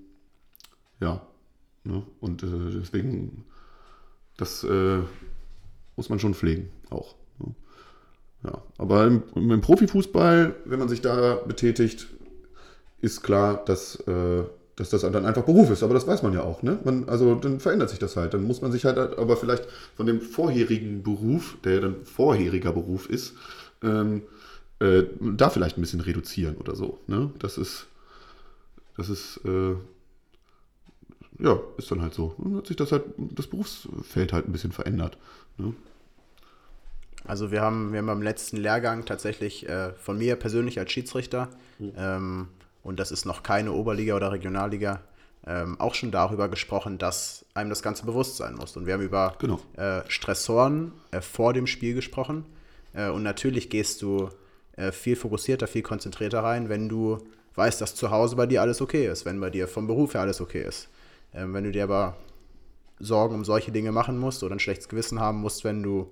[1.00, 1.22] ja.
[1.84, 2.02] Ne?
[2.20, 2.46] Und äh,
[2.80, 3.44] deswegen,
[4.36, 4.98] das äh,
[5.96, 7.14] muss man schon pflegen, auch.
[7.38, 7.54] Ne?
[8.44, 8.62] Ja.
[8.78, 12.08] Aber im, im, Profifußball, wenn man sich da betätigt,
[13.00, 14.44] ist klar, dass, äh,
[14.78, 15.82] dass das dann einfach Beruf ist.
[15.82, 16.62] Aber das weiß man ja auch.
[16.62, 16.78] Ne?
[16.84, 18.32] Man, also dann verändert sich das halt.
[18.32, 23.10] Dann muss man sich halt aber vielleicht von dem vorherigen Beruf, der dann vorheriger Beruf
[23.10, 23.34] ist,
[23.82, 24.22] ähm,
[24.78, 26.98] äh, da vielleicht ein bisschen reduzieren oder so.
[27.08, 27.30] Ne?
[27.40, 27.86] Das ist,
[28.96, 29.74] das ist, äh,
[31.40, 32.34] ja, ist dann halt so.
[32.38, 35.18] Dann hat sich das halt, das Berufsfeld halt ein bisschen verändert.
[35.56, 35.74] Ne?
[37.24, 41.48] Also wir haben, wir haben beim letzten Lehrgang tatsächlich äh, von mir persönlich als Schiedsrichter,
[41.80, 41.92] mhm.
[41.96, 42.48] ähm,
[42.88, 45.02] und das ist noch keine Oberliga oder Regionalliga,
[45.46, 48.78] ähm, auch schon darüber gesprochen, dass einem das Ganze bewusst sein muss.
[48.78, 49.60] Und wir haben über genau.
[49.76, 52.46] äh, Stressoren äh, vor dem Spiel gesprochen.
[52.94, 54.30] Äh, und natürlich gehst du
[54.76, 57.18] äh, viel fokussierter, viel konzentrierter rein, wenn du
[57.56, 60.22] weißt, dass zu Hause bei dir alles okay ist, wenn bei dir vom Beruf her
[60.22, 60.88] alles okay ist.
[61.34, 62.16] Ähm, wenn du dir aber
[63.00, 66.10] Sorgen um solche Dinge machen musst oder ein schlechtes Gewissen haben musst, wenn du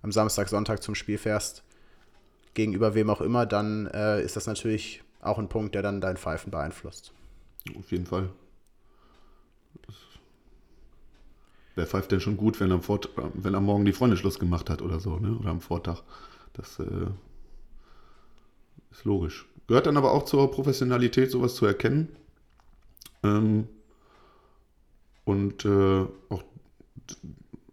[0.00, 1.62] am Samstag, Sonntag zum Spiel fährst,
[2.54, 6.16] gegenüber wem auch immer, dann äh, ist das natürlich auch ein Punkt, der dann dein
[6.16, 7.12] Pfeifen beeinflusst.
[7.78, 8.30] Auf jeden Fall.
[11.74, 14.70] Wer pfeift denn schon gut, wenn am, Fort wenn am Morgen die Freundin Schluss gemacht
[14.70, 15.36] hat oder so, ne?
[15.36, 16.02] oder am Vortag?
[16.54, 17.06] Das äh,
[18.90, 19.46] ist logisch.
[19.66, 22.16] Gehört dann aber auch zur Professionalität, sowas zu erkennen.
[23.22, 23.68] Ähm,
[25.24, 26.42] und äh, auch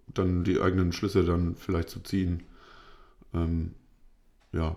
[0.08, 2.44] dann die eigenen Schlüsse dann vielleicht zu ziehen.
[3.34, 3.74] Ähm,
[4.52, 4.76] ja.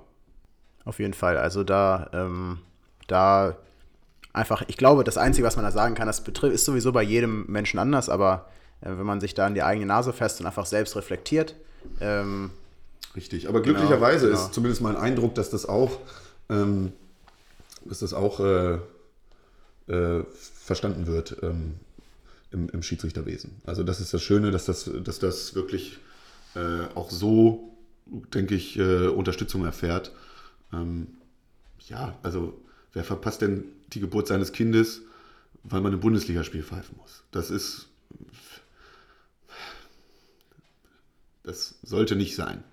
[0.87, 1.37] Auf jeden Fall.
[1.37, 2.61] Also da, ähm,
[3.07, 3.57] da
[4.33, 7.03] einfach, ich glaube, das Einzige, was man da sagen kann, das betrifft, ist sowieso bei
[7.03, 8.49] jedem Menschen anders, aber
[8.81, 11.55] äh, wenn man sich da an die eigene Nase fest und einfach selbst reflektiert.
[12.01, 12.51] Ähm,
[13.15, 14.47] Richtig, aber genau, glücklicherweise genau, genau.
[14.47, 15.99] ist zumindest mein Eindruck, dass das auch,
[16.49, 16.93] ähm,
[17.85, 18.79] dass das auch äh,
[19.93, 20.25] äh,
[20.65, 21.37] verstanden wird.
[21.43, 21.75] Ähm,
[22.53, 23.61] im, im Schiedsrichterwesen.
[23.67, 25.99] Also das ist das Schöne, dass das, dass das wirklich
[26.55, 27.77] äh, auch so,
[28.07, 30.13] denke ich, äh, Unterstützung erfährt.
[30.73, 31.09] Ähm,
[31.89, 32.61] ja, also
[32.93, 35.03] wer verpasst denn die Geburt seines Kindes,
[35.63, 37.25] weil man ein Bundesligaspiel pfeifen muss?
[37.31, 37.89] Das ist,
[41.43, 42.65] das sollte nicht sein.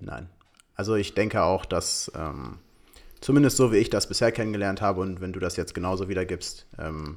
[0.00, 0.28] Nein.
[0.74, 2.58] Also ich denke auch, dass ähm,
[3.20, 6.66] zumindest so wie ich das bisher kennengelernt habe und wenn du das jetzt genauso wiedergibst,
[6.78, 7.14] ähm,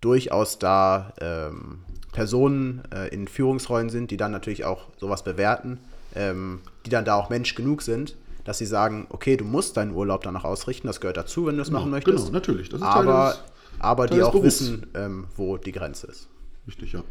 [0.00, 5.80] durchaus da ähm, Personen äh, in Führungsrollen sind, die dann natürlich auch sowas bewerten,
[6.14, 8.14] ähm, die dann da auch Mensch genug sind,
[8.46, 11.62] dass sie sagen, okay, du musst deinen Urlaub danach ausrichten, das gehört dazu, wenn du
[11.62, 12.26] es genau, machen möchtest.
[12.26, 12.70] Genau, natürlich.
[12.70, 14.60] Das ist aber des, aber die auch Berufs.
[14.60, 16.28] wissen, ähm, wo die Grenze ist.
[16.66, 17.02] Richtig, ja.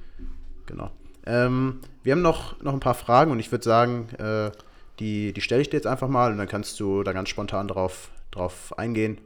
[0.66, 0.90] Genau.
[1.28, 4.52] Ähm, wir haben noch, noch ein paar Fragen und ich würde sagen, äh,
[4.99, 7.68] die, die stelle ich dir jetzt einfach mal und dann kannst du da ganz spontan
[7.68, 9.20] drauf, drauf eingehen.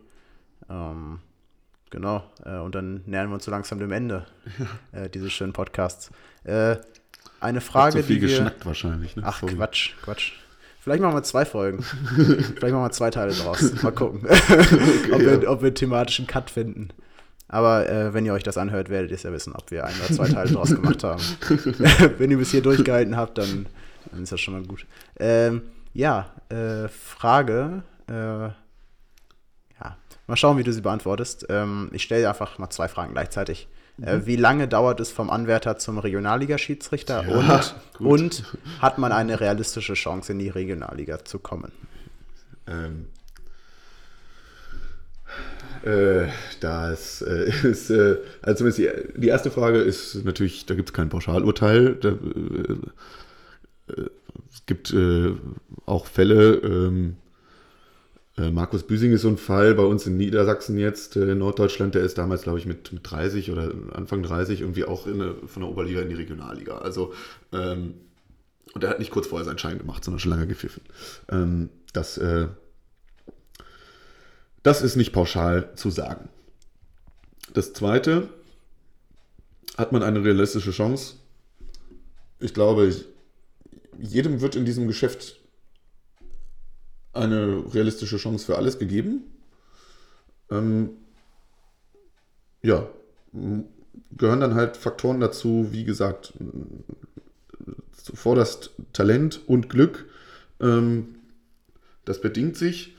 [0.69, 1.19] Ähm,
[1.89, 2.23] Genau.
[2.45, 4.25] Äh, und dann nähern wir uns so langsam dem Ende
[4.91, 6.11] äh, dieses schönen Podcasts.
[6.43, 6.77] Äh,
[7.39, 9.15] eine Frage, Hat so viel die wir, geschnackt wahrscheinlich.
[9.15, 9.23] Ne?
[9.25, 9.55] Ach, Sorry.
[9.55, 10.33] Quatsch, Quatsch.
[10.89, 11.83] Vielleicht machen wir zwei Folgen.
[12.15, 13.61] Vielleicht machen wir zwei Teile draus.
[13.83, 15.49] Mal gucken, okay, ob, wir, ja.
[15.49, 16.89] ob wir thematischen Cut finden.
[17.47, 19.93] Aber äh, wenn ihr euch das anhört, werdet ihr es ja wissen, ob wir ein
[20.03, 21.21] oder zwei Teile draus gemacht haben.
[22.17, 23.67] wenn ihr bis hier durchgehalten habt, dann,
[24.11, 24.87] dann ist das schon mal gut.
[25.19, 25.61] Ähm,
[25.93, 27.83] ja, äh, Frage.
[28.07, 28.49] Äh,
[30.29, 31.47] Mal schauen, wie du sie beantwortest.
[31.49, 33.67] Ähm, ich stelle einfach mal zwei Fragen gleichzeitig.
[34.01, 34.25] Äh, mhm.
[34.25, 37.61] wie lange dauert es vom Anwärter zum Regionalliga-Schiedsrichter ja,
[37.99, 38.43] und, und,
[38.81, 41.71] hat man eine realistische Chance, in die Regionalliga zu kommen?
[42.67, 43.07] Ähm,
[45.83, 46.27] äh,
[46.59, 51.09] das äh, ist, äh, also die, die, erste Frage ist natürlich, da gibt es kein
[51.09, 51.95] Pauschalurteil.
[51.95, 52.73] Da, äh,
[54.01, 54.09] äh,
[54.51, 54.95] es gibt
[55.85, 57.28] auch Fälle, ähm, äh,
[58.51, 62.03] Markus Büsing ist so ein Fall bei uns in Niedersachsen jetzt, äh, in Norddeutschland, der
[62.03, 65.69] ist damals, glaube ich, mit, mit 30 oder Anfang 30 irgendwie auch eine, von der
[65.69, 66.77] Oberliga in die Regionalliga.
[66.77, 67.13] Also,
[67.51, 67.95] ähm,
[68.73, 70.83] und er hat nicht kurz vorher seinen Schein gemacht, sondern schon lange gepfiffen.
[71.29, 72.47] Ähm, das, äh,
[74.63, 76.29] das ist nicht pauschal zu sagen.
[77.53, 78.29] Das zweite,
[79.77, 81.15] hat man eine realistische Chance?
[82.39, 82.93] Ich glaube,
[83.97, 85.38] jedem wird in diesem Geschäft
[87.13, 89.23] eine realistische Chance für alles gegeben.
[90.51, 90.91] Ähm,
[92.61, 92.87] ja,
[94.11, 96.33] gehören dann halt Faktoren dazu, wie gesagt,
[97.91, 100.07] zuvorderst Talent und Glück.
[100.59, 101.15] Ähm,
[102.05, 102.95] das bedingt sich.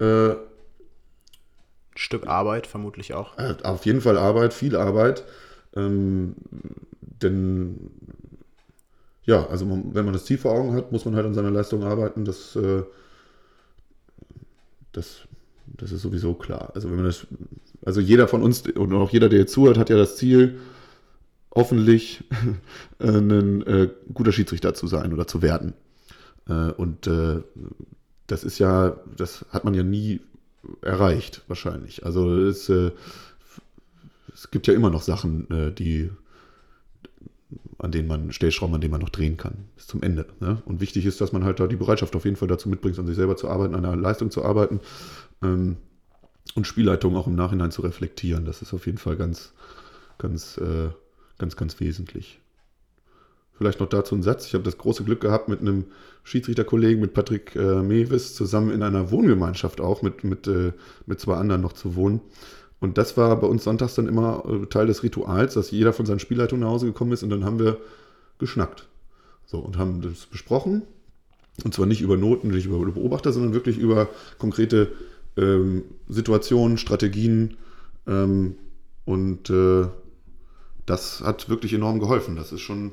[0.00, 0.34] Äh,
[1.94, 3.36] Stück Arbeit vermutlich auch.
[3.38, 5.24] Äh, auf jeden Fall Arbeit, viel Arbeit.
[5.76, 6.34] Ähm,
[7.00, 7.90] denn
[9.24, 11.50] ja, also man, wenn man das Ziel vor Augen hat, muss man halt an seiner
[11.50, 12.24] Leistung arbeiten.
[12.24, 12.82] Das, äh,
[14.92, 15.22] das,
[15.66, 16.72] das ist sowieso klar.
[16.74, 17.26] Also wenn man das,
[17.84, 20.58] also jeder von uns und auch jeder, der jetzt zuhört, hat ja das Ziel,
[21.54, 22.24] hoffentlich
[22.98, 25.74] ein äh, guter Schiedsrichter zu sein oder zu werden.
[26.48, 27.42] Äh, und äh,
[28.26, 30.20] das ist ja, das hat man ja nie
[30.82, 32.04] erreicht, wahrscheinlich.
[32.04, 32.92] Also es, äh,
[34.32, 36.10] es gibt ja immer noch Sachen, äh, die
[37.78, 40.26] an denen man, Stellschrauben, an denen man noch drehen kann, bis zum Ende.
[40.40, 40.62] Ne?
[40.66, 43.06] Und wichtig ist, dass man halt da die Bereitschaft auf jeden Fall dazu mitbringt, an
[43.06, 44.80] sich selber zu arbeiten, an der Leistung zu arbeiten
[45.42, 45.76] ähm,
[46.54, 48.44] und Spielleitung auch im Nachhinein zu reflektieren.
[48.44, 49.52] Das ist auf jeden Fall ganz,
[50.18, 50.90] ganz, äh,
[51.38, 52.40] ganz, ganz wesentlich.
[53.60, 54.46] Vielleicht noch dazu ein Satz.
[54.46, 55.84] Ich habe das große Glück gehabt, mit einem
[56.22, 60.72] Schiedsrichterkollegen, mit Patrick äh, Mewis, zusammen in einer Wohngemeinschaft auch mit, mit, äh,
[61.04, 62.20] mit zwei anderen noch zu wohnen.
[62.80, 66.06] Und das war bei uns sonntags dann immer äh, Teil des Rituals, dass jeder von
[66.06, 67.78] seinen Spielleitungen nach Hause gekommen ist und dann haben wir
[68.38, 68.88] geschnackt.
[69.46, 70.82] So, und haben das besprochen.
[71.64, 74.08] Und zwar nicht über Noten, nicht über Beobachter, sondern wirklich über
[74.38, 74.92] konkrete
[75.36, 77.56] ähm, Situationen, Strategien.
[78.06, 78.56] Ähm,
[79.04, 79.88] und äh,
[80.86, 82.36] das hat wirklich enorm geholfen.
[82.36, 82.92] Das ist schon.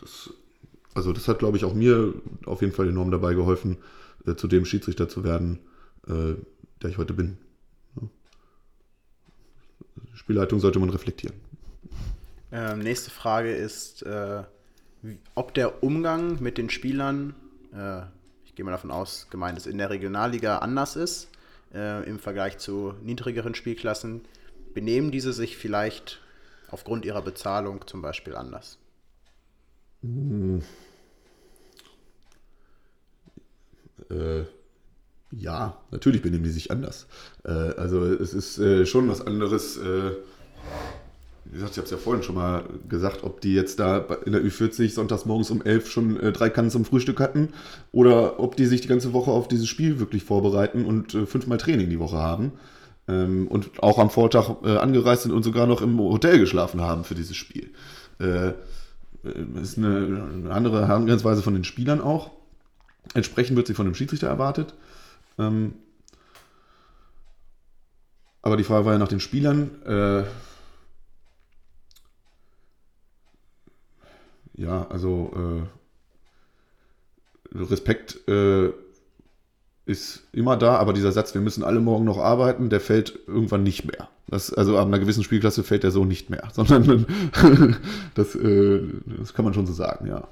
[0.00, 0.30] Das,
[0.94, 2.14] also, das hat, glaube ich, auch mir
[2.46, 3.76] auf jeden Fall enorm dabei geholfen,
[4.26, 5.58] äh, zu dem Schiedsrichter zu werden,
[6.06, 6.34] äh,
[6.82, 7.36] der ich heute bin.
[10.14, 11.36] Spielleitung sollte man reflektieren.
[12.50, 14.42] Ähm, nächste Frage ist, äh,
[15.34, 17.34] ob der Umgang mit den Spielern,
[17.74, 18.02] äh,
[18.44, 21.28] ich gehe mal davon aus, gemeint ist, in der Regionalliga anders ist
[21.74, 24.22] äh, im Vergleich zu niedrigeren Spielklassen.
[24.74, 26.20] Benehmen diese sich vielleicht
[26.70, 28.78] aufgrund ihrer Bezahlung zum Beispiel anders?
[30.02, 30.62] Hm.
[34.10, 34.44] Äh,
[35.30, 37.06] ja, natürlich benehmen die sich anders.
[37.44, 39.76] Äh, also es ist äh, schon was anderes.
[39.76, 40.12] Äh,
[41.44, 44.32] wie gesagt, ich habe es ja vorhin schon mal gesagt, ob die jetzt da in
[44.32, 47.50] der Ü40 sonntags morgens um 11 schon äh, drei Kannen zum Frühstück hatten
[47.90, 51.58] oder ob die sich die ganze Woche auf dieses Spiel wirklich vorbereiten und äh, fünfmal
[51.58, 52.52] Training die Woche haben
[53.08, 57.04] ähm, und auch am Vortag äh, angereist sind und sogar noch im Hotel geschlafen haben
[57.04, 57.70] für dieses Spiel.
[58.20, 58.52] Äh,
[59.60, 62.30] ist eine, eine andere Herangehensweise von den Spielern auch.
[63.14, 64.74] Entsprechend wird sie von dem Schiedsrichter erwartet.
[65.38, 65.74] Ähm,
[68.42, 69.82] aber die Frage war ja nach den Spielern.
[69.84, 70.24] Äh,
[74.54, 75.66] ja, also
[77.54, 78.70] äh, Respekt äh,
[79.86, 83.62] ist immer da, aber dieser Satz, wir müssen alle morgen noch arbeiten, der fällt irgendwann
[83.62, 84.08] nicht mehr.
[84.28, 87.06] Das, also ab einer gewissen Spielklasse fällt der so nicht mehr, sondern
[88.14, 88.80] das, äh,
[89.18, 90.28] das kann man schon so sagen, ja.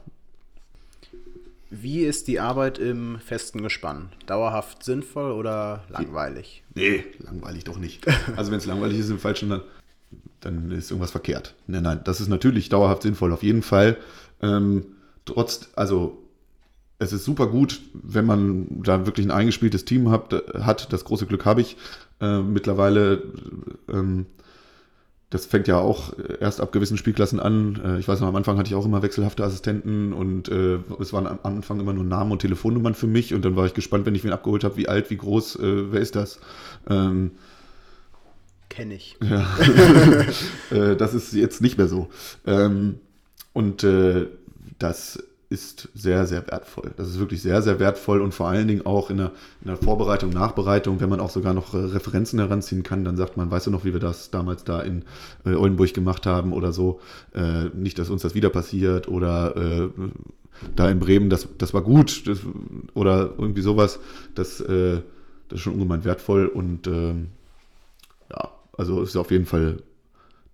[1.70, 4.10] Wie ist die Arbeit im festen Gespann?
[4.26, 6.62] Dauerhaft sinnvoll oder langweilig?
[6.74, 8.06] Nee, langweilig doch nicht.
[8.36, 9.62] Also wenn es langweilig ist im Falschen, dann,
[10.40, 11.54] dann ist irgendwas verkehrt.
[11.66, 13.96] Nein, nein, das ist natürlich dauerhaft sinnvoll, auf jeden Fall.
[14.42, 14.86] Ähm,
[15.24, 16.22] trotz, also
[16.98, 20.32] es ist super gut, wenn man da wirklich ein eingespieltes Team hat.
[20.60, 21.76] hat das große Glück habe ich
[22.20, 23.22] äh, mittlerweile.
[23.92, 24.26] Ähm,
[25.30, 27.80] das fängt ja auch erst ab gewissen Spielklassen an.
[27.84, 31.12] Äh, ich weiß noch, am Anfang hatte ich auch immer wechselhafte Assistenten und äh, es
[31.12, 34.06] waren am Anfang immer nur Namen und Telefonnummern für mich und dann war ich gespannt,
[34.06, 36.38] wenn ich wen abgeholt habe, wie alt, wie groß, äh, wer ist das?
[36.88, 37.32] Ähm,
[38.68, 39.16] Kenne ich.
[39.28, 39.46] Ja.
[40.70, 42.08] Äh, das ist jetzt nicht mehr so.
[42.46, 42.98] Ähm,
[43.52, 44.26] und äh,
[44.78, 46.92] das ist sehr, sehr wertvoll.
[46.96, 49.76] Das ist wirklich sehr, sehr wertvoll und vor allen Dingen auch in der, in der
[49.76, 53.68] Vorbereitung, Nachbereitung, wenn man auch sogar noch äh, Referenzen heranziehen kann, dann sagt man, weißt
[53.68, 55.04] du noch, wie wir das damals da in
[55.44, 57.00] äh, Oldenburg gemacht haben oder so.
[57.32, 59.88] Äh, nicht, dass uns das wieder passiert oder äh,
[60.74, 62.40] da in Bremen, das, das war gut das,
[62.94, 64.00] oder irgendwie sowas.
[64.34, 65.00] Das, äh,
[65.48, 67.28] das ist schon ungemein wertvoll und ähm,
[68.30, 69.78] ja, also ist auf jeden Fall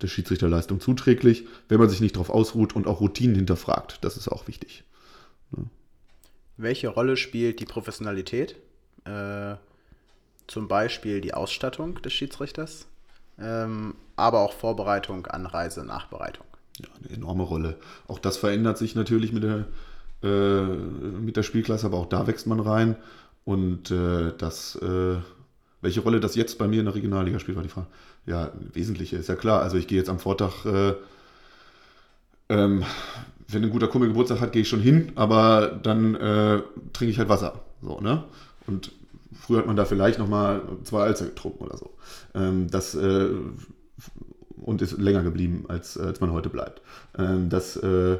[0.01, 3.99] der Schiedsrichterleistung zuträglich, wenn man sich nicht darauf ausruht und auch Routinen hinterfragt.
[4.01, 4.83] Das ist auch wichtig.
[5.55, 5.63] Ja.
[6.57, 8.55] Welche Rolle spielt die Professionalität?
[9.05, 9.55] Äh,
[10.47, 12.87] zum Beispiel die Ausstattung des Schiedsrichters,
[13.39, 16.45] ähm, aber auch Vorbereitung, Anreise, Nachbereitung.
[16.79, 17.77] Ja, eine enorme Rolle.
[18.07, 19.65] Auch das verändert sich natürlich mit der,
[20.23, 22.95] äh, mit der Spielklasse, aber auch da wächst man rein.
[23.45, 25.17] Und äh, das, äh,
[25.83, 27.87] welche Rolle das jetzt bei mir in der Regionalliga spielt, war die Frage.
[28.25, 29.61] Ja, wesentliche ist ja klar.
[29.61, 30.93] Also ich gehe jetzt am Vortag, äh,
[32.49, 32.83] ähm,
[33.49, 36.61] wenn ein guter Kumpel Geburtstag hat, gehe ich schon hin, aber dann äh,
[36.93, 37.59] trinke ich halt Wasser.
[37.81, 38.23] So, ne?
[38.65, 38.93] Und
[39.33, 41.91] früher hat man da vielleicht nochmal zwei Alzer getrunken oder so.
[42.33, 43.29] Ähm, das äh,
[44.61, 46.81] und ist länger geblieben, als, als man heute bleibt.
[47.17, 48.17] Ähm, das, äh,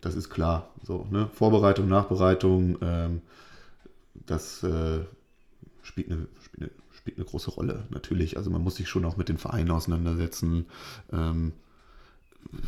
[0.00, 0.68] das ist klar.
[0.84, 1.28] So, ne?
[1.32, 3.22] Vorbereitung, Nachbereitung, ähm,
[4.26, 5.00] das äh,
[5.82, 6.26] spielt eine,
[7.04, 8.38] spielt eine große Rolle, natürlich.
[8.38, 10.64] Also man muss sich schon auch mit den Vereinen auseinandersetzen.
[11.12, 11.52] Ähm,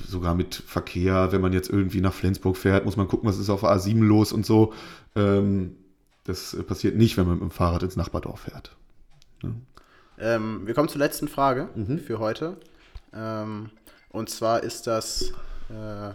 [0.06, 3.48] sogar mit Verkehr, wenn man jetzt irgendwie nach Flensburg fährt, muss man gucken, was ist
[3.48, 4.74] auf der A7 los und so.
[5.14, 5.76] Ähm,
[6.24, 8.76] das passiert nicht, wenn man mit dem Fahrrad ins Nachbardorf fährt.
[10.18, 11.70] Ähm, wir kommen zur letzten Frage
[12.04, 12.58] für heute.
[13.14, 13.70] Ähm,
[14.10, 15.30] und zwar ist das,
[15.70, 16.12] äh,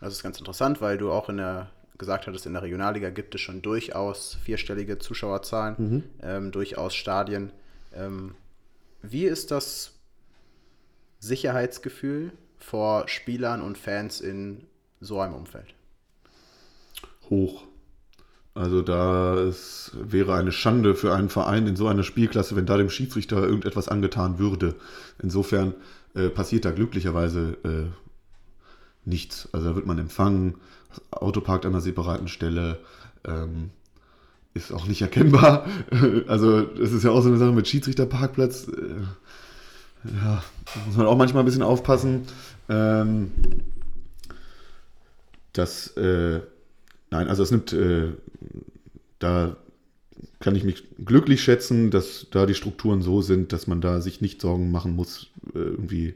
[0.00, 3.34] das ist ganz interessant, weil du auch in der gesagt hattest, in der Regionalliga gibt
[3.34, 7.50] es schon durchaus vierstellige Zuschauerzahlen, ähm, durchaus Stadien.
[7.94, 8.34] Ähm,
[9.02, 9.92] wie ist das
[11.18, 14.66] Sicherheitsgefühl vor Spielern und Fans in
[15.00, 15.74] so einem Umfeld?
[17.30, 17.64] hoch.
[18.54, 22.76] Also da es wäre eine Schande für einen Verein in so einer Spielklasse, wenn da
[22.76, 24.74] dem Schiedsrichter irgendetwas angetan würde.
[25.22, 25.74] Insofern
[26.14, 29.48] äh, passiert da glücklicherweise äh, nichts.
[29.52, 30.56] Also da wird man empfangen,
[30.88, 32.78] das Auto parkt an einer separaten Stelle,
[33.24, 33.70] ähm,
[34.54, 35.66] ist auch nicht erkennbar.
[36.26, 38.68] Also es ist ja auch so eine Sache mit Schiedsrichterparkplatz.
[38.68, 40.42] Äh, ja,
[40.86, 42.22] muss man auch manchmal ein bisschen aufpassen.
[42.68, 43.32] Ähm,
[45.52, 46.40] das, äh,
[47.10, 48.12] nein, also es nimmt, äh,
[49.18, 49.56] da
[50.40, 54.20] kann ich mich glücklich schätzen, dass da die Strukturen so sind, dass man da sich
[54.20, 56.14] nicht Sorgen machen muss, äh, irgendwie,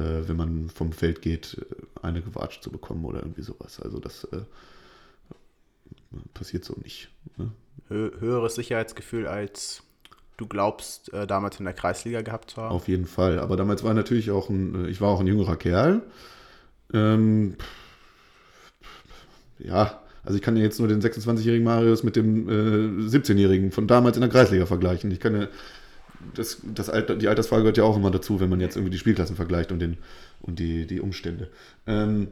[0.00, 3.80] wenn man vom Feld geht, äh, eine gewatscht zu bekommen oder irgendwie sowas.
[3.80, 4.40] Also das äh,
[6.34, 7.08] passiert so nicht.
[7.36, 7.50] Ne?
[7.88, 9.82] Hö höheres Sicherheitsgefühl als
[10.36, 12.72] du glaubst, äh, damals in der Kreisliga gehabt zu haben?
[12.72, 13.38] Auf jeden Fall.
[13.38, 16.02] Aber damals war natürlich auch ein, ich war auch ein jüngerer Kerl.
[16.92, 17.56] Ähm,
[19.58, 23.86] ja, also ich kann ja jetzt nur den 26-jährigen Marius mit dem äh, 17-jährigen von
[23.86, 25.10] damals in der Kreisliga vergleichen.
[25.10, 25.48] Ich kann ja,
[26.34, 28.98] das, das Alter, die Altersfrage gehört ja auch immer dazu, wenn man jetzt irgendwie die
[28.98, 29.98] Spielklassen vergleicht und, den,
[30.40, 31.48] und die, die Umstände.
[31.86, 32.28] Ähm,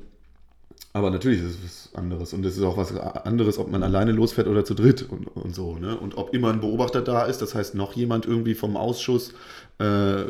[0.93, 2.33] aber natürlich ist es was anderes.
[2.33, 5.55] Und es ist auch was anderes, ob man alleine losfährt oder zu dritt und, und
[5.55, 5.77] so.
[5.77, 5.97] Ne?
[5.97, 9.35] Und ob immer ein Beobachter da ist, das heißt noch jemand irgendwie vom Ausschuss,
[9.79, 10.25] äh,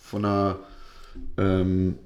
[0.00, 0.58] von einer,
[1.36, 1.96] ähm,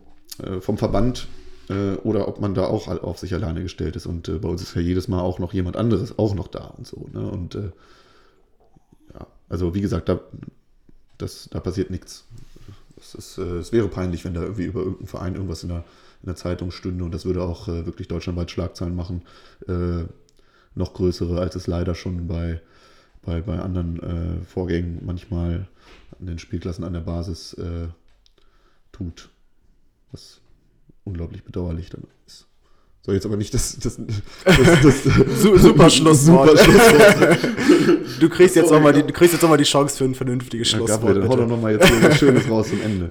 [0.42, 1.28] äh, vom Verband
[1.70, 4.04] äh, oder ob man da auch auf sich alleine gestellt ist.
[4.06, 6.74] Und äh, bei uns ist ja jedes Mal auch noch jemand anderes auch noch da
[6.76, 7.08] und so.
[7.12, 7.26] Ne?
[7.26, 7.70] Und äh,
[9.14, 10.20] ja, also wie gesagt, da,
[11.18, 12.24] das, da passiert nichts.
[12.98, 15.84] Es, ist, äh, es wäre peinlich, wenn da irgendwie über irgendeinen Verein irgendwas in der,
[16.22, 19.22] in der Zeitung stünde und das würde auch äh, wirklich deutschlandweit Schlagzeilen machen.
[19.68, 20.04] Äh,
[20.74, 22.60] noch größere, als es leider schon bei,
[23.22, 25.68] bei, bei anderen äh, Vorgängen manchmal
[26.18, 27.88] an den Spielklassen an der Basis äh,
[28.92, 29.30] tut.
[30.10, 30.40] Was
[31.04, 32.46] unglaublich bedauerlich dann ist.
[33.06, 33.76] So, jetzt aber nicht das.
[33.78, 33.98] das,
[34.44, 35.04] das, das
[35.42, 36.58] Su- super Schlusswort.
[36.58, 37.38] Super Schlusswort.
[38.20, 40.70] Du kriegst jetzt nochmal die, du kriegst jetzt noch mal die Chance für ein vernünftiges
[40.70, 41.00] Ja, Schlusswort.
[41.02, 43.10] Gabriel, dann hau doch nochmal jetzt was Schönes raus zum Ende.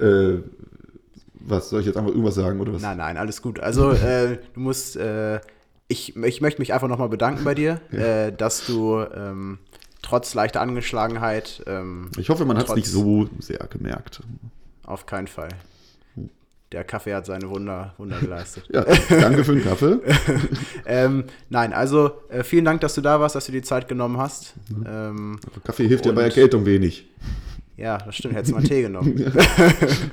[0.00, 0.42] Äh,
[1.34, 2.82] was, soll ich jetzt einfach irgendwas sagen oder was?
[2.82, 3.60] Nein, nein, alles gut.
[3.60, 5.38] Also, äh, du musst, äh,
[5.86, 7.98] ich, ich möchte mich einfach nochmal bedanken bei dir, Ja.
[8.26, 9.58] äh, dass du ähm,
[10.00, 14.22] trotz leichter Angeschlagenheit, ähm, Ich hoffe, man hat es nicht so sehr gemerkt.
[14.84, 15.50] auf keinen Fall.
[16.72, 18.64] Der Kaffee hat seine Wunder, Wunder geleistet.
[18.72, 20.00] Ja, danke für den Kaffee.
[20.86, 24.16] ähm, nein, also äh, vielen Dank, dass du da warst, dass du die Zeit genommen
[24.16, 24.54] hast.
[24.86, 27.06] Ähm, Kaffee hilft ja bei Erkältung wenig.
[27.76, 29.18] Ja, das stimmt, hättest du mal Tee genommen.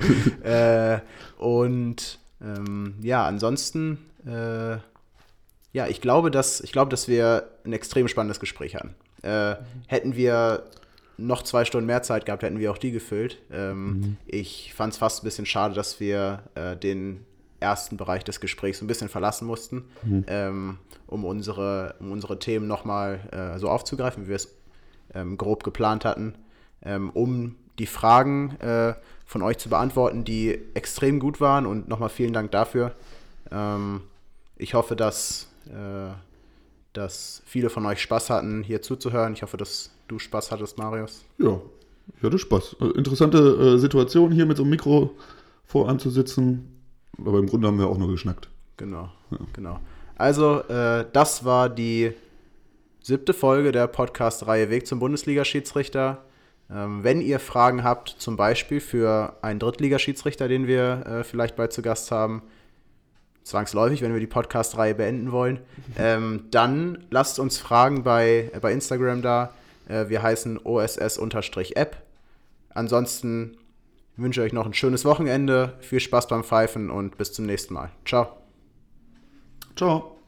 [0.42, 0.98] äh,
[1.38, 4.76] und ähm, ja, ansonsten, äh,
[5.72, 8.94] ja, ich glaube, dass, ich glaube, dass wir ein extrem spannendes Gespräch hatten.
[9.22, 9.56] Äh,
[9.86, 10.64] hätten wir
[11.20, 13.38] noch zwei Stunden mehr Zeit gehabt, hätten wir auch die gefüllt.
[13.52, 17.24] Ähm, Ich fand es fast ein bisschen schade, dass wir äh, den
[17.60, 19.84] ersten Bereich des Gesprächs ein bisschen verlassen mussten,
[20.28, 24.48] ähm, um, unsere, um unsere Themen nochmal äh, so aufzugreifen, wie wir es
[25.14, 26.34] ähm, grob geplant hatten,
[26.82, 28.94] ähm, um die Fragen äh,
[29.26, 31.66] von euch zu beantworten, die extrem gut waren.
[31.66, 32.92] Und nochmal vielen Dank dafür.
[33.50, 34.02] Ähm,
[34.56, 36.12] ich hoffe, dass, äh,
[36.94, 39.34] dass viele von euch Spaß hatten, hier zuzuhören.
[39.34, 41.24] Ich hoffe, dass du Spaß hattest, Marius.
[41.38, 41.60] Ja,
[42.16, 42.76] ich hatte Spaß.
[42.80, 45.16] Äh, Interessante äh, Situation hier mit so einem Mikro
[45.64, 46.76] voranzusitzen.
[47.18, 48.48] Aber im Grunde haben wir auch nur geschnackt.
[48.76, 49.10] Genau,
[49.52, 49.78] genau.
[50.16, 52.12] Also, äh, das war die
[53.02, 56.24] siebte Folge der Podcast-Reihe Weg zum Bundesliga-Schiedsrichter.
[56.70, 61.72] Ähm, wenn ihr Fragen habt, zum Beispiel für einen Drittligaschiedsrichter, den wir äh, vielleicht bald
[61.72, 62.42] zu Gast haben,
[63.42, 65.60] zwangsläufig, wenn wir die Podcast-Reihe beenden wollen,
[65.98, 69.52] ähm, dann lasst uns Fragen bei, äh, bei Instagram da.
[69.90, 71.96] Äh, wir heißen OSS-App.
[72.70, 73.56] Ansonsten
[74.16, 77.74] wünsche ich euch noch ein schönes Wochenende, viel Spaß beim Pfeifen und bis zum nächsten
[77.74, 77.90] Mal.
[78.04, 78.36] Ciao.
[79.76, 80.19] Ciao.